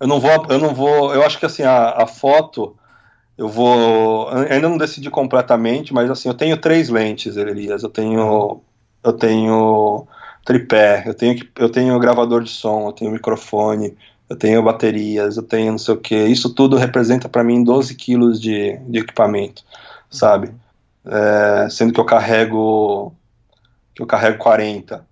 [0.00, 0.46] Eu não vou.
[0.50, 1.14] Eu não vou.
[1.14, 2.76] Eu acho que assim, a, a foto.
[3.36, 4.28] Eu vou.
[4.28, 7.82] Ainda não decidi completamente, mas assim, eu tenho três lentes, Elias.
[7.82, 8.60] Eu tenho.
[9.02, 10.06] Eu tenho
[10.44, 13.96] tripé, eu tenho, eu tenho gravador de som, eu tenho microfone,
[14.28, 16.14] eu tenho baterias, eu tenho não sei o que.
[16.14, 19.64] Isso tudo representa para mim 12 quilos de, de equipamento,
[20.10, 20.54] sabe?
[21.04, 23.14] É, sendo que eu carrego
[23.94, 25.06] que eu carrego 40,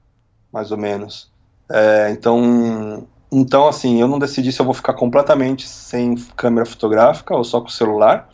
[0.53, 1.31] mais ou menos.
[1.71, 7.35] É, então, então assim, eu não decidi se eu vou ficar completamente sem câmera fotográfica
[7.35, 8.29] ou só com o celular,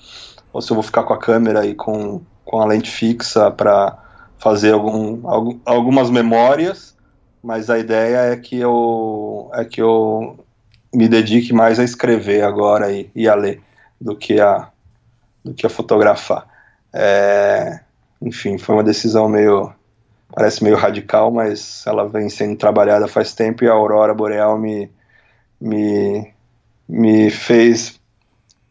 [0.52, 3.96] ou se eu vou ficar com a câmera e com, com a lente fixa para
[4.38, 6.96] fazer algum, algum, algumas memórias,
[7.42, 10.44] mas a ideia é que eu é que eu
[10.94, 13.62] me dedique mais a escrever agora e, e a ler
[14.00, 14.68] do que a,
[15.44, 16.46] do que a fotografar.
[16.92, 17.80] É,
[18.20, 19.72] enfim, foi uma decisão meio.
[20.32, 24.90] Parece meio radical, mas ela vem sendo trabalhada faz tempo e a Aurora Boreal me,
[25.60, 26.32] me,
[26.88, 28.00] me fez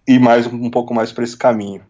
[0.07, 1.83] ir mais um pouco mais para esse caminho.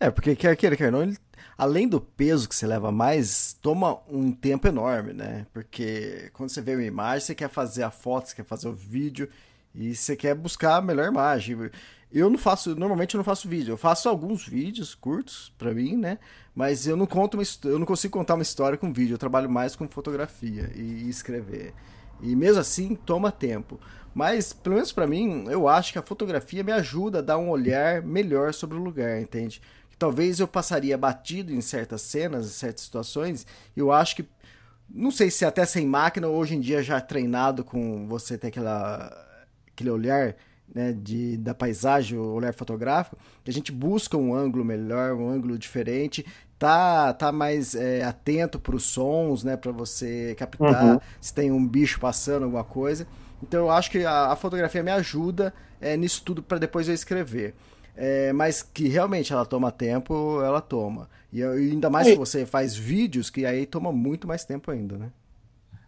[0.00, 1.16] É, porque quer queira, quer não, ele,
[1.56, 5.46] além do peso que você leva mais, toma um tempo enorme, né?
[5.52, 8.72] Porque quando você vê uma imagem, você quer fazer a foto, você quer fazer o
[8.72, 9.28] vídeo
[9.74, 11.70] e você quer buscar a melhor imagem.
[12.12, 13.72] Eu não faço, normalmente eu não faço vídeo.
[13.72, 16.18] Eu faço alguns vídeos curtos para mim, né?
[16.54, 19.14] Mas eu não conto uma, eu não consigo contar uma história com vídeo.
[19.14, 21.74] Eu trabalho mais com fotografia e escrever.
[22.20, 23.80] E mesmo assim toma tempo.
[24.14, 27.50] Mas pelo menos para mim, eu acho que a fotografia me ajuda a dar um
[27.50, 29.60] olhar melhor sobre o lugar, entende?
[29.98, 33.46] Talvez eu passaria batido em certas cenas, em certas situações.
[33.76, 34.28] Eu acho que
[34.88, 39.12] não sei se até sem máquina hoje em dia já treinado com você ter aquela
[39.72, 40.36] aquele olhar
[40.74, 45.56] né, de, da paisagem, o olhar fotográfico, a gente busca um ângulo melhor, um ângulo
[45.56, 46.26] diferente,
[46.58, 51.00] tá, tá mais é, atento para os sons, né, para você captar uhum.
[51.20, 53.06] se tem um bicho passando, alguma coisa.
[53.42, 56.94] Então eu acho que a, a fotografia me ajuda é, nisso tudo para depois eu
[56.94, 57.54] escrever.
[57.96, 61.08] É, mas que realmente ela toma tempo, ela toma.
[61.32, 64.96] E, e ainda mais se você faz vídeos, que aí toma muito mais tempo ainda,
[64.98, 65.12] né?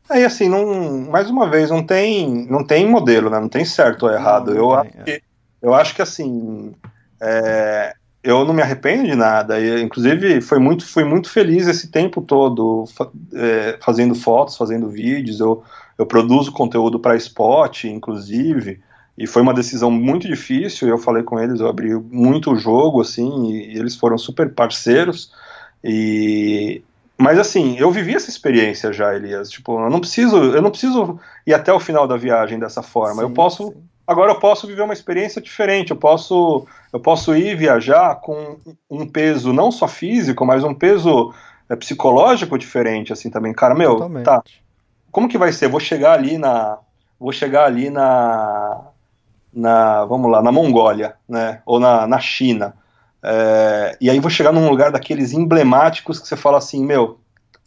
[0.09, 3.41] Aí assim, não, mais uma vez, não tem, não tem modelo, né?
[3.41, 4.55] Não tem certo ou errado.
[4.55, 5.05] Não, não eu, tem, acho é.
[5.05, 5.23] que,
[5.63, 6.75] eu acho que assim,
[7.21, 9.61] é, eu não me arrependo de nada.
[9.61, 12.85] E, inclusive, foi muito, fui muito feliz esse tempo todo
[13.35, 15.41] é, fazendo fotos, fazendo vídeos.
[15.41, 15.63] Eu,
[15.97, 18.81] eu produzo conteúdo para Spot, inclusive.
[19.17, 20.89] E foi uma decisão muito difícil.
[20.89, 24.53] Eu falei com eles, eu abri muito o jogo, assim, e, e eles foram super
[24.53, 25.33] parceiros.
[25.83, 26.83] E
[27.19, 29.51] mas assim, eu vivi essa experiência já, Elias.
[29.51, 33.17] Tipo, eu não preciso, eu não preciso ir até o final da viagem dessa forma.
[33.17, 33.83] Sim, eu posso, sim.
[34.07, 35.91] agora eu posso viver uma experiência diferente.
[35.91, 38.59] Eu posso, eu posso ir viajar com
[38.91, 41.33] um peso não só físico, mas um peso
[41.71, 43.55] é, psicológico diferente, assim também.
[43.55, 44.25] Cara, meu, Totalmente.
[44.25, 44.43] tá.
[45.11, 45.69] Como que vai ser?
[45.69, 46.79] Vou chegar ali na,
[47.19, 48.83] vou chegar ali na,
[49.51, 51.63] na, vamos lá, na Mongólia, né?
[51.65, 52.75] Ou na, na China
[53.29, 57.19] é, e aí vou chegar num lugar daqueles emblemáticos que você fala assim, meu,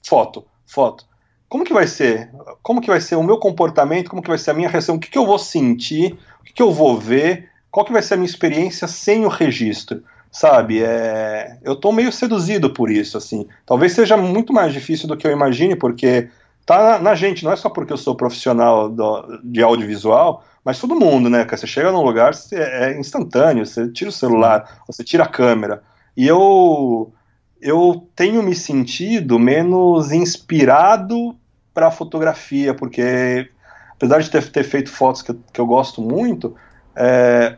[0.08, 1.06] foto, foto.
[1.50, 2.32] Como que vai ser?
[2.64, 4.10] Como que vai ser o meu comportamento?
[4.10, 4.96] Como que vai ser a minha reação?
[4.96, 6.18] O que, que eu vou sentir?
[6.40, 7.50] O que, que eu vou ver?
[7.70, 10.02] Qual que vai ser a minha experiência sem o registro?
[10.32, 10.82] Sabe?
[10.82, 13.46] É, eu estou meio seduzido por isso, assim.
[13.66, 16.30] Talvez seja muito mais difícil do que eu imagine, porque
[16.66, 20.80] tá na, na gente, não é só porque eu sou profissional do, de audiovisual, mas
[20.80, 21.46] todo mundo, né?
[21.50, 25.84] Você chega num lugar, você, é instantâneo, você tira o celular, você tira a câmera.
[26.16, 27.14] E eu,
[27.62, 31.36] eu tenho me sentido menos inspirado
[31.74, 33.50] para fotografia, porque
[33.92, 36.56] apesar de ter, ter feito fotos que, que eu gosto muito,
[36.96, 37.58] é,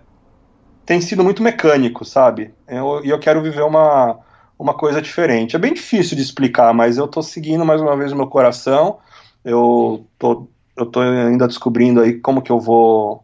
[0.86, 2.53] tem sido muito mecânico, sabe?
[2.69, 4.19] E eu, eu quero viver uma,
[4.57, 5.56] uma coisa diferente.
[5.56, 8.99] É bem difícil de explicar, mas eu estou seguindo mais uma vez o meu coração.
[9.44, 10.48] Eu tô
[10.82, 13.24] eu estou ainda descobrindo aí como que eu vou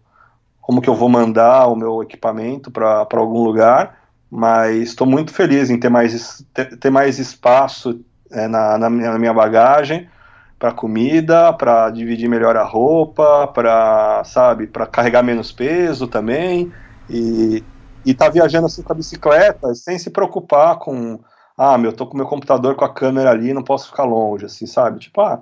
[0.62, 5.70] como que eu vou mandar o meu equipamento para algum lugar, mas estou muito feliz
[5.70, 10.10] em ter mais, ter, ter mais espaço é, na, na, minha, na minha bagagem
[10.60, 16.72] para comida, para dividir melhor a roupa, para sabe, para carregar menos peso também
[17.10, 17.64] e
[18.06, 21.20] e tá viajando assim com a bicicleta sem se preocupar com
[21.58, 24.68] ah, meu, tô com meu computador com a câmera ali, não posso ficar longe, assim,
[24.68, 25.00] sabe?
[25.00, 25.42] Tipo, ah,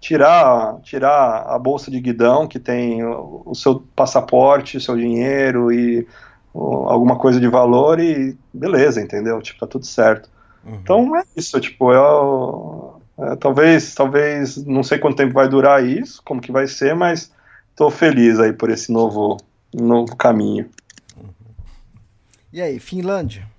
[0.00, 6.06] tirar, tirar a bolsa de guidão que tem o, o seu passaporte, seu dinheiro e
[6.52, 9.40] o, alguma coisa de valor e beleza, entendeu?
[9.40, 10.28] Tipo, tá tudo certo.
[10.64, 10.74] Uhum.
[10.74, 16.22] Então é isso, tipo, eu, é, talvez, talvez, não sei quanto tempo vai durar isso,
[16.24, 17.32] como que vai ser, mas
[17.74, 19.36] tô feliz aí por esse novo,
[19.72, 20.68] novo caminho.
[21.16, 21.30] Uhum.
[22.52, 23.55] E aí, Finlândia?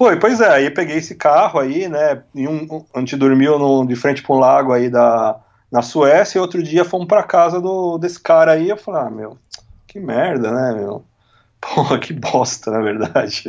[0.00, 2.22] Pô, pois é, aí peguei esse carro aí, né?
[2.34, 5.38] E um, a gente dormiu no, de frente para um lago aí da,
[5.70, 8.70] na Suécia e outro dia fomos para casa do, desse cara aí.
[8.70, 9.36] Eu falei, ah, meu,
[9.86, 11.04] que merda, né, meu?
[11.60, 13.44] Porra, que bosta, na verdade.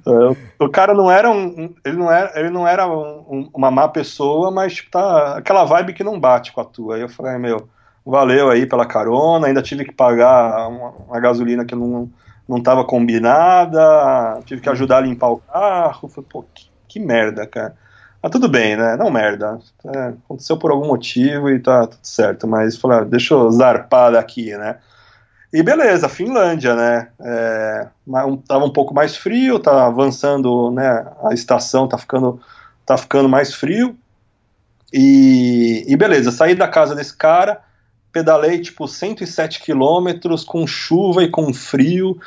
[0.58, 1.74] o cara não era um.
[1.84, 5.92] Ele não era, ele não era um, uma má pessoa, mas tipo, tá aquela vibe
[5.92, 6.94] que não bate com a tua.
[6.94, 7.68] Aí eu falei, meu,
[8.06, 12.10] valeu aí pela carona, ainda tive que pagar uma, uma gasolina que eu não
[12.50, 14.72] não estava combinada, tive que uhum.
[14.72, 16.08] ajudar a limpar o carro.
[16.08, 17.76] Falei, pô, que, que merda, cara.
[18.20, 18.96] Mas tudo bem, né?
[18.96, 19.60] Não merda.
[19.86, 22.48] É, aconteceu por algum motivo e tá tudo certo.
[22.48, 24.78] Mas falei, ah, deixa eu zarpar daqui, né?
[25.52, 27.08] E beleza, Finlândia, né?
[27.20, 27.86] É,
[28.48, 31.06] tava um pouco mais frio, tá avançando, né?
[31.22, 32.40] A estação tá ficando,
[32.84, 33.96] tá ficando mais frio.
[34.92, 37.60] E, e beleza, saí da casa desse cara
[38.12, 42.18] pedalei tipo 107 quilômetros com chuva e com frio.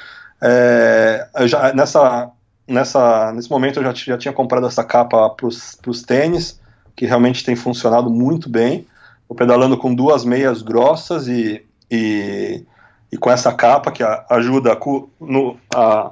[0.42, 2.32] É, já, nessa,
[2.68, 6.60] nessa, nesse momento eu já, já tinha comprado essa capa para os tênis,
[6.96, 8.86] que realmente tem funcionado muito bem.
[9.22, 12.64] Estou pedalando com duas meias grossas e, e,
[13.12, 14.78] e com essa capa que a, ajuda a,
[15.20, 16.12] no, a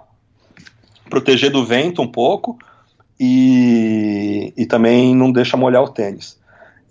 [1.09, 2.57] proteger do vento um pouco.
[3.19, 6.40] e, e também não deixa molhar o tênis.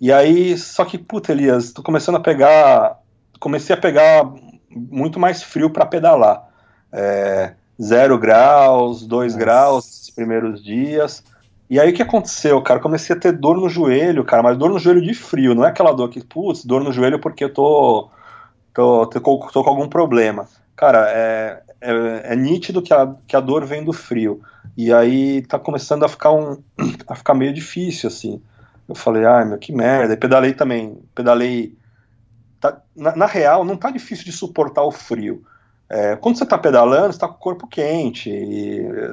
[0.01, 2.99] E aí, só que, puta, Elias, tô começando a pegar,
[3.39, 4.27] comecei a pegar
[4.67, 6.49] muito mais frio para pedalar.
[6.91, 9.45] É, zero graus, dois Nossa.
[9.45, 11.23] graus nos primeiros dias.
[11.69, 12.79] E aí o que aconteceu, cara?
[12.79, 15.69] Comecei a ter dor no joelho, cara, mas dor no joelho de frio, não é
[15.69, 18.09] aquela dor que, putz, dor no joelho porque eu tô,
[18.73, 20.47] tô, tô, tô com algum problema.
[20.75, 24.41] Cara, é, é, é, nítido que a, que a dor vem do frio.
[24.75, 26.57] E aí tá começando a ficar, um,
[27.07, 28.41] a ficar meio difícil, assim.
[28.91, 30.13] Eu falei, ai meu, que merda.
[30.13, 31.77] E pedalei também, pedalei.
[32.59, 35.43] Tá, na, na, real, não tá difícil de suportar o frio.
[35.89, 38.29] É, quando você tá pedalando, você tá com o corpo quente.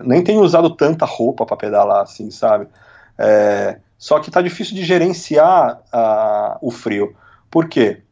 [0.05, 2.69] nem tenho usado tanta roupa para pedalar, assim, sabe?
[3.17, 7.17] É, só que tá difícil de gerenciar a, o frio.
[7.51, 8.03] Por quê?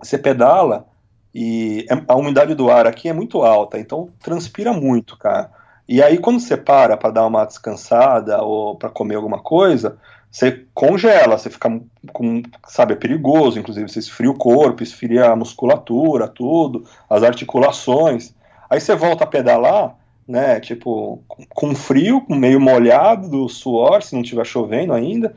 [0.00, 0.86] Você pedala
[1.34, 5.50] e é, a umidade do ar aqui é muito alta, então transpira muito, cara.
[5.88, 9.98] E aí quando você para para dar uma descansada ou para comer alguma coisa,
[10.30, 11.80] você congela, você fica
[12.12, 18.34] com, sabe, é perigoso, inclusive você esfria o corpo, esfria a musculatura, tudo, as articulações.
[18.68, 19.96] Aí você volta a pedalar,
[20.26, 25.34] né, tipo, com frio, meio molhado do suor, se não estiver chovendo ainda,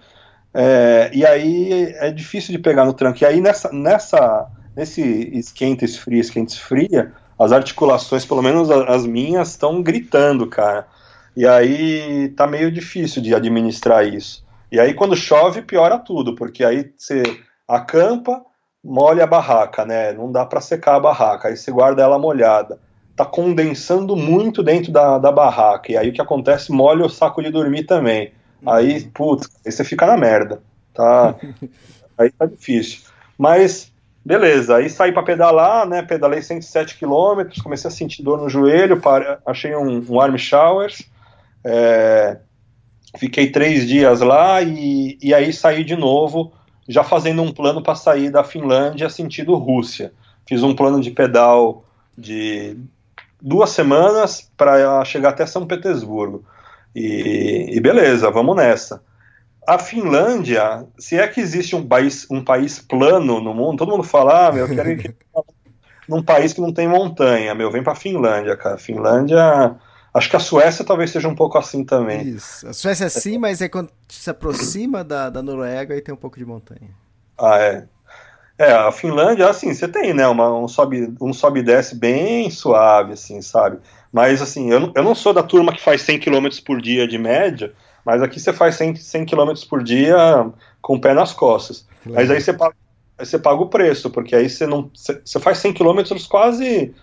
[0.54, 3.24] é, e aí é difícil de pegar no tranco.
[3.24, 5.02] E aí nessa, nessa nesse
[5.34, 10.88] esquenta, esfria, esquenta, esfria, as articulações, pelo menos as minhas, estão gritando, cara.
[11.36, 14.46] E aí tá meio difícil de administrar isso.
[14.72, 17.24] E aí quando chove, piora tudo, porque aí você
[17.68, 18.42] acampa,
[18.84, 20.14] molha a barraca, né?
[20.14, 22.80] Não dá para secar a barraca, aí você guarda ela molhada.
[23.16, 25.92] Tá condensando muito dentro da, da barraca.
[25.92, 26.72] E aí o que acontece?
[26.72, 28.34] Molha o saco de dormir também.
[28.66, 30.62] Aí, putz, aí você fica na merda.
[30.94, 31.36] Tá?
[32.18, 33.02] aí tá difícil.
[33.38, 33.92] Mas
[34.24, 36.04] Beleza, aí saí para pedalar, né?
[36.04, 41.10] Pedalei 107 km, comecei a sentir dor no joelho, para, achei um, um arm showers,
[41.64, 42.38] é,
[43.18, 46.52] fiquei três dias lá e, e aí saí de novo,
[46.88, 50.14] já fazendo um plano para sair da Finlândia sentido Rússia.
[50.48, 51.86] Fiz um plano de pedal
[52.18, 52.78] de
[53.42, 56.44] duas semanas para chegar até São Petersburgo.
[56.96, 59.02] E, e beleza, vamos nessa
[59.68, 64.04] a Finlândia, se é que existe um país, um país plano no mundo, todo mundo
[64.04, 65.16] fala, ah, meu, eu quero ir
[66.10, 68.78] num país que não tem montanha, meu, vem pra Finlândia, cara.
[68.78, 69.76] Finlândia.
[70.14, 72.22] Acho que a Suécia talvez seja um pouco assim também.
[72.22, 72.68] Isso.
[72.68, 76.18] A Suécia é sim, mas é quando se aproxima da, da Noruega e tem um
[76.18, 76.90] pouco de montanha.
[77.38, 77.88] Ah, é.
[78.58, 82.52] É, a Finlândia, assim, você tem, né, uma, um sobe um sobe e desce bem
[82.52, 83.80] suave, assim, sabe?
[84.12, 87.18] Mas, assim, eu, eu não sou da turma que faz 100 km por dia de
[87.18, 87.74] média,
[88.06, 90.16] mas aqui você faz 100, 100 km por dia
[90.82, 91.88] com o pé nas costas.
[92.06, 92.76] Mas aí você paga,
[93.18, 94.90] aí você paga o preço, porque aí você não.
[94.94, 96.94] Você, você faz 100 km quase,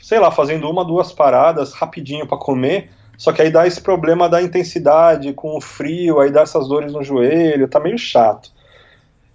[0.00, 2.90] sei lá, fazendo uma, duas paradas rapidinho para comer.
[3.16, 6.92] Só que aí dá esse problema da intensidade com o frio, aí dá essas dores
[6.92, 8.50] no joelho, tá meio chato.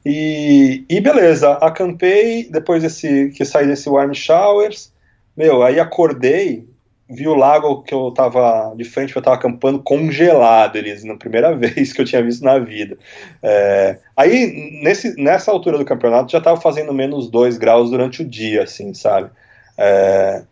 [0.06, 4.92] E, e beleza, acampei depois desse que saí desse warm showers.
[5.36, 6.68] Meu, aí acordei
[7.12, 11.54] vi o lago que eu tava de frente, eu tava acampando congelado, eles, na primeira
[11.56, 12.98] vez que eu tinha visto na vida.
[13.44, 18.26] É, aí, nesse, nessa altura do campeonato, já tava fazendo menos 2 graus durante o
[18.26, 19.30] dia, assim, sabe?
[19.78, 20.44] É,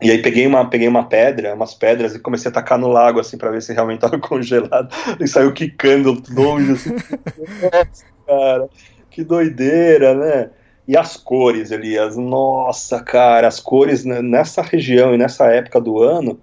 [0.00, 3.18] e aí peguei uma, peguei uma pedra, umas pedras, e comecei a tacar no lago,
[3.18, 4.88] assim, para ver se realmente tava congelado.
[5.18, 6.90] E saiu quicando longe, assim.
[6.90, 8.68] Nossa, cara,
[9.10, 10.50] que doideira, né?
[10.86, 16.38] E as cores, Elias, nossa, cara, as cores nessa região e nessa época do ano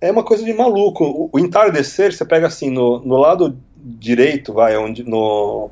[0.00, 1.04] é uma coisa de maluco.
[1.04, 5.70] O, o entardecer, você pega assim, no, no lado direito, vai, onde, no,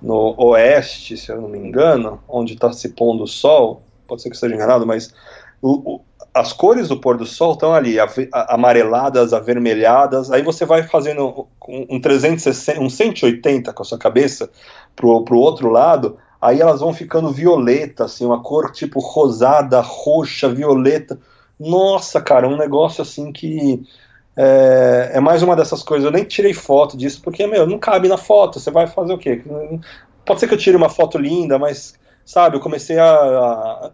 [0.00, 4.30] no oeste, se eu não me engano, onde está se pondo o sol, pode ser
[4.30, 5.14] que esteja enganado, mas
[5.62, 6.00] o, o,
[6.34, 7.96] as cores do pôr do sol estão ali,
[8.32, 14.50] amareladas, avermelhadas, aí você vai fazendo um, 360, um 180 com a sua cabeça
[14.96, 20.48] pro, pro outro lado, aí elas vão ficando violeta, assim, uma cor tipo rosada, roxa,
[20.48, 21.18] violeta.
[21.60, 23.82] Nossa, cara, um negócio assim que
[24.36, 26.04] é, é, mais uma dessas coisas.
[26.04, 28.58] Eu nem tirei foto disso, porque, meu, não cabe na foto.
[28.58, 29.42] Você vai fazer o quê?
[30.24, 31.94] Pode ser que eu tire uma foto linda, mas,
[32.24, 33.90] sabe, eu comecei a, a, a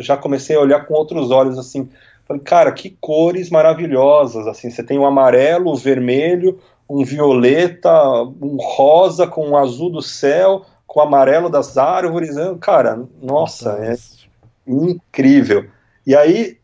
[0.00, 1.88] já comecei a olhar com outros olhos, assim.
[2.26, 4.70] Falei, cara, que cores maravilhosas, assim.
[4.70, 7.92] Você tem o amarelo, o vermelho, um violeta,
[8.40, 12.34] um rosa com um azul do céu, com o amarelo das árvores.
[12.34, 12.56] Né?
[12.60, 13.96] Cara, nossa, é
[14.66, 15.66] incrível.
[16.06, 16.58] E aí,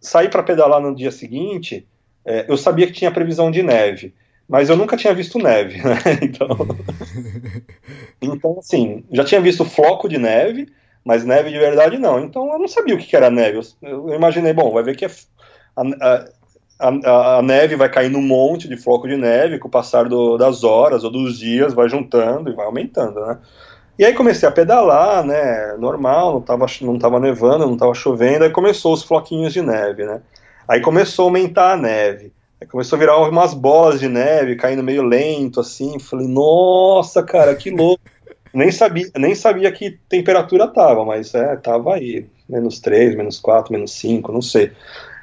[0.00, 1.86] saí para pedalar no dia seguinte,
[2.24, 4.14] é, eu sabia que tinha previsão de neve,
[4.48, 5.98] mas eu nunca tinha visto neve, né?
[6.22, 6.48] Então,
[8.20, 10.68] então, assim, já tinha visto floco de neve,
[11.04, 12.18] mas neve de verdade não.
[12.18, 13.60] Então eu não sabia o que era neve.
[13.82, 15.10] Eu, imaginei, bom, vai ver que é,
[15.76, 15.82] a,
[16.80, 20.08] a, a, a, neve vai caindo um monte de floco de neve, com o passar
[20.08, 23.38] do, das horas ou dos dias, vai juntando e vai aumentando, né?
[23.96, 28.42] E aí comecei a pedalar, né, normal, não tava, não tava nevando, não tava chovendo,
[28.42, 30.20] aí começou os floquinhos de neve, né?
[30.66, 34.82] Aí começou a aumentar a neve, aí começou a virar umas bolas de neve, caindo
[34.82, 38.02] meio lento, assim, falei, nossa, cara, que louco.
[38.54, 43.72] Nem sabia, nem sabia que temperatura tava, mas é, tava aí, menos 3, menos 4,
[43.72, 44.70] menos 5, não sei.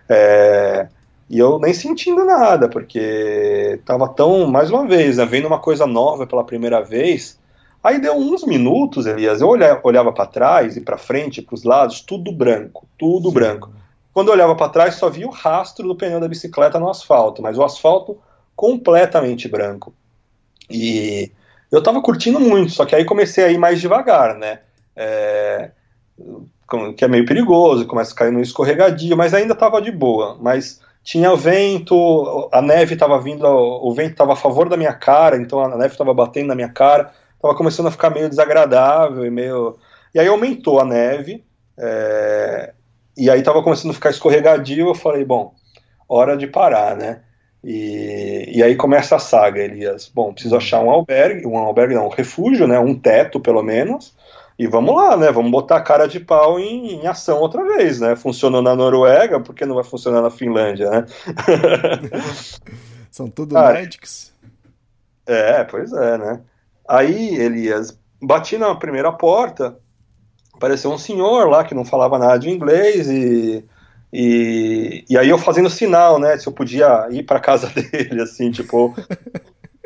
[0.09, 0.87] É,
[1.29, 5.87] e eu nem sentindo nada, porque tava tão, mais uma vez, né, vendo uma coisa
[5.87, 7.39] nova pela primeira vez.
[7.81, 11.63] Aí deu uns minutos, Elias, eu olhava, olhava para trás e para frente, para os
[11.63, 13.33] lados, tudo branco, tudo Sim.
[13.33, 13.71] branco.
[14.13, 17.41] Quando eu olhava para trás, só via o rastro do pneu da bicicleta no asfalto,
[17.41, 18.17] mas o asfalto
[18.55, 19.93] completamente branco.
[20.69, 21.31] E
[21.71, 24.59] eu tava curtindo muito, só que aí comecei a ir mais devagar, né?
[24.95, 25.71] É,
[26.95, 30.37] que é meio perigoso, começa a cair no escorregadio, mas ainda tava de boa.
[30.39, 35.37] Mas tinha vento, a neve estava vindo, o vento estava a favor da minha cara,
[35.37, 39.31] então a neve estava batendo na minha cara, estava começando a ficar meio desagradável e
[39.31, 39.77] meio.
[40.13, 41.43] E aí aumentou a neve,
[41.77, 42.73] é...
[43.17, 44.87] e aí estava começando a ficar escorregadio.
[44.87, 45.53] Eu falei, bom,
[46.07, 47.21] hora de parar, né?
[47.63, 50.11] E, e aí começa a saga, Elias.
[50.13, 52.79] Bom, preciso achar um albergue, um albergue não, um refúgio, né?
[52.79, 54.15] Um teto, pelo menos.
[54.57, 55.31] E vamos lá, né?
[55.31, 58.15] Vamos botar a cara de pau em, em, ação outra vez, né?
[58.15, 61.05] Funcionou na Noruega, por que não vai funcionar na Finlândia, né?
[63.11, 64.31] São tudo ah, médicos.
[65.25, 66.41] É, pois é, né?
[66.87, 69.77] Aí, Elias, bati na primeira porta,
[70.53, 73.65] apareceu um senhor lá que não falava nada de inglês e,
[74.13, 76.37] e, e aí eu fazendo sinal, né?
[76.37, 78.93] Se eu podia ir para casa dele, assim, tipo,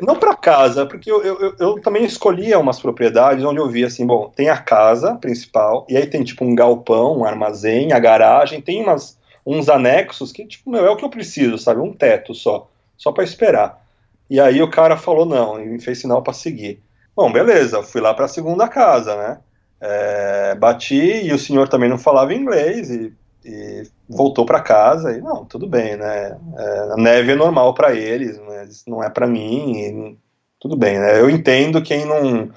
[0.00, 4.06] não para casa, porque eu, eu, eu, também escolhia umas propriedades onde eu via assim,
[4.06, 8.60] bom, tem a casa principal, e aí tem tipo um galpão, um armazém, a garagem,
[8.60, 11.80] tem umas, uns anexos que, tipo, meu, é o que eu preciso, sabe?
[11.80, 13.84] Um teto só, só para esperar.
[14.28, 16.82] E aí o cara falou não, e me fez sinal para seguir.
[17.14, 19.38] Bom, beleza, fui lá para a segunda casa, né?
[19.80, 23.12] É, bati e o senhor também não falava inglês e
[23.46, 26.38] e voltou para casa e não, tudo bem, né?
[26.56, 29.72] É, a neve é normal para eles, mas não é para mim.
[29.72, 30.18] E,
[30.60, 31.20] tudo bem, né?
[31.20, 32.50] Eu entendo quem não,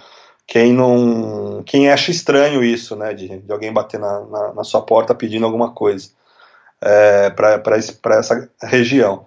[0.47, 3.13] quem não, quem acha estranho isso, né?
[3.13, 6.09] De, de alguém bater na, na, na, sua porta pedindo alguma coisa
[6.81, 7.77] é, para
[8.17, 9.25] essa região.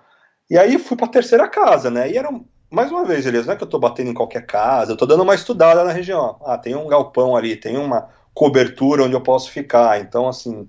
[0.50, 2.10] E aí fui para a terceira casa, né?
[2.10, 2.28] E era
[2.70, 5.06] mais uma vez, Elias, não é que eu estou batendo em qualquer casa, eu estou
[5.06, 6.36] dando uma estudada na região.
[6.44, 10.00] Ah, tem um galpão ali, tem uma cobertura onde eu posso ficar.
[10.00, 10.68] Então, assim,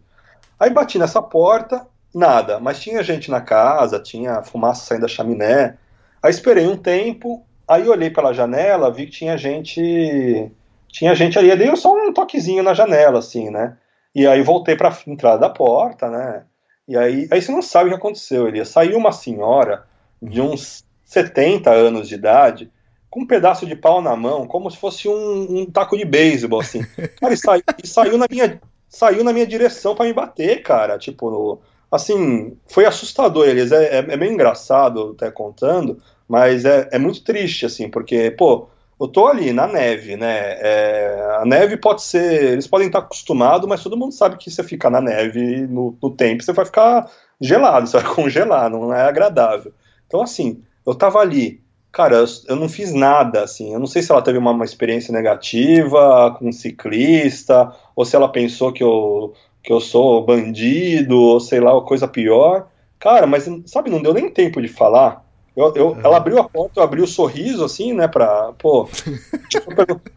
[0.60, 5.78] Aí bati nessa porta, nada, mas tinha gente na casa, tinha fumaça saindo da chaminé.
[6.22, 10.52] Aí esperei um tempo, aí olhei pela janela, vi que tinha gente,
[10.88, 13.78] tinha gente ali, dei só um toquezinho na janela, assim, né?
[14.16, 16.44] E aí voltei para entrada da porta, né?
[16.88, 18.70] E aí, aí você não sabe o que aconteceu, Elias.
[18.70, 19.86] Saiu uma senhora
[20.22, 22.72] de uns 70 anos de idade,
[23.10, 26.60] com um pedaço de pau na mão, como se fosse um, um taco de beisebol,
[26.60, 26.84] assim.
[27.20, 28.60] Cara, e, sai, e saiu na minha
[28.94, 31.00] saiu na minha direção para me bater, cara.
[31.00, 31.60] Tipo,
[31.92, 33.48] assim, foi assustador.
[33.48, 38.30] Eles é, é, é, meio engraçado até contando, mas é, é muito triste, assim, porque,
[38.32, 38.68] pô,
[39.02, 40.58] eu tô ali na neve, né?
[40.60, 42.54] É, a neve pode ser.
[42.54, 46.12] Eles podem estar acostumados, mas todo mundo sabe que você fica na neve no, no
[46.12, 47.10] tempo, você vai ficar
[47.42, 49.74] gelado, você vai congelar, não é agradável.
[50.06, 51.63] Então, assim, eu tava ali
[51.94, 53.72] cara, eu, eu, não fiz nada, assim.
[53.72, 58.16] Eu não sei se ela teve uma, uma, experiência negativa com um ciclista, ou se
[58.16, 62.68] ela pensou que eu, que eu sou bandido, ou sei lá, coisa pior.
[63.00, 65.24] Cara, mas sabe, não deu nem tempo de falar.
[65.56, 66.02] Eu, eu uhum.
[66.04, 68.54] Ela abriu a porta, eu abri o sorriso, assim, né, pra.
[68.58, 68.90] Pô.
[69.48, 69.70] tipo,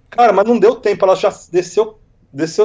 [0.09, 1.99] cara, mas não deu tempo, ela já desceu,
[2.33, 2.65] desceu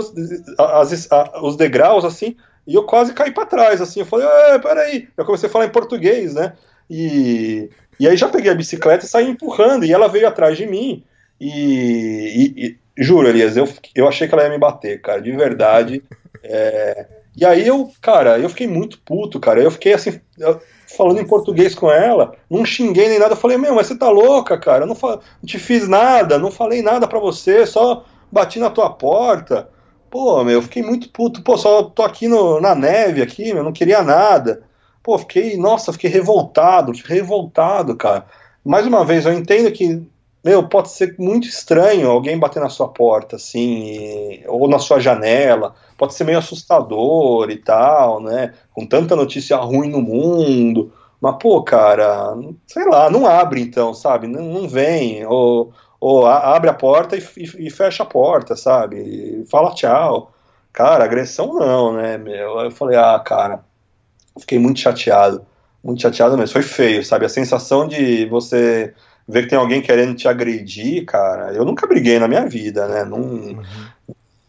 [0.57, 3.99] as, as, os degraus, assim, e eu quase caí para trás, assim.
[3.99, 4.25] Eu falei,
[4.61, 5.09] peraí.
[5.17, 6.53] Eu comecei a falar em português, né?
[6.89, 7.69] E,
[8.01, 11.03] e aí já peguei a bicicleta e saí empurrando, e ela veio atrás de mim.
[11.39, 11.47] E,
[12.57, 16.03] e, e juro, Elias, eu, eu achei que ela ia me bater, cara, de verdade.
[16.43, 17.05] É,
[17.37, 19.61] e aí eu, cara, eu fiquei muito puto, cara.
[19.61, 20.19] Eu fiquei assim,
[20.97, 23.33] falando em português com ela, não xinguei nem nada.
[23.33, 24.85] Eu falei, meu, mas você tá louca, cara?
[24.85, 28.89] Eu não, não te fiz nada, não falei nada para você, só bati na tua
[28.89, 29.69] porta.
[30.09, 31.43] Pô, meu, eu fiquei muito puto.
[31.43, 34.63] Pô, só tô aqui no, na neve aqui, meu, não queria nada.
[35.03, 38.25] Pô, fiquei, nossa, fiquei revoltado, revoltado, cara.
[38.63, 40.05] Mais uma vez, eu entendo que,
[40.43, 44.99] meu, pode ser muito estranho alguém bater na sua porta, assim, e, ou na sua
[44.99, 48.53] janela, pode ser meio assustador e tal, né?
[48.73, 50.93] Com tanta notícia ruim no mundo.
[51.19, 52.35] Mas, pô, cara,
[52.67, 54.27] sei lá, não abre então, sabe?
[54.27, 55.25] Não, não vem.
[55.25, 58.97] Ou, ou abre a porta e, e, e fecha a porta, sabe?
[58.97, 60.31] E fala tchau.
[60.73, 62.59] Cara, agressão não, né, meu?
[62.59, 63.63] Eu falei, ah, cara,
[64.39, 65.45] Fiquei muito chateado.
[65.83, 66.53] muito chateado mesmo.
[66.53, 67.25] Foi feio, sabe?
[67.25, 68.93] A sensação de você
[69.27, 71.53] ver que tem alguém querendo te agredir, cara.
[71.53, 73.03] Eu nunca briguei na minha vida, né?
[73.03, 73.63] Não, uhum.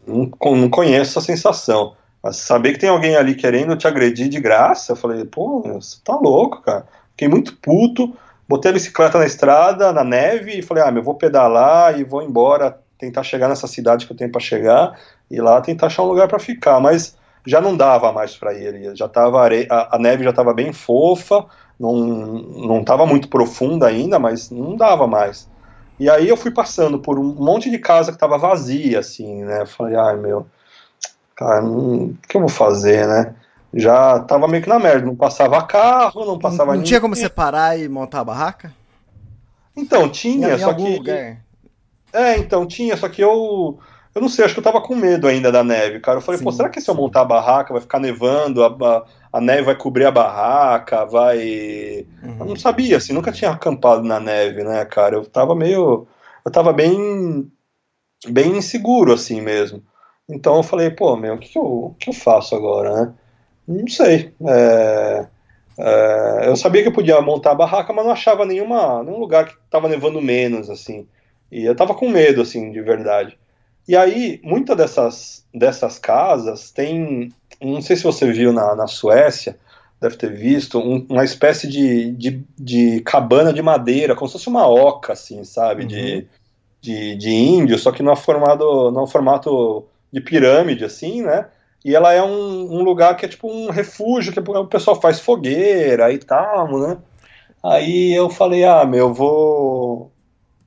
[0.07, 1.95] não, não conheço essa sensação.
[2.23, 5.99] Mas saber que tem alguém ali querendo te agredir de graça, eu falei, pô, você
[6.05, 6.87] tá louco, cara.
[7.11, 8.17] Fiquei muito puto,
[8.49, 12.23] botei a bicicleta na estrada, na neve, e falei, ah, eu vou pedalar e vou
[12.23, 14.97] embora, tentar chegar nessa cidade que eu tenho para chegar,
[15.29, 16.79] e lá tentar achar um lugar para ficar.
[16.79, 17.17] Mas
[17.47, 21.47] já não dava mais para ir, já tava a, a neve já estava bem fofa,
[21.79, 25.49] não, não estava muito profunda ainda, mas não dava mais.
[25.99, 29.67] E aí eu fui passando por um monte de casa que estava vazia, assim, né?
[29.67, 30.47] Falei, ai meu,
[31.35, 33.35] cara, o que eu vou fazer, né?
[33.75, 37.17] Já tava meio que na merda, não passava carro, não passava Não, não tinha como
[37.17, 38.73] separar e montar a barraca?
[39.75, 40.99] Então, tinha, só que.
[40.99, 41.39] Lugar.
[42.13, 43.79] É, então, tinha, só que eu.
[44.15, 46.19] Eu não sei, acho que eu tava com medo ainda da neve, cara.
[46.19, 48.67] Eu falei, sim, pô, será que se eu montar a barraca vai ficar nevando, a,
[48.69, 52.07] a, a neve vai cobrir a barraca, vai.
[52.23, 52.37] Uhum.
[52.41, 55.17] Eu não sabia, assim, nunca tinha acampado na neve, né, cara?
[55.17, 56.07] Eu tava meio.
[56.45, 57.51] Eu tava bem.
[58.29, 59.83] bem inseguro, assim mesmo.
[60.29, 63.15] Então eu falei, pô, meu, o que, que, eu, o que eu faço agora, né?
[63.67, 64.35] Não sei.
[64.47, 65.27] É,
[65.79, 69.47] é, eu sabia que eu podia montar a barraca, mas não achava nenhuma, nenhum lugar
[69.47, 71.09] que estava nevando menos, assim.
[71.51, 73.39] E eu tava com medo, assim, de verdade.
[73.87, 77.33] E aí, muitas dessas, dessas casas tem.
[77.61, 79.59] Não sei se você viu na, na Suécia,
[80.01, 84.49] deve ter visto, um, uma espécie de, de, de, cabana de madeira, como se fosse
[84.49, 85.83] uma oca, assim, sabe?
[85.83, 85.89] Uhum.
[85.89, 86.27] De,
[86.81, 91.47] de, de índio, só que no formato, no formato de pirâmide, assim, né?
[91.85, 95.19] E ela é um, um, lugar que é tipo um refúgio, que o pessoal faz
[95.19, 96.99] fogueira e tal, né?
[97.63, 100.12] Aí eu falei, ah, meu, vou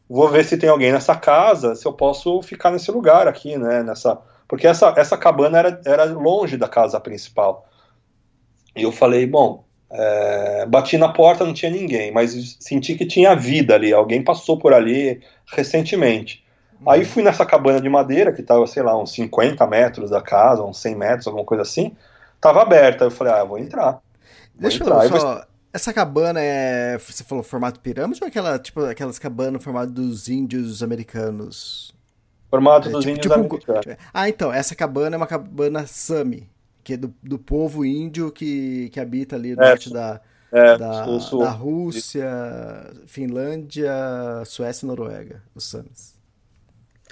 [0.09, 3.83] vou ver se tem alguém nessa casa, se eu posso ficar nesse lugar aqui, né?
[3.83, 7.67] Nessa, porque essa, essa cabana era, era longe da casa principal.
[8.75, 13.35] E eu falei, bom, é, bati na porta, não tinha ninguém, mas senti que tinha
[13.35, 16.45] vida ali, alguém passou por ali recentemente.
[16.85, 20.63] Aí fui nessa cabana de madeira, que estava, sei lá, uns 50 metros da casa,
[20.63, 21.95] uns 100 metros, alguma coisa assim.
[22.39, 23.05] Tava aberta.
[23.05, 23.91] Eu falei, ah, eu vou entrar.
[23.91, 24.01] Vou
[24.55, 25.03] Deixa entrar.
[25.05, 25.45] eu só...
[25.75, 26.97] Essa cabana é.
[26.97, 31.93] Você falou formato pirâmide ou aquela, tipo, aquelas cabanas formato dos índios americanos?
[32.49, 33.97] Formato é, dos tipo, índios tipo, americanos.
[34.13, 36.49] Ah, então, essa cabana é uma cabana Sami,
[36.81, 40.77] que é do, do povo índio que, que habita ali no é, norte da, é,
[40.77, 42.25] da, da Rússia,
[43.05, 43.91] Finlândia,
[44.45, 46.15] Suécia e Noruega, os Samis.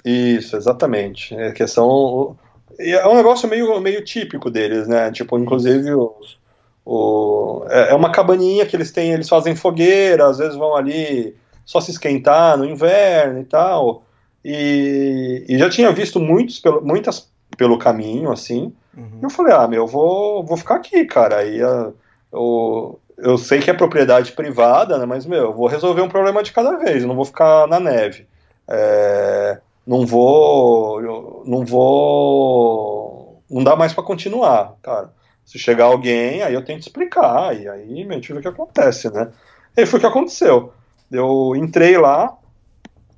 [0.02, 1.34] Isso, exatamente.
[1.34, 2.38] É que são.
[2.78, 5.12] É um negócio meio, meio típico deles, né?
[5.12, 6.38] Tipo, inclusive os,
[6.84, 11.36] o, é, é uma cabaninha que eles têm, eles fazem fogueira, às vezes vão ali
[11.64, 14.04] só se esquentar no inverno e tal.
[14.44, 18.72] E, e já tinha visto muitos pelo, muitas pelo caminho, assim.
[18.96, 19.20] Uhum.
[19.22, 21.38] Eu falei, ah, meu, vou, vou ficar aqui, cara.
[21.38, 25.06] Aí eu, eu sei que é propriedade privada, né?
[25.06, 27.80] Mas, meu, eu vou resolver um problema de cada vez, eu não vou ficar na
[27.80, 28.26] neve.
[28.68, 35.10] É, não vou, não vou, não dá mais para continuar, cara.
[35.44, 39.10] Se chegar alguém, aí eu tenho que explicar, e aí gente vê o que acontece,
[39.10, 39.30] né?
[39.76, 40.72] E foi o que aconteceu.
[41.10, 42.36] Eu entrei lá,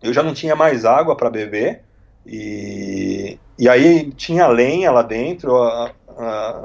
[0.03, 1.82] eu já não tinha mais água para beber,
[2.27, 5.93] e, e aí tinha lenha lá dentro, a,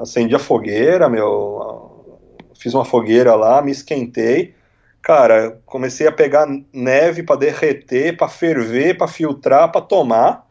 [0.00, 2.18] acendi a fogueira, meu,
[2.58, 4.54] fiz uma fogueira lá, me esquentei,
[5.00, 10.46] cara, comecei a pegar neve para derreter, para ferver, para filtrar, para tomar.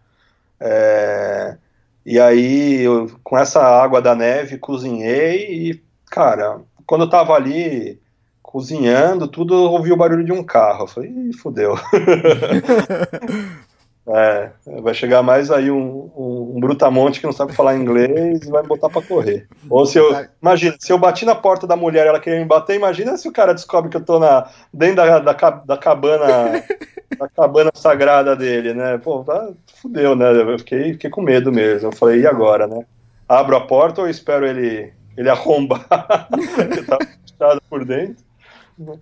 [0.59, 1.57] É,
[2.05, 7.99] e aí, eu, com essa água da neve, cozinhei e, cara, quando eu tava ali
[8.41, 10.83] cozinhando, tudo, eu ouvi o barulho de um carro.
[10.83, 11.75] Eu falei, fudeu.
[14.07, 14.49] É,
[14.81, 18.63] vai chegar mais aí um, um, um, brutamonte que não sabe falar inglês e vai
[18.63, 19.47] me botar pra correr.
[19.69, 20.25] Ou se eu.
[20.41, 23.31] Imagina, se eu bati na porta da mulher ela queria me bater, imagina se o
[23.31, 26.25] cara descobre que eu tô na, dentro da, da, da cabana.
[27.17, 28.97] da cabana sagrada dele, né?
[28.97, 29.49] Pô, tá,
[29.81, 30.31] fudeu, né?
[30.31, 31.89] Eu fiquei, fiquei com medo mesmo.
[31.89, 32.83] Eu falei, e agora, né?
[33.29, 35.85] Abro a porta ou espero ele, ele arrombar?
[36.29, 36.97] Porque tá
[37.69, 38.30] por dentro.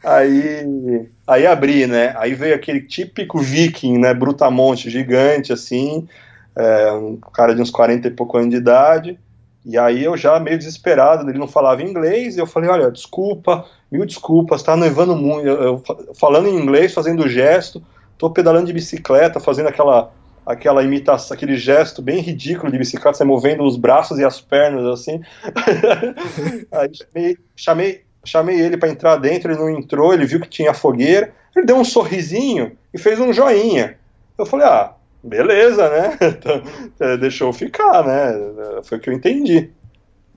[0.04, 2.14] Aí, aí abri, né?
[2.18, 4.14] Aí veio aquele típico viking, né?
[4.14, 6.08] Brutamonte, gigante, assim,
[6.56, 9.20] é, um cara de uns 40 e pouco anos de idade.
[9.66, 13.66] E aí eu já meio desesperado, ele não falava inglês, e eu falei, olha, desculpa,
[13.92, 15.84] mil desculpas, tá nevando muito, eu, eu,
[16.16, 17.84] falando em inglês, fazendo gesto,
[18.18, 20.12] tô pedalando de bicicleta, fazendo aquela
[20.46, 24.84] aquela imitação, aquele gesto bem ridículo de bicicleta, você movendo os braços e as pernas
[24.88, 25.22] assim.
[26.72, 30.74] aí chamei, chamei chamei ele para entrar dentro, ele não entrou, ele viu que tinha
[30.74, 33.98] fogueira, ele deu um sorrisinho e fez um joinha.
[34.38, 34.94] Eu falei, ah,
[35.24, 36.18] beleza, né?
[36.28, 36.62] Então,
[37.00, 38.82] é, deixou ficar, né?
[38.84, 39.70] Foi o que eu entendi.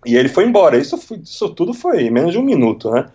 [0.04, 0.76] E ele foi embora.
[0.76, 3.09] Isso, isso tudo foi menos de um minuto, né?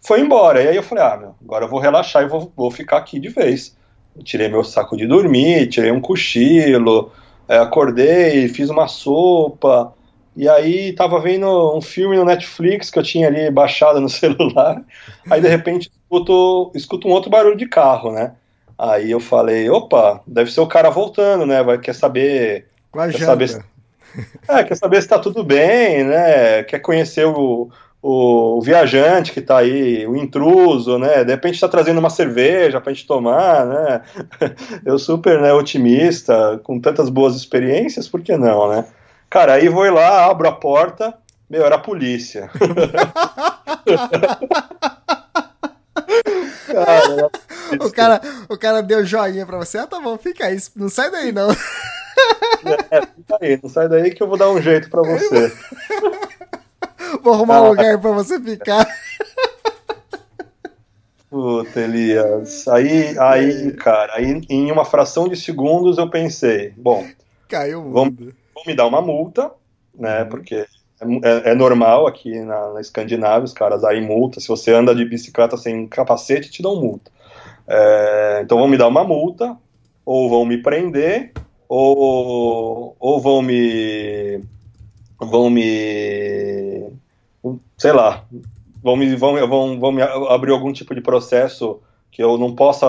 [0.00, 0.62] foi embora.
[0.62, 3.20] E aí eu falei, ah, meu, agora eu vou relaxar e vou, vou ficar aqui
[3.20, 3.76] de vez.
[4.16, 7.12] Eu tirei meu saco de dormir, tirei um cochilo,
[7.46, 9.92] é, acordei, fiz uma sopa,
[10.36, 14.82] e aí tava vendo um filme no Netflix que eu tinha ali baixado no celular,
[15.30, 18.32] aí de repente escuto, escuto um outro barulho de carro, né?
[18.78, 21.62] Aí eu falei, opa, deve ser o cara voltando, né?
[21.62, 22.68] Vai, quer saber.
[23.12, 23.60] Quer saber se,
[24.48, 26.62] é, quer saber se tá tudo bem, né?
[26.64, 27.68] Quer conhecer o,
[28.02, 31.24] o, o, viajante que tá aí, o intruso, né?
[31.24, 34.02] De repente tá trazendo uma cerveja pra gente tomar, né?
[34.84, 38.86] Eu super né, otimista, com tantas boas experiências, por que não, né?
[39.30, 41.14] Cara, aí vou lá, abro a porta,
[41.48, 42.50] meu, era a polícia.
[46.66, 47.30] cara,
[47.80, 51.12] o, cara, o cara deu joinha pra você, ah, tá bom, fica aí, não sai
[51.12, 51.48] daí não.
[52.90, 55.52] É, fica aí, não sai daí que eu vou dar um jeito pra você.
[57.22, 58.86] Vou arrumar ah, um lugar pra você ficar.
[61.28, 62.68] Puta, Elias.
[62.68, 67.04] Aí, aí, cara, aí em uma fração de segundos eu pensei, bom,
[67.48, 69.50] caiu vamos, vão me dar uma multa,
[69.94, 70.22] né?
[70.22, 70.28] Uhum.
[70.28, 70.66] Porque é,
[71.00, 74.40] é, é, normal aqui na, na Escandinávia, os caras aí multa.
[74.40, 77.10] Se você anda de bicicleta sem capacete, te dão multa.
[77.66, 79.56] É, então vão me dar uma multa,
[80.04, 81.32] ou vão me prender,
[81.68, 84.42] ou, ou vão me.
[85.18, 86.90] vão me.
[87.78, 88.24] sei lá.
[88.82, 91.80] Vão me, vão, vão, vão me abrir algum tipo de processo
[92.10, 92.86] que eu não possa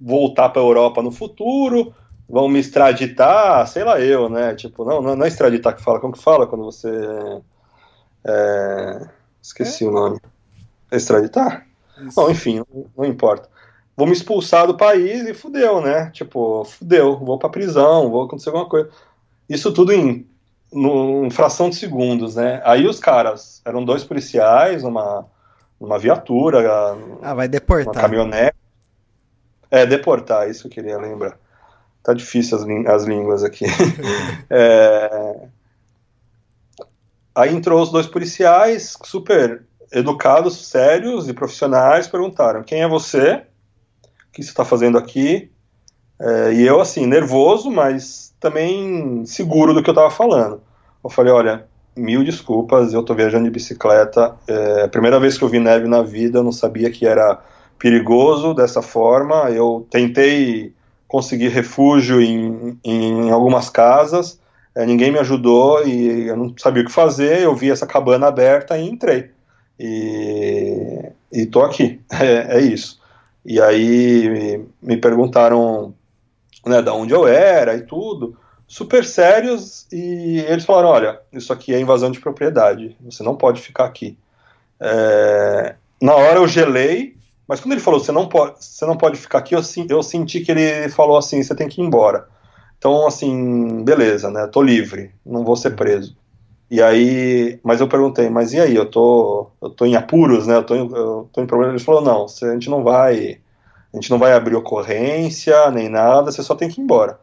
[0.00, 1.92] voltar para a Europa no futuro,
[2.28, 4.54] vão me extraditar, sei lá eu, né?
[4.54, 6.90] Tipo, não, não é extraditar que fala, como que fala quando você.
[8.24, 9.08] É,
[9.40, 9.88] esqueci é?
[9.88, 10.20] o nome.
[10.90, 11.66] Extraditar?
[11.98, 12.14] Isso.
[12.14, 13.48] Bom, enfim, não, não, importa.
[13.96, 16.10] Vou me expulsar do país e fudeu, né?
[16.10, 18.90] Tipo, fudeu, vou pra prisão, vou acontecer alguma coisa.
[19.48, 20.28] Isso tudo em,
[20.72, 22.60] no, em fração de segundos, né?
[22.64, 25.24] Aí os caras, eram dois policiais, uma,
[25.80, 26.96] uma viatura.
[27.22, 27.94] Ah, vai deportar.
[27.94, 28.56] Uma caminhonete.
[29.70, 31.38] É, deportar, isso que eu queria lembrar.
[32.06, 33.64] Tá difícil as, as línguas aqui.
[34.48, 35.48] é...
[37.34, 43.42] Aí entrou os dois policiais, super educados, sérios e profissionais, perguntaram: quem é você?
[44.28, 45.50] O que você está fazendo aqui?
[46.20, 50.62] É, e eu, assim, nervoso, mas também seguro do que eu estava falando.
[51.02, 51.66] Eu falei: olha,
[51.96, 54.36] mil desculpas, eu estou viajando de bicicleta.
[54.46, 57.42] É a primeira vez que eu vi neve na vida, eu não sabia que era
[57.80, 59.50] perigoso dessa forma.
[59.50, 60.72] Eu tentei
[61.08, 64.40] consegui refúgio em, em algumas casas,
[64.74, 68.26] é, ninguém me ajudou e eu não sabia o que fazer, eu vi essa cabana
[68.26, 69.30] aberta e entrei.
[69.78, 73.00] E, e tô aqui, é, é isso.
[73.44, 75.94] E aí me, me perguntaram
[76.66, 81.72] né, da onde eu era e tudo, super sérios, e eles falaram, olha, isso aqui
[81.72, 84.18] é invasão de propriedade, você não pode ficar aqui.
[84.80, 87.16] É, na hora eu gelei,
[87.48, 90.40] mas quando ele falou, você não pode, você não pode ficar aqui, eu, eu senti
[90.40, 92.26] que ele falou assim, você tem que ir embora.
[92.78, 94.46] Então, assim, beleza, né?
[94.46, 96.16] Tô livre, não vou ser preso.
[96.70, 100.56] E aí, mas eu perguntei, mas e aí, eu tô, eu tô em apuros, né?
[100.56, 101.72] Eu tô, em, eu tô em problema.
[101.72, 103.38] Ele falou, não, a gente não vai,
[103.92, 107.18] a gente não vai abrir ocorrência nem nada, você só tem que ir embora.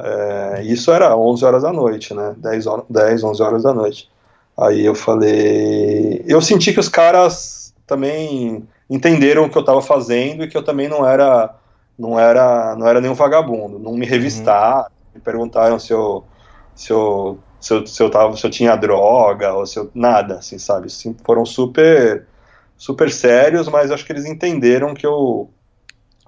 [0.00, 2.34] É, isso era 11 horas da noite, né?
[2.38, 4.08] 10, 10, 11 horas da noite.
[4.56, 10.44] Aí eu falei, eu senti que os caras também entenderam o que eu estava fazendo
[10.44, 11.54] e que eu também não era
[11.98, 15.14] não era não era nenhum vagabundo, não me revistaram, uhum.
[15.16, 16.24] me perguntaram se eu
[16.74, 20.36] se eu se eu, se eu, tava, se eu tinha droga ou se eu nada,
[20.36, 20.90] assim, sabe?
[20.90, 22.26] Sim, foram super
[22.76, 25.50] super sérios, mas acho que eles entenderam que eu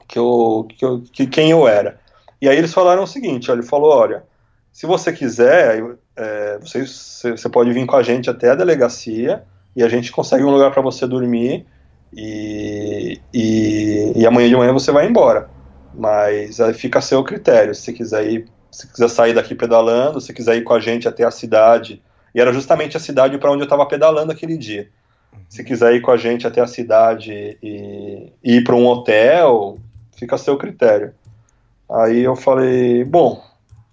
[0.08, 2.00] que eu, que, eu, que quem eu era.
[2.42, 4.24] E aí eles falaram o seguinte, ele falou, olha,
[4.72, 5.84] se você quiser,
[6.16, 9.44] é, você, você pode vir com a gente até a delegacia
[9.76, 11.64] e a gente consegue um lugar para você dormir
[12.12, 15.48] e, e, e, amanhã de manhã você vai embora.
[15.94, 17.74] Mas aí fica a seu critério.
[17.74, 21.24] Se quiser ir, se quiser sair daqui pedalando, se quiser ir com a gente até
[21.24, 22.02] a cidade.
[22.34, 24.88] E era justamente a cidade para onde eu estava pedalando aquele dia.
[25.48, 29.78] Se quiser ir com a gente até a cidade e, e ir para um hotel,
[30.16, 31.12] fica a seu critério.
[31.88, 33.42] Aí eu falei, bom,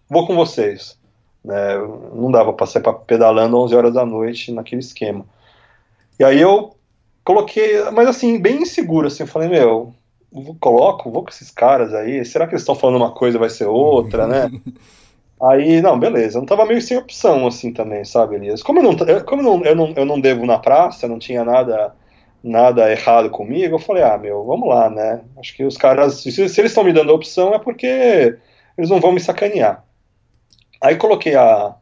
[0.09, 0.97] vou com vocês.
[1.43, 1.77] Né,
[2.13, 5.25] não dava para sair pedalando 11 horas da noite naquele esquema.
[6.19, 6.76] E aí eu
[7.27, 9.93] coloquei, mas assim, bem inseguro, assim, eu falei, meu,
[10.61, 13.65] coloco, vou com esses caras aí, será que eles estão falando uma coisa vai ser
[13.65, 14.49] outra, né?
[15.39, 18.63] Aí, não, beleza, eu não tava meio sem opção, assim, também, sabe, Elias?
[18.63, 21.43] Como eu não, como eu não, eu não, eu não devo na praça, não tinha
[21.45, 21.93] nada
[22.43, 25.21] nada errado comigo, eu falei, ah, meu, vamos lá, né?
[25.37, 28.35] Acho que os caras, se, se eles estão me dando a opção é porque
[28.75, 29.83] eles não vão me sacanear.
[30.81, 31.75] Aí coloquei a,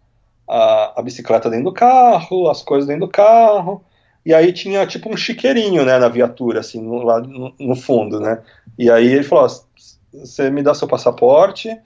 [0.50, 3.82] a, a bicicleta dentro do carro, as coisas dentro do carro,
[4.26, 8.20] E aí tinha tipo um chiqueirinho, né, na viatura, assim, no, lá no, no fundo,
[8.20, 8.42] né?
[8.78, 9.48] E aí ele falou:
[10.14, 11.78] você me dá seu passaporte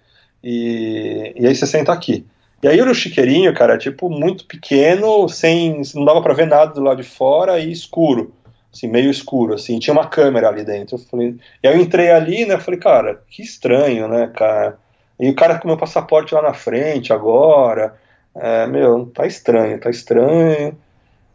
[0.44, 2.26] e, e aí você senta aqui.
[2.62, 5.82] E aí o chiqueirinho, cara, tipo, muito pequeno, sem.
[5.96, 8.34] não dava para ver nada do lado de fora e escuro.
[8.72, 10.96] Assim, meio escuro, assim, tinha uma câmera ali dentro.
[10.96, 12.58] Eu falei, e aí eu entrei ali, né?
[12.60, 14.78] Falei, cara, que estranho, né, cara?
[15.20, 17.96] E o cara com meu passaporte lá na frente agora.
[18.36, 20.78] É, meu, tá estranho, tá estranho.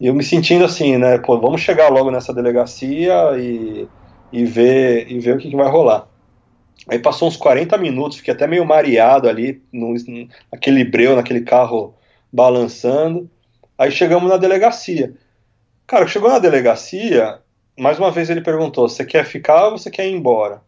[0.04, 1.16] E eu me sentindo assim, né?
[1.16, 3.88] Pô, vamos chegar logo nessa delegacia e,
[4.30, 6.06] e ver e ver o que, que vai rolar.
[6.86, 9.94] Aí passou uns 40 minutos, fiquei até meio mareado ali, no,
[10.52, 11.94] naquele breu, naquele carro
[12.30, 13.30] balançando.
[13.78, 15.14] Aí chegamos na delegacia.
[15.86, 17.38] Cara, chegou na delegacia,
[17.78, 20.60] mais uma vez ele perguntou: você quer ficar ou você quer ir embora?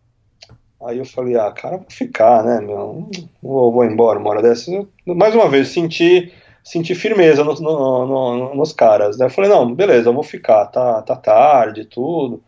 [0.82, 3.10] Aí eu falei: ah, cara, vou ficar, né, meu?
[3.42, 4.72] Vou, vou embora uma hora dessa.
[5.04, 6.32] Mais uma vez, senti,
[6.66, 9.26] senti firmeza no, no, no, nos caras, né?
[9.26, 12.42] Eu falei: não, beleza, eu vou ficar, tá, tá tarde tudo.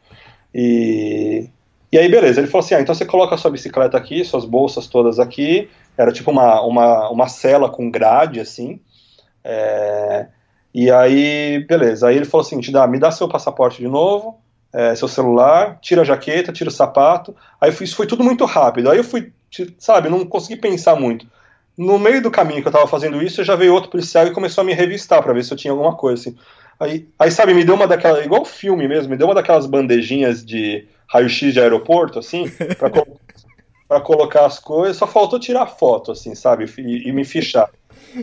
[0.53, 1.49] E,
[1.93, 4.45] e aí, beleza, ele falou assim: ah, então você coloca a sua bicicleta aqui, suas
[4.45, 5.70] bolsas todas aqui.
[5.97, 8.81] Era tipo uma, uma, uma cela com grade, assim.
[9.45, 10.27] É,
[10.74, 12.09] e aí, beleza.
[12.09, 14.40] Aí ele falou assim: te dá, me dá seu passaporte de novo,
[14.73, 17.36] é, seu celular, tira a jaqueta, tira o sapato.
[17.61, 18.90] Aí isso foi tudo muito rápido.
[18.90, 19.32] Aí eu fui,
[19.78, 21.24] sabe, não consegui pensar muito.
[21.79, 24.63] No meio do caminho que eu tava fazendo isso, já veio outro policial e começou
[24.63, 26.37] a me revistar para ver se eu tinha alguma coisa, assim.
[26.81, 30.45] Aí, aí, sabe, me deu uma daquelas, igual filme mesmo, me deu uma daquelas bandejinhas
[30.45, 32.91] de raio-x de aeroporto, assim, pra,
[33.87, 34.97] pra, colocar as coisas.
[34.97, 37.71] Só faltou tirar foto, assim, sabe, e, e me fichar.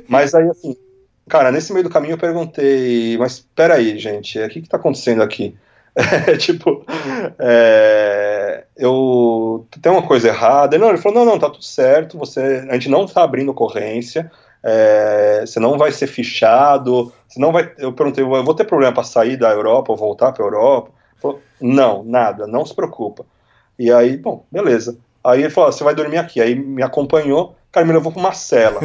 [0.05, 0.75] Mas aí, assim,
[1.29, 5.23] cara, nesse meio do caminho eu perguntei, mas peraí, gente, o que que tá acontecendo
[5.23, 5.55] aqui?
[5.95, 6.85] É, tipo,
[7.39, 10.77] é, eu tem uma coisa errada.
[10.77, 12.17] Não, ele falou, não, não, tá tudo certo.
[12.17, 14.29] Você, a gente não tá abrindo ocorrência.
[14.61, 17.13] É, você não vai ser fichado.
[17.27, 17.71] Você não vai.
[17.77, 20.91] Eu perguntei, eu vou ter problema para sair da Europa ou voltar para Europa?
[21.17, 23.25] Falou, não, nada, não se preocupa.
[23.79, 24.97] E aí, bom, beleza.
[25.23, 26.41] Aí ele falou, você vai dormir aqui.
[26.41, 28.79] Aí me acompanhou, cara, me levou para uma cela.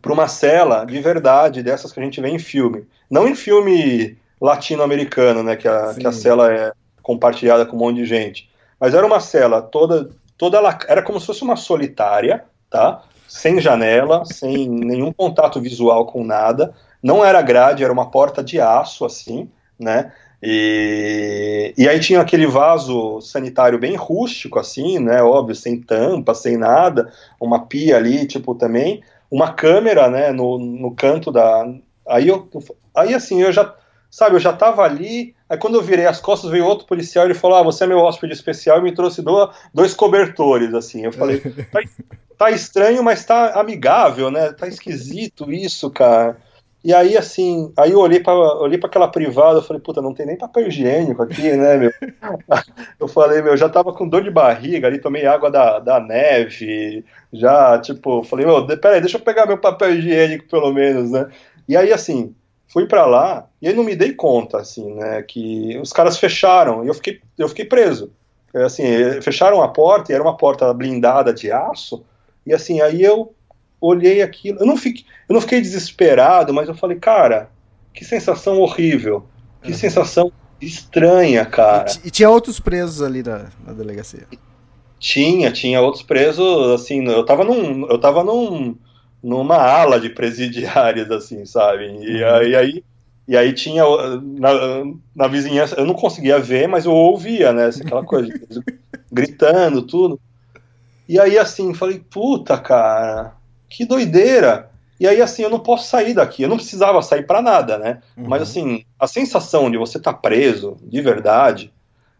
[0.00, 2.86] para uma cela de verdade, dessas que a gente vê em filme.
[3.10, 6.72] Não em filme latino-americano, né, que a, que a cela é
[7.02, 8.48] compartilhada com um monte de gente.
[8.78, 13.02] Mas era uma cela toda, toda ela, era como se fosse uma solitária, tá?
[13.28, 16.74] Sem janela, sem nenhum contato visual com nada.
[17.02, 19.48] Não era grade, era uma porta de aço, assim,
[19.78, 20.12] né?
[20.42, 25.22] E, e aí tinha aquele vaso sanitário bem rústico, assim, né?
[25.22, 30.94] Óbvio, sem tampa, sem nada, uma pia ali, tipo, também, uma câmera, né, no, no
[30.94, 31.66] canto da.
[32.08, 32.48] Aí eu.
[32.94, 33.74] Aí assim, eu já.
[34.10, 37.28] Sabe, eu já tava ali, aí quando eu virei as costas, veio outro policial e
[37.28, 41.04] ele falou: Ah, você é meu hóspede especial e me trouxe dois, dois cobertores, assim.
[41.04, 41.38] Eu falei,
[41.70, 41.80] tá,
[42.36, 44.52] tá estranho, mas tá amigável, né?
[44.52, 46.36] Tá esquisito isso, cara.
[46.82, 50.24] E aí, assim, aí eu olhei para olhei aquela privada, eu falei, puta, não tem
[50.24, 51.92] nem papel higiênico aqui, né, meu?
[52.98, 57.04] eu falei, meu, já tava com dor de barriga ali, tomei água da, da neve,
[57.30, 61.28] já, tipo, falei, meu, peraí, deixa eu pegar meu papel higiênico pelo menos, né?
[61.68, 62.34] E aí, assim,
[62.72, 66.84] fui para lá e aí não me dei conta, assim, né, que os caras fecharam
[66.84, 68.12] e eu fiquei, eu fiquei preso.
[68.54, 68.82] Assim,
[69.22, 72.04] fecharam a porta e era uma porta blindada de aço,
[72.44, 73.32] e assim, aí eu
[73.80, 77.48] olhei aquilo, eu não fiquei, eu não fiquei desesperado, mas eu falei, cara,
[77.94, 79.24] que sensação horrível,
[79.62, 79.76] que uhum.
[79.76, 81.86] sensação estranha, cara.
[82.04, 84.26] E, e, tinha outros presos ali na, na delegacia.
[84.98, 88.76] Tinha, tinha outros presos, assim, eu tava num, eu tava num,
[89.22, 92.42] numa ala de presidiários, assim, sabe, e, uhum.
[92.42, 92.84] e aí
[93.30, 93.84] e aí tinha
[94.20, 94.50] na,
[95.14, 97.70] na, vizinhança, eu não conseguia ver, mas eu ouvia, né?
[97.80, 98.28] Aquela coisa,
[99.12, 100.20] gritando, tudo.
[101.08, 103.36] E aí, assim, falei, puta, cara,
[103.68, 104.68] que doideira!
[104.98, 106.42] E aí, assim, eu não posso sair daqui.
[106.42, 108.02] Eu não precisava sair para nada, né?
[108.16, 108.24] Uhum.
[108.26, 111.72] Mas, assim, a sensação de você estar tá preso, de verdade,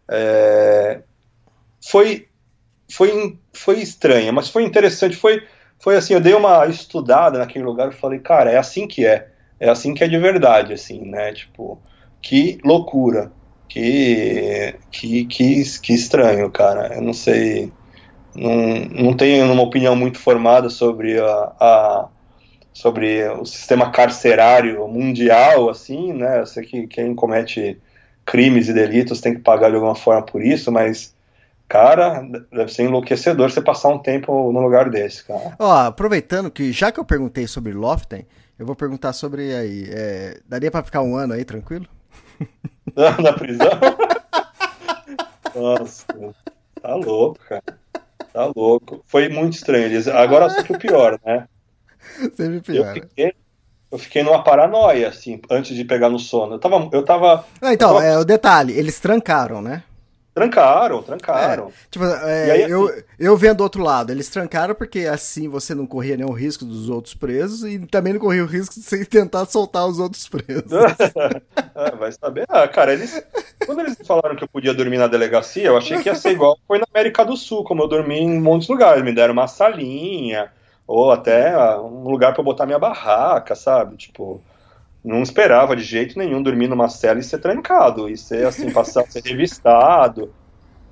[0.09, 1.01] é...
[1.85, 2.27] foi,
[2.89, 5.17] foi, foi estranha, mas foi interessante.
[5.17, 5.43] Foi,
[5.81, 9.27] foi assim, eu dei uma estudada naquele lugar e falei, cara, é assim que é.
[9.59, 11.33] É assim que é de verdade, assim, né?
[11.33, 11.79] Tipo,
[12.21, 13.31] que loucura.
[13.67, 16.95] Que, que, que, que estranho, cara.
[16.95, 17.71] Eu não sei
[18.35, 22.09] não, não tenho uma opinião muito formada sobre a, a,
[22.73, 26.39] sobre o sistema carcerário mundial, assim, né?
[26.39, 27.77] Eu sei que quem comete
[28.25, 31.13] crimes e delitos tem que pagar de alguma forma por isso, mas
[31.71, 32.21] cara,
[32.51, 35.55] deve ser enlouquecedor você passar um tempo no lugar desse, cara.
[35.57, 38.27] Ó, aproveitando que já que eu perguntei sobre Loften,
[38.59, 41.85] eu vou perguntar sobre aí, é, daria para ficar um ano aí tranquilo?
[43.23, 43.69] Na prisão?
[45.55, 46.05] Nossa,
[46.81, 47.63] tá louco, cara.
[48.33, 49.01] Tá louco.
[49.05, 49.85] Foi muito estranho.
[49.85, 50.09] Eles...
[50.09, 51.47] Agora que o pior, né?
[52.35, 52.97] Sempre pior.
[52.97, 53.33] Eu fiquei,
[53.91, 56.55] eu fiquei numa paranoia, assim, antes de pegar no sono.
[56.55, 56.89] Eu tava.
[56.91, 59.83] Eu tava Ah, então, eu tava- é o detalhe, eles trancaram, né?
[60.33, 61.73] Trancaram, trancaram.
[61.89, 65.75] Tipo, é, aí, eu, assim- eu vendo do outro lado, eles trancaram porque assim você
[65.75, 69.03] não corria nenhum risco dos outros presos e também não corria o risco de você
[69.05, 70.63] tentar soltar os outros presos.
[71.75, 72.45] Ah, vai saber.
[72.49, 73.21] Ah, cara, eles.
[73.65, 76.57] Quando eles falaram que eu podia dormir na delegacia, eu achei que ia ser igual
[76.67, 79.03] foi na América do Sul, como eu dormi em muitos lugares.
[79.03, 80.51] Me deram uma salinha,
[80.87, 83.95] ou até ah, um lugar eu botar minha barraca, sabe?
[83.97, 84.41] Tipo,
[85.03, 89.03] não esperava de jeito nenhum dormir numa cela e ser trancado, e ser assim, passar,
[89.09, 90.33] ser revistado.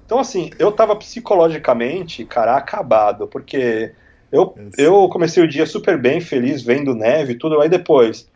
[0.05, 3.93] Então, assim, eu tava psicologicamente, cara, acabado, porque
[4.31, 8.27] eu, eu comecei o dia super bem, feliz, vendo neve e tudo, aí depois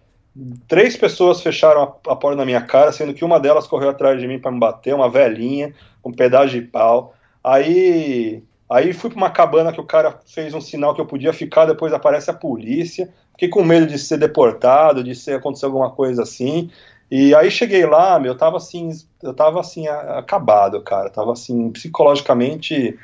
[0.67, 4.19] três pessoas fecharam a, a porta na minha cara, sendo que uma delas correu atrás
[4.19, 5.73] de mim para me bater, uma velhinha,
[6.03, 7.13] um pedaço de pau.
[7.43, 11.33] Aí, aí fui para uma cabana que o cara fez um sinal que eu podia
[11.33, 13.13] ficar, depois aparece a polícia.
[13.31, 16.69] Fiquei com medo de ser deportado, de ser acontecer alguma coisa assim.
[17.11, 18.89] E aí cheguei lá, meu, eu tava assim,
[19.21, 21.09] eu tava assim acabado, cara.
[21.09, 22.97] Tava assim psicologicamente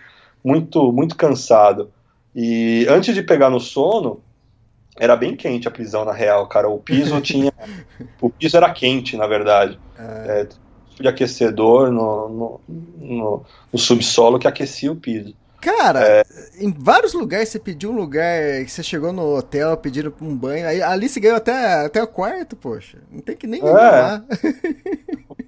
[0.43, 1.91] muito muito cansado.
[2.35, 4.21] E antes de pegar no sono,
[4.97, 6.69] era bem quente a prisão na real, cara.
[6.69, 7.51] O piso tinha,
[8.21, 9.79] o piso era quente, na verdade.
[9.97, 15.33] É, tipo de aquecedor no, no, no- no subsolo que aquecia o piso.
[15.61, 16.23] Cara, É.
[16.59, 20.81] em vários lugares você pediu um lugar você chegou no hotel, pediram um banho, aí
[20.81, 22.97] ali você ganhou até, até o quarto, poxa.
[23.11, 23.71] Não tem que nem É.
[23.71, 24.23] lá.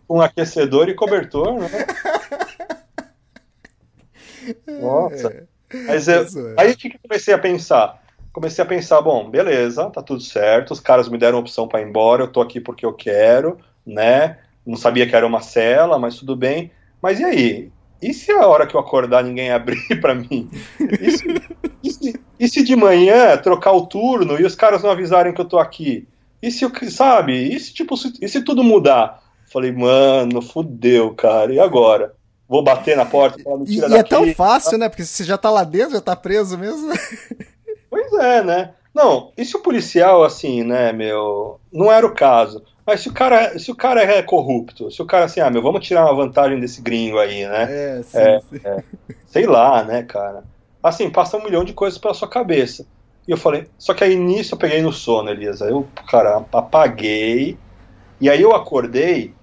[0.07, 1.69] Com aquecedor e cobertor, né?
[4.81, 5.47] Nossa.
[5.88, 6.27] Mas eu, é.
[6.57, 8.01] aí o que comecei a pensar?
[8.33, 11.88] Comecei a pensar, bom, beleza, tá tudo certo, os caras me deram opção pra ir
[11.88, 14.38] embora, eu tô aqui porque eu quero, né?
[14.65, 16.71] Não sabia que era uma cela, mas tudo bem.
[17.01, 17.71] Mas e aí?
[18.02, 20.49] E se a hora que eu acordar ninguém abrir pra mim?
[20.99, 21.41] E se,
[21.84, 25.41] e se- e se de manhã trocar o turno e os caras não avisarem que
[25.41, 26.07] eu tô aqui?
[26.41, 27.34] E se, eu- sabe?
[27.34, 29.22] E se, tipo, se- e se tudo mudar?
[29.52, 32.14] Falei, mano, fudeu, cara, e agora?
[32.48, 34.10] Vou bater na porta e falar, me E, tira e é daqui.
[34.10, 34.90] tão fácil, né?
[34.90, 36.91] Porque você já tá lá dentro, já tá preso mesmo.
[37.90, 38.73] Pois é, né?
[38.95, 42.64] Não, e se o policial, assim, né, meu, não era o caso.
[42.85, 45.61] Mas se o cara, se o cara é corrupto, se o cara assim, ah, meu,
[45.61, 47.67] vamos tirar uma vantagem desse gringo aí, né?
[47.69, 48.17] É, sim.
[48.17, 48.59] É, sim.
[49.27, 50.43] Sei lá, né, cara?
[50.83, 52.85] Assim, passa um milhão de coisas pela sua cabeça.
[53.27, 55.65] E eu falei, só que aí nisso eu peguei no sono, Elisa.
[55.65, 57.57] Eu, cara, apaguei.
[58.19, 59.35] E aí eu acordei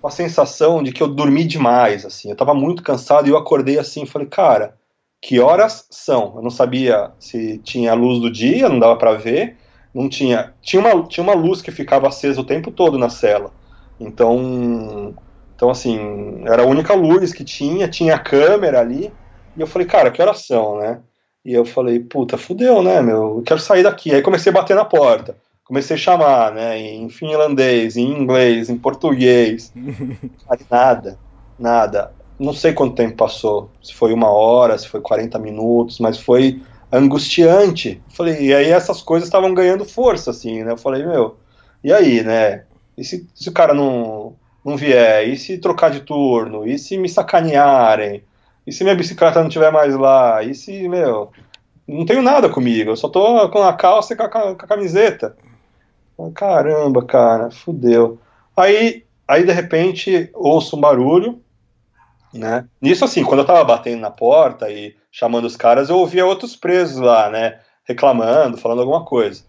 [0.00, 2.30] com a sensação de que eu dormi demais, assim.
[2.30, 4.74] Eu tava muito cansado e eu acordei assim, falei, cara,
[5.20, 6.34] que horas são?
[6.36, 9.58] Eu não sabia se tinha luz do dia, não dava pra ver.
[9.94, 10.54] Não tinha.
[10.62, 13.50] Tinha uma, tinha uma luz que ficava acesa o tempo todo na cela.
[13.98, 15.14] Então,
[15.54, 19.12] então assim, era a única luz que tinha, tinha a câmera ali.
[19.56, 21.00] E eu falei, cara, que horas são, né?
[21.44, 23.38] E eu falei, puta, fudeu, né, meu?
[23.38, 24.14] Eu quero sair daqui.
[24.14, 25.36] Aí comecei a bater na porta.
[25.64, 29.72] Comecei a chamar, né, em finlandês, em inglês, em português.
[30.50, 31.18] Aí nada,
[31.58, 32.12] nada.
[32.38, 33.70] Não sei quanto tempo passou.
[33.82, 36.60] Se foi uma hora, se foi 40 minutos, mas foi
[36.92, 38.02] angustiante.
[38.08, 40.72] Falei, e aí essas coisas estavam ganhando força, assim, né?
[40.72, 41.36] Eu falei, meu,
[41.82, 42.64] e aí, né?
[42.96, 45.28] E se, se o cara não, não vier?
[45.28, 46.66] E se trocar de turno?
[46.66, 48.22] E se me sacanearem?
[48.66, 50.42] E se minha bicicleta não estiver mais lá?
[50.42, 51.30] E se, meu,
[51.86, 54.54] não tenho nada comigo, eu só tô com a calça e com a, com a
[54.54, 55.36] camiseta.
[56.34, 58.18] Caramba, cara, fudeu.
[58.56, 61.40] Aí, aí de repente, ouço um barulho,
[62.32, 62.66] né?
[62.80, 66.54] Nisso, assim, quando eu tava batendo na porta e chamando os caras, eu ouvia outros
[66.54, 67.58] presos lá, né?
[67.84, 69.42] Reclamando, falando alguma coisa.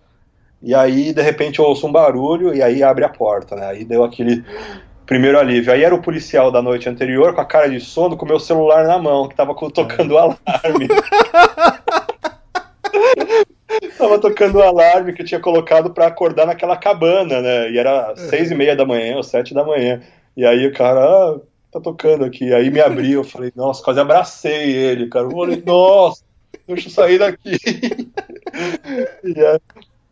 [0.61, 3.67] E aí, de repente, eu ouço um barulho e aí abre a porta, né?
[3.67, 4.43] Aí deu aquele
[5.05, 5.73] primeiro alívio.
[5.73, 8.39] Aí era o policial da noite anterior, com a cara de sono, com o meu
[8.39, 10.87] celular na mão, que tava tocando o alarme.
[13.97, 17.71] tava tocando o alarme que eu tinha colocado pra acordar naquela cabana, né?
[17.71, 20.01] E era seis e meia da manhã ou sete da manhã.
[20.37, 21.39] E aí o cara, ah,
[21.71, 22.53] tá tocando aqui.
[22.53, 25.25] Aí me abriu, eu falei, nossa, quase abracei ele, cara.
[25.25, 26.23] Eu falei, nossa,
[26.67, 27.57] deixa eu sair daqui.
[29.23, 29.59] e, aí,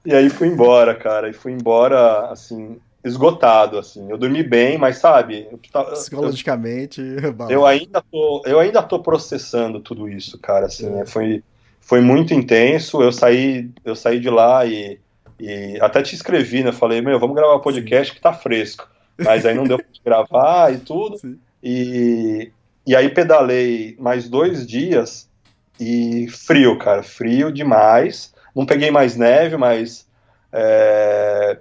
[0.06, 1.30] e aí fui embora, cara.
[1.30, 4.10] E fui embora, assim, esgotado, assim.
[4.10, 7.02] Eu dormi bem, mas sabe, eu, eu- Psicologicamente,
[7.36, 7.52] bala.
[7.52, 10.68] eu ainda tô, eu ainda tô processando tudo isso, cara.
[10.68, 11.44] Assim, né, foi,
[11.82, 13.02] foi muito intenso.
[13.02, 14.98] Eu saí, eu saí de lá e,
[15.40, 16.72] e até te escrevi, né?
[16.72, 18.88] Falei, meu, vamos gravar o podcast que tá fresco.
[19.18, 21.18] Mas aí não deu pra gravar e tudo.
[21.18, 21.38] Sim.
[21.64, 22.52] E,
[22.86, 25.30] e aí pedalei mais dois dias
[25.80, 28.34] e frio, cara, frio demais.
[28.56, 30.08] Não peguei mais neve, mas
[30.52, 31.60] é,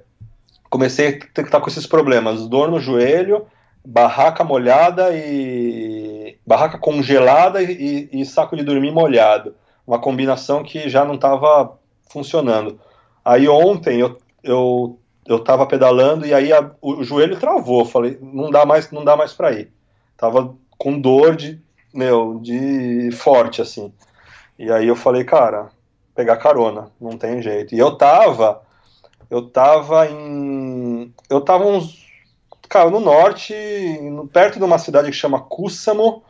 [0.70, 3.46] comecei a ter que estar com esses problemas: dor no joelho,
[3.84, 9.54] barraca molhada e barraca congelada e, e saco de dormir molhado.
[9.86, 11.78] Uma combinação que já não estava
[12.10, 12.80] funcionando.
[13.24, 17.84] Aí ontem eu eu eu tava pedalando e aí a, o, joelho travou.
[17.84, 19.70] Falei, não dá mais, não dá mais para ir.
[20.18, 21.62] Tava com dor de,
[21.94, 23.92] meu, de forte assim.
[24.58, 25.68] E aí eu falei, cara,
[26.14, 27.74] pegar carona, não tem jeito.
[27.74, 28.60] E eu tava,
[29.30, 32.04] eu tava em, eu tava uns,
[32.68, 33.54] cara, no norte,
[34.32, 36.24] perto de uma cidade que chama Cússamo.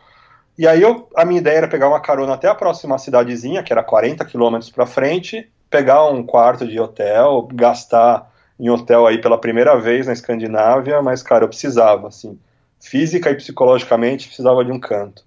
[0.59, 3.73] E aí eu, a minha ideia era pegar uma carona até a próxima cidadezinha, que
[3.73, 9.39] era 40 quilômetros para frente, pegar um quarto de hotel, gastar em hotel aí pela
[9.39, 12.39] primeira vez na Escandinávia, mas, cara, eu precisava, assim,
[12.81, 15.23] física e psicologicamente precisava de um canto.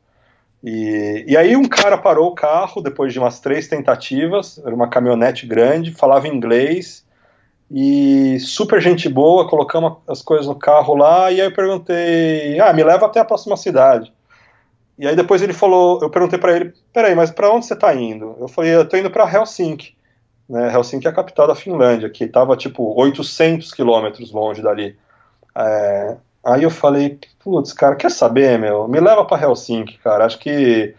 [0.64, 4.88] E, e aí um cara parou o carro depois de umas três tentativas, era uma
[4.88, 7.06] caminhonete grande, falava inglês
[7.69, 12.73] e super gente boa, colocamos as coisas no carro lá e aí eu perguntei, ah,
[12.73, 14.14] me leva até a próxima cidade.
[14.99, 17.94] E aí depois ele falou, eu perguntei para ele, peraí, mas para onde você está
[17.95, 18.36] indo?
[18.40, 19.95] Eu falei, eu tô indo para Helsinki
[20.52, 24.98] né, Helsinki é a capital da Finlândia, que estava tipo 800 quilômetros longe dali.
[25.56, 28.88] É, aí eu falei, putz, cara, quer saber, meu?
[28.88, 30.26] Me leva para Helsinki, cara.
[30.26, 30.95] Acho que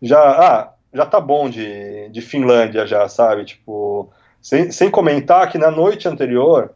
[0.00, 3.44] já, ah, já tá bom de, de Finlândia já, sabe?
[3.44, 4.10] Tipo,
[4.40, 6.72] sem, sem comentar que na noite anterior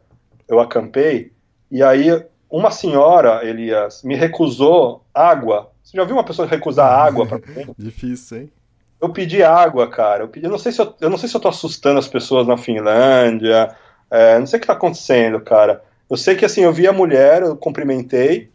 [0.47, 1.31] eu acampei
[1.69, 5.71] e aí uma senhora, Elias, me recusou água.
[5.81, 7.39] Você já viu uma pessoa recusar água para
[7.77, 8.51] Difícil, hein?
[8.99, 10.23] Eu pedi água, cara.
[10.23, 12.07] Eu, pedi, eu, não sei se eu, eu não sei se eu tô assustando as
[12.07, 13.73] pessoas na Finlândia.
[14.11, 15.81] É, não sei o que tá acontecendo, cara.
[16.11, 18.51] Eu sei que assim, eu vi a mulher, eu cumprimentei.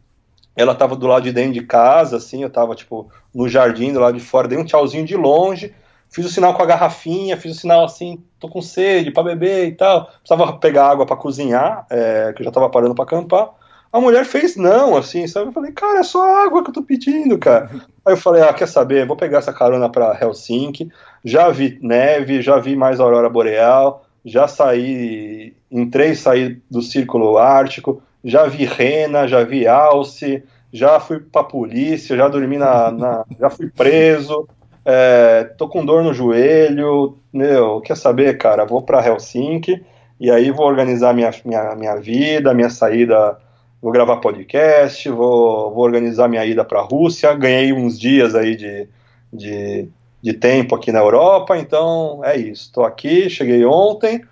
[0.55, 3.99] Ela tava do lado de dentro de casa, assim, eu tava, tipo, no jardim do
[3.99, 5.75] lado de fora, dei um tchauzinho de longe,
[6.11, 9.69] fiz o sinal com a garrafinha, fiz o sinal assim, tô com sede para beber
[9.69, 10.05] e tal.
[10.23, 13.49] Precisava pegar água para cozinhar, é, que eu já tava parando para acampar.
[13.91, 15.47] A mulher fez não, assim, sabe?
[15.47, 17.71] Eu falei, cara, é só água que eu tô pedindo, cara.
[18.05, 19.07] Aí eu falei, ah, quer saber?
[19.07, 20.91] Vou pegar essa carona para Helsinki.
[21.25, 27.39] Já vi neve, já vi mais aurora boreal, já saí, entrei e saí do círculo
[27.39, 30.43] ártico, já vi rena, já vi alce,
[30.73, 34.49] já fui pra polícia, já dormi na, na já fui preso,
[34.85, 38.65] é, tô com dor no joelho, meu, quer saber, cara?
[38.65, 39.81] Vou para Helsinki
[40.19, 43.39] e aí vou organizar minha, minha, minha vida, minha saída
[43.81, 47.33] vou gravar podcast, vou, vou organizar minha ida para a Rússia.
[47.35, 48.89] Ganhei uns dias aí de,
[49.33, 49.89] de,
[50.23, 52.67] de, tempo aqui na Europa, então é isso.
[52.67, 54.25] Estou aqui, cheguei ontem,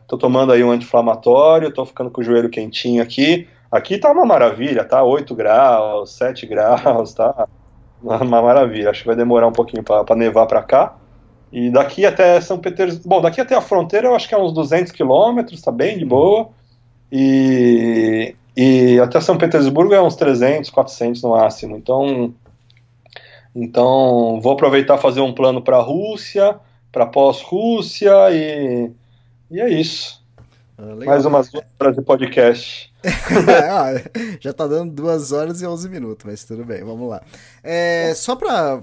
[0.00, 3.48] estou é, tomando aí um anti-inflamatório, estou ficando com o joelho quentinho aqui.
[3.70, 7.48] Aqui tá uma maravilha, tá 8 graus, 7 graus, tá
[8.02, 8.90] uma maravilha.
[8.90, 10.96] Acho que vai demorar um pouquinho para nevar para cá.
[11.52, 14.52] E daqui até São Petersburgo, bom, daqui até a fronteira eu acho que é uns
[14.52, 16.48] 200 quilômetros, tá bem de boa.
[17.10, 21.76] E, e até São Petersburgo é uns 300, 400 no máximo.
[21.76, 22.34] Então,
[23.54, 26.58] então vou aproveitar fazer um plano para a Rússia,
[26.90, 28.90] para pós-Rússia e,
[29.50, 30.22] e é isso.
[30.76, 32.92] Ah, Mais umas duas horas de podcast.
[33.70, 33.92] ah,
[34.40, 37.22] já está dando duas horas e 11 minutos, mas tudo bem, vamos lá.
[37.62, 38.82] É, só para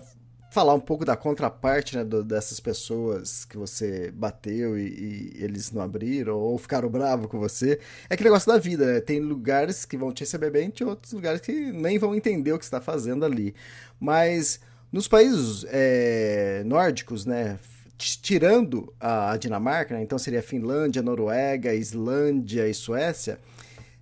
[0.52, 5.72] falar um pouco da contraparte né, do, dessas pessoas que você bateu e, e, eles
[5.72, 7.80] não abriram ou ficaram bravos com você.
[8.10, 9.00] É aquele negócio da vida, né?
[9.00, 12.60] Tem lugares que vão te receber bem e outros lugares que nem vão entender o
[12.60, 13.56] que está fazendo ali.
[13.98, 14.60] Mas
[14.92, 17.58] nos países é, nórdicos, né?
[17.98, 23.40] Tirando a Dinamarca, né, então seria Finlândia, Noruega, Islândia e Suécia,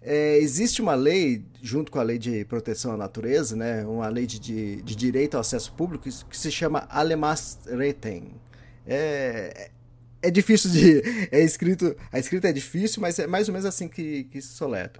[0.01, 4.25] é, existe uma lei, junto com a lei de proteção à natureza, né, uma lei
[4.25, 8.33] de, de, de direito ao acesso público, que se chama Allemansretten.
[8.87, 9.69] É,
[10.21, 11.01] é difícil de.
[11.31, 11.95] É escrito.
[12.11, 14.99] A escrita é difícil, mas é mais ou menos assim que, que se soleta.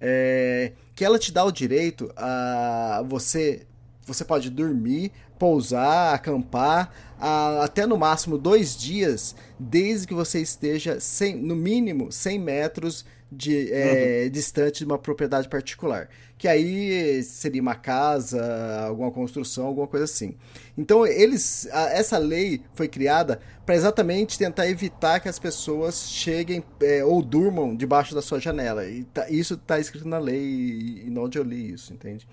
[0.00, 3.66] É, que ela te dá o direito a você.
[4.06, 11.00] Você pode dormir, pousar, acampar, a, até no máximo dois dias, desde que você esteja
[11.00, 14.30] sem, no mínimo 100 metros de, é, uhum.
[14.30, 16.08] distante de uma propriedade particular.
[16.38, 20.36] Que aí seria uma casa, alguma construção, alguma coisa assim.
[20.76, 26.62] Então, eles, a, essa lei foi criada para exatamente tentar evitar que as pessoas cheguem
[26.80, 28.86] é, ou durmam debaixo da sua janela.
[28.86, 32.28] E tá, isso está escrito na lei e, e onde eu li isso, entende?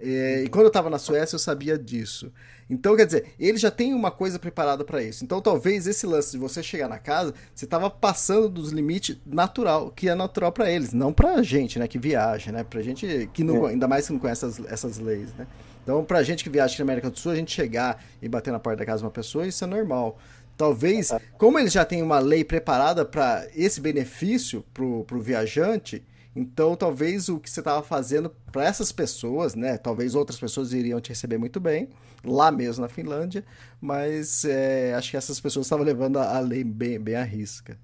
[0.00, 2.32] É, e quando eu estava na Suécia, eu sabia disso.
[2.74, 5.24] Então, quer dizer, ele já tem uma coisa preparada para isso.
[5.24, 9.92] Então, talvez esse lance de você chegar na casa, você estava passando dos limites natural,
[9.92, 12.64] que é natural para eles, não pra gente, né, que viaja, né?
[12.64, 13.70] Pra gente que não, é.
[13.70, 15.46] ainda mais que não conhece essas, essas leis, né?
[15.84, 18.50] Então, pra gente que viaja aqui na América do Sul, a gente chegar e bater
[18.50, 20.18] na porta da casa de uma pessoa, isso é normal.
[20.56, 26.02] Talvez, como eles já têm uma lei preparada para esse benefício pro, pro viajante,
[26.36, 29.78] então, talvez o que você estava fazendo para essas pessoas, né?
[29.78, 31.88] Talvez outras pessoas iriam te receber muito bem,
[32.24, 33.44] lá mesmo na Finlândia,
[33.80, 37.78] mas é, acho que essas pessoas estavam levando a, lei bem, bem à risca.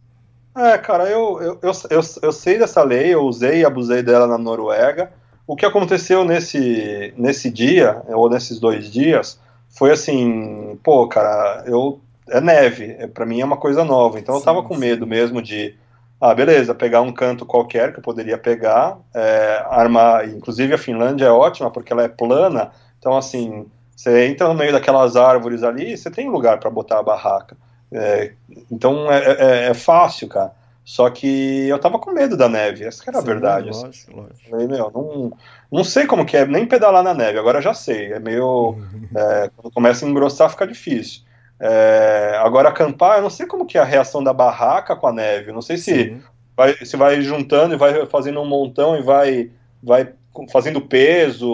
[0.57, 4.27] É, cara, eu, eu, eu, eu, eu sei dessa lei, eu usei e abusei dela
[4.27, 5.13] na Noruega.
[5.47, 12.01] O que aconteceu nesse, nesse dia, ou nesses dois dias, foi assim, pô, cara, eu
[12.29, 15.07] é neve, é, para mim é uma coisa nova, então sim, eu tava com medo
[15.07, 15.75] mesmo de,
[16.21, 21.27] ah, beleza, pegar um canto qualquer que eu poderia pegar, é, armar, inclusive a Finlândia
[21.27, 23.67] é ótima porque ela é plana, então assim,
[23.97, 27.57] você entra no meio daquelas árvores ali, você tem lugar para botar a barraca.
[27.93, 28.33] É,
[28.71, 30.53] então é, é, é, fácil, cara.
[30.85, 33.67] Só que eu tava com medo da neve, essa era Sim, a verdade.
[33.67, 34.13] Lógico, assim.
[34.15, 34.51] lógico.
[34.51, 35.33] Falei, meu, não,
[35.71, 38.13] não sei como que é, nem pedalar na neve, agora já sei.
[38.13, 38.77] É meio.
[39.15, 41.23] É, quando começa a engrossar, fica difícil.
[41.61, 45.13] É, agora, acampar, eu não sei como que é a reação da barraca com a
[45.13, 45.53] neve.
[45.53, 46.17] Não sei se
[46.57, 49.51] vai, se vai juntando e vai fazendo um montão e vai,
[49.83, 50.09] vai
[50.51, 51.47] fazendo peso.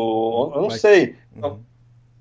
[0.55, 0.79] Eu não vai.
[0.79, 1.17] sei.
[1.35, 1.59] Uhum.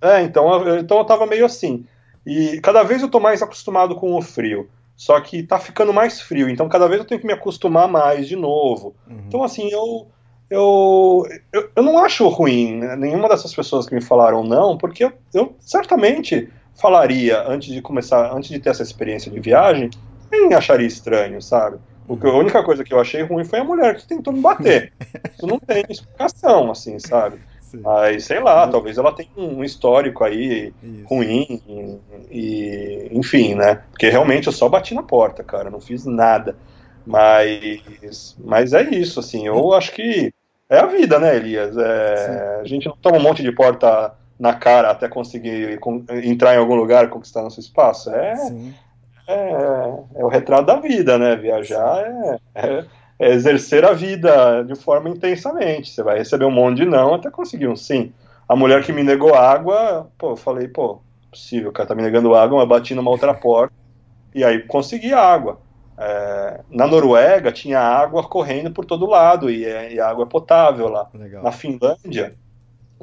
[0.02, 1.86] É, então, então eu tava meio assim.
[2.26, 4.68] E cada vez eu tô mais acostumado com o frio.
[4.96, 8.28] Só que tá ficando mais frio, então cada vez eu tenho que me acostumar mais
[8.28, 8.96] de novo.
[9.08, 9.24] Uhum.
[9.28, 10.08] Então, assim, eu,
[10.50, 12.96] eu, eu, eu, não acho ruim né?
[12.96, 18.32] nenhuma dessas pessoas que me falaram não, porque eu, eu, certamente falaria antes de começar,
[18.34, 19.90] antes de ter essa experiência de viagem,
[20.32, 21.78] nem acharia estranho, sabe?
[22.08, 24.94] Porque a única coisa que eu achei ruim foi a mulher que tentou me bater.
[25.34, 27.40] Isso não tem explicação, assim, sabe?
[27.82, 31.06] Mas sei lá, talvez ela tenha um histórico aí Isso.
[31.08, 32.00] ruim, e,
[32.32, 33.82] e, enfim, né?
[33.92, 36.56] Porque realmente eu só bati na porta, cara, não fiz nada.
[37.06, 40.34] Mas, mas é isso, assim, eu acho que
[40.70, 41.78] é a vida, né, Elias?
[41.78, 45.80] É, a gente não toma um monte de porta na cara até conseguir
[46.24, 48.10] entrar em algum lugar conquistar nosso espaço.
[48.12, 48.34] É,
[49.28, 51.36] é, é, o retrato da vida, né?
[51.36, 52.86] Viajar é, é
[53.18, 55.90] é exercer a vida de forma intensamente.
[55.90, 58.14] Você vai receber um monte de não até conseguir um sim.
[58.48, 61.02] A mulher que me negou água, pô, eu falei, pô,
[61.32, 63.74] possível, o cara tá me negando água, eu bati numa outra porta
[64.34, 65.60] e aí consegui água.
[65.98, 70.90] É, na Noruega tinha água correndo por todo lado e, é, e água é potável
[70.90, 71.10] lá.
[71.14, 71.42] Legal.
[71.42, 72.36] Na Finlândia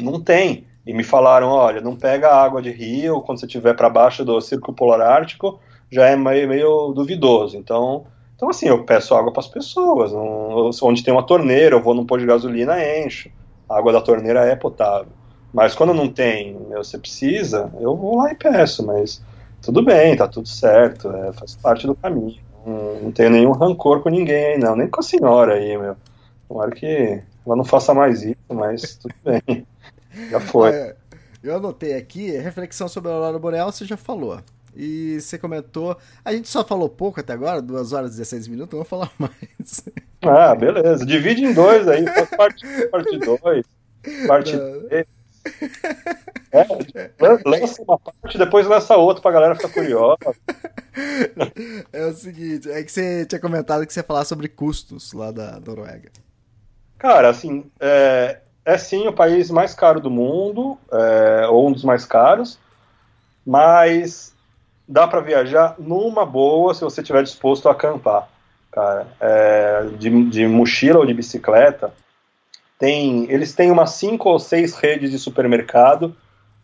[0.01, 0.67] não tem.
[0.87, 4.41] E me falaram, olha, não pega água de rio quando você estiver para baixo do
[4.41, 5.61] Círculo Polar Ártico,
[5.91, 7.57] já é meio, meio duvidoso.
[7.57, 8.07] Então
[8.43, 10.13] então, assim, eu peço água para as pessoas.
[10.13, 13.31] Não, onde tem uma torneira, eu vou num posto de gasolina, encho.
[13.69, 15.13] A água da torneira é potável.
[15.55, 18.85] Mas quando não tem, você precisa, eu vou lá e peço.
[18.85, 19.23] Mas
[19.61, 22.41] tudo bem, tá tudo certo, é, faz parte do caminho.
[22.67, 25.95] Não, não tenho nenhum rancor com ninguém, não, nem com a senhora aí, meu.
[26.49, 29.65] Tomara que ela não faça mais isso, mas tudo bem.
[30.31, 30.71] Já foi.
[30.71, 30.97] É,
[31.43, 34.41] eu anotei aqui, reflexão sobre a Aurora Boreal, você já falou.
[34.75, 35.97] E você comentou.
[36.25, 39.85] A gente só falou pouco até agora, 2 horas e 16 minutos, vamos falar mais.
[40.23, 41.05] Ah, beleza.
[41.05, 42.05] Divide em dois aí,
[42.37, 43.67] parte 2, parte 2,
[44.27, 44.53] parte
[44.89, 45.07] 3.
[46.53, 46.67] É,
[47.45, 50.19] lança uma parte, depois lança outra pra galera ficar curiosa.
[51.93, 55.33] É o seguinte, é que você tinha comentado que você ia falar sobre custos lá
[55.33, 56.11] da Noruega.
[56.99, 61.85] Cara, assim, é, é sim o país mais caro do mundo, é, ou um dos
[61.85, 62.59] mais caros,
[63.45, 64.35] mas
[64.87, 68.29] dá para viajar numa boa se você estiver disposto a acampar,
[68.71, 69.07] cara.
[69.21, 71.93] É, de, de mochila ou de bicicleta,
[72.79, 76.17] tem, eles têm umas cinco ou seis redes de supermercado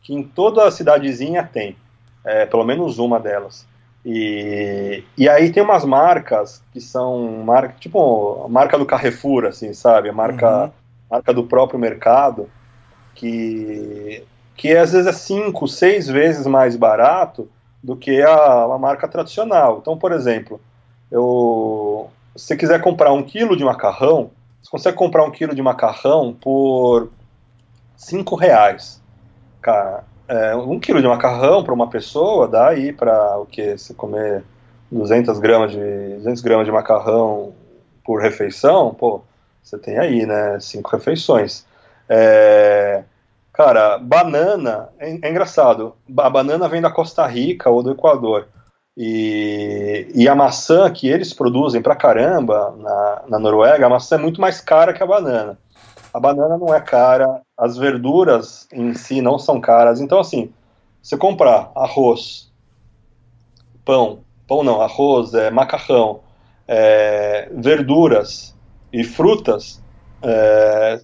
[0.02, 1.76] que em toda a cidadezinha tem,
[2.24, 3.66] é, pelo menos uma delas.
[4.04, 9.74] E, e aí tem umas marcas que são marca, tipo a marca do Carrefour, assim,
[9.74, 10.08] sabe?
[10.08, 10.70] A marca, uhum.
[11.10, 12.48] Marca do próprio mercado,
[13.14, 14.24] que,
[14.56, 17.48] que às vezes é cinco, seis vezes mais barato
[17.82, 19.78] do que a, a marca tradicional.
[19.80, 20.60] Então, por exemplo,
[21.10, 24.30] eu, se você quiser comprar um quilo de macarrão,
[24.62, 27.10] você consegue comprar um quilo de macarrão por
[27.96, 29.02] cinco reais.
[29.60, 33.76] Cara, é, um quilo de macarrão para uma pessoa dá aí para o que?
[33.76, 34.44] Você comer
[34.90, 37.52] 200 gramas de 200 gramas de macarrão
[38.04, 39.22] por refeição, pô,
[39.68, 40.58] você tem aí, né?
[40.60, 41.64] Cinco refeições.
[42.08, 43.02] É,
[43.58, 45.96] Cara, banana é, é, engraçado.
[46.16, 48.46] A banana vem da Costa Rica ou do Equador.
[48.96, 54.18] E, e a maçã que eles produzem pra caramba na, na Noruega, a maçã é
[54.18, 55.58] muito mais cara que a banana.
[56.14, 60.00] A banana não é cara, as verduras em si não são caras.
[60.00, 60.52] Então, assim,
[61.02, 62.48] você comprar arroz,
[63.84, 66.20] pão, pão não, arroz, é, macarrão,
[66.68, 68.54] é, verduras
[68.92, 69.82] e frutas,
[70.22, 71.00] é,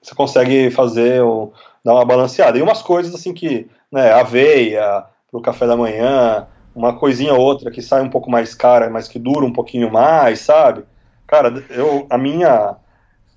[0.00, 1.52] você consegue fazer o,
[1.84, 2.58] dar uma balanceada.
[2.58, 7.40] E umas coisas assim que, né, aveia para o café da manhã, uma coisinha ou
[7.40, 10.84] outra que sai um pouco mais cara, mas que dura um pouquinho mais, sabe?
[11.26, 12.76] Cara, eu, a minha.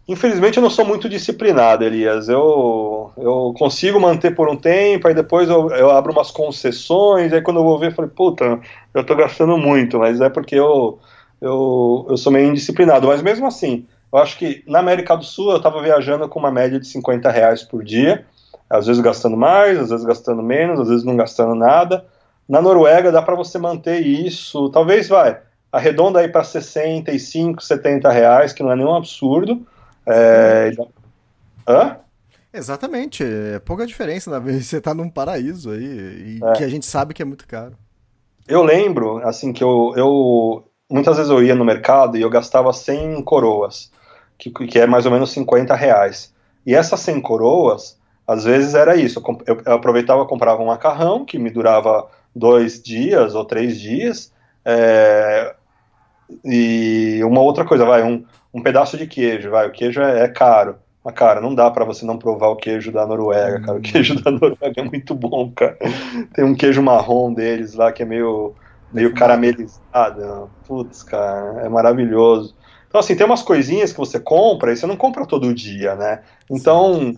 [0.08, 2.30] Infelizmente eu não sou muito disciplinado, Elias.
[2.30, 7.42] Eu, eu consigo manter por um tempo, aí depois eu, eu abro umas concessões, aí
[7.42, 8.60] quando eu vou ver, eu falei, puta,
[8.94, 11.00] eu tô gastando muito, mas é porque eu,
[11.46, 15.52] eu, eu sou meio indisciplinado, mas mesmo assim, eu acho que na América do Sul
[15.52, 18.26] eu estava viajando com uma média de 50 reais por dia,
[18.70, 22.06] às vezes gastando mais, às vezes gastando menos, às vezes não gastando nada.
[22.50, 25.40] Na Noruega dá para você manter isso, talvez vai,
[25.72, 29.66] arredonda aí para 65, 70 reais, que não é nenhum absurdo.
[30.08, 30.72] É...
[31.68, 31.98] Hã?
[32.52, 36.54] Exatamente, é pouca diferença, na vez você tá num paraíso aí, e é.
[36.54, 37.74] que a gente sabe que é muito caro.
[38.48, 42.72] Eu lembro, assim, que eu, eu muitas vezes eu ia no mercado e eu gastava
[42.72, 43.92] 100 coroas,
[44.38, 46.34] que, que é mais ou menos 50 reais.
[46.66, 47.98] E essas 100 coroas,
[48.28, 53.36] às vezes era isso, eu, eu aproveitava comprava um macarrão, que me durava dois dias
[53.36, 54.32] ou três dias,
[54.64, 55.56] é,
[56.44, 58.24] e uma outra coisa, vai, um,
[58.54, 60.78] um pedaço de queijo, vai, o queijo é, é caro.
[61.04, 63.74] Mas, cara, não dá para você não provar o queijo da Noruega, cara.
[63.74, 63.82] O hum.
[63.82, 65.78] queijo da Noruega é muito bom, cara.
[66.34, 68.56] Tem um queijo marrom deles lá que é meio,
[68.96, 70.50] meio caramelizado.
[70.66, 72.56] Putz, cara, é maravilhoso.
[72.88, 76.22] Então, assim, tem umas coisinhas que você compra e você não compra todo dia, né?
[76.50, 77.14] Então,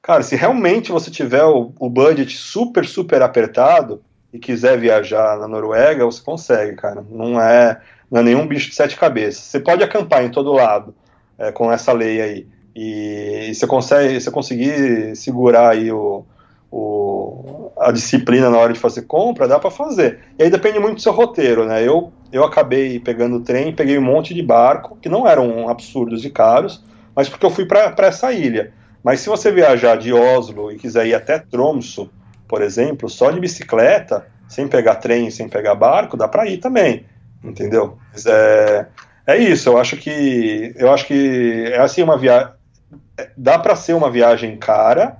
[0.00, 4.00] cara, se realmente você tiver o, o budget super, super apertado
[4.32, 7.04] e quiser viajar na Noruega, você consegue, cara.
[7.10, 9.42] Não é, não é nenhum bicho de sete cabeças.
[9.42, 10.94] Você pode acampar em todo lado
[11.36, 16.24] é, com essa lei aí e, e você consegue, você conseguir segurar aí o,
[16.70, 20.20] o, a disciplina na hora de fazer compra, dá para fazer.
[20.38, 21.86] E aí depende muito do seu roteiro, né?
[21.86, 26.24] Eu, eu acabei pegando o trem, peguei um monte de barco, que não eram absurdos
[26.24, 26.84] e caros,
[27.14, 28.72] mas porque eu fui para essa ilha.
[29.02, 32.06] Mas se você viajar de Oslo e quiser ir até Tromsø,
[32.46, 37.06] por exemplo, só de bicicleta, sem pegar trem, sem pegar barco, dá para ir também,
[37.42, 37.96] entendeu?
[38.12, 38.86] Mas é,
[39.26, 39.68] é isso.
[39.70, 42.52] Eu acho que eu acho que é assim uma viagem
[43.36, 45.18] dá para ser uma viagem cara,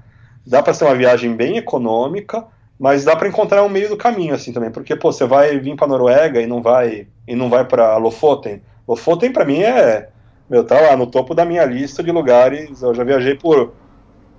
[0.51, 2.45] dá para ser uma viagem bem econômica,
[2.79, 5.77] mas dá para encontrar um meio do caminho assim também, porque pô, você vai vir
[5.77, 8.61] para Noruega e não vai e não vai para Lofoten.
[8.89, 10.09] Lofoten para mim é,
[10.51, 12.83] meu, tá lá no topo da minha lista de lugares.
[12.83, 13.73] Eu já viajei por,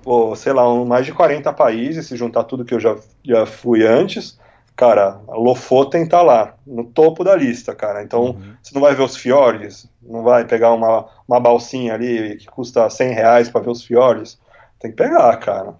[0.03, 3.45] por sei lá, um, mais de 40 países, se juntar tudo que eu já, já
[3.45, 4.38] fui antes.
[4.75, 8.03] Cara, Lofoten tá lá, no topo da lista, cara.
[8.03, 8.53] Então, uhum.
[8.61, 12.90] você não vai ver os fiordes, não vai pegar uma, uma balsinha ali que custa
[12.90, 14.38] 100 reais para ver os fiordes.
[14.81, 15.75] Tem que pegar, cara.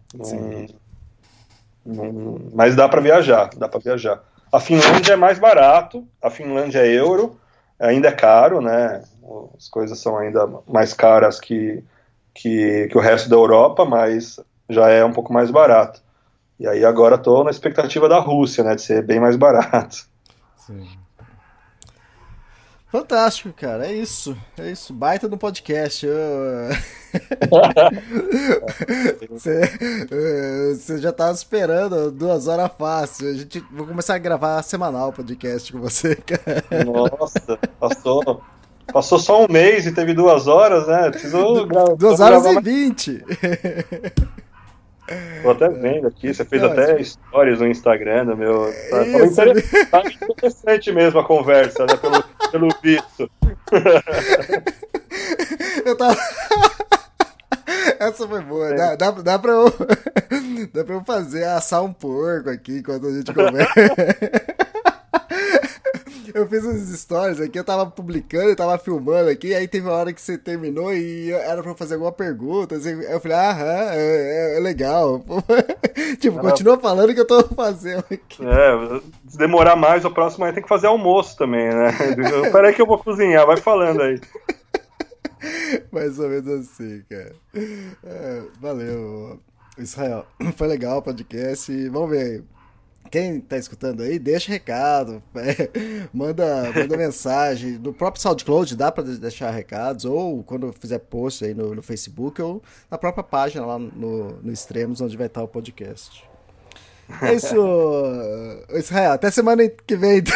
[1.84, 4.24] Não, não, mas dá para viajar, dá para viajar.
[4.52, 7.40] A Finlândia é mais barato, a Finlândia é euro,
[7.80, 9.02] ainda é caro, né?
[9.58, 11.84] As coisas são ainda mais caras que,
[12.34, 14.40] que, que o resto da Europa, mas
[14.70, 16.02] já é um pouco mais barato.
[16.60, 20.06] E aí agora estou na expectativa da Rússia, né, de ser bem mais barato.
[20.58, 20.88] Sim.
[22.92, 23.88] Fantástico, cara.
[23.88, 24.38] É isso.
[24.58, 24.94] É isso.
[24.94, 26.06] Baita no podcast.
[29.30, 29.62] você,
[30.76, 33.30] você, já estava esperando duas horas fácil.
[33.30, 36.84] A gente vou começar a gravar semanal podcast com você, cara.
[36.84, 38.44] Nossa, passou.
[38.92, 41.10] Passou só um mês e teve duas horas, né?
[41.12, 43.24] Precisou Duas horas e vinte.
[45.42, 47.20] Tô até vendo aqui, você fez não, até isso...
[47.28, 48.74] stories no Instagram do meu.
[48.90, 51.96] Tá, interessante, tá interessante mesmo a conversa, né?
[51.98, 53.30] Pelo, pelo visto.
[55.86, 56.18] Eu tava.
[58.00, 58.74] Essa foi boa.
[58.74, 59.66] Dá, dá, dá, pra eu,
[60.74, 63.72] dá pra eu fazer assar um porco aqui enquanto a gente conversa.
[66.34, 69.96] Eu fiz uns stories aqui, eu tava publicando, eu tava filmando aqui, aí teve uma
[69.96, 72.76] hora que você terminou e era pra fazer alguma pergunta.
[72.76, 75.24] Assim, eu falei, aham, é, é, é legal.
[76.20, 78.46] tipo, ah, continua falando que eu tô fazendo aqui.
[78.46, 81.92] É, se demorar mais, o próximo aí tem que fazer almoço também, né?
[82.52, 84.20] Peraí que eu vou cozinhar, vai falando aí.
[85.92, 87.34] Mais ou menos assim, cara.
[88.04, 89.40] É, valeu,
[89.78, 90.26] Israel.
[90.56, 91.90] Foi legal o podcast.
[91.90, 92.44] Vamos ver aí
[93.12, 95.70] quem tá escutando aí, deixa recado, é,
[96.14, 97.74] manda, manda mensagem.
[97.74, 102.42] No próprio SoundCloud dá para deixar recados, ou quando fizer post aí no, no, Facebook,
[102.42, 106.24] ou na própria página lá no, no Extremos, onde vai estar o podcast.
[107.22, 107.56] É isso,
[108.72, 109.12] Israel.
[109.12, 110.24] Até semana que vem.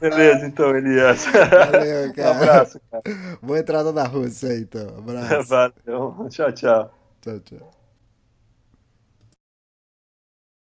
[0.00, 1.26] Beleza, então, Elias.
[1.26, 2.28] Valeu, cara.
[2.28, 3.02] Um abraço, cara.
[3.42, 4.86] Boa entrada na Rússia aí, então.
[4.96, 5.48] Abraço.
[5.48, 6.28] Valeu.
[6.30, 6.94] Tchau, tchau.
[7.20, 7.75] Tchau, tchau.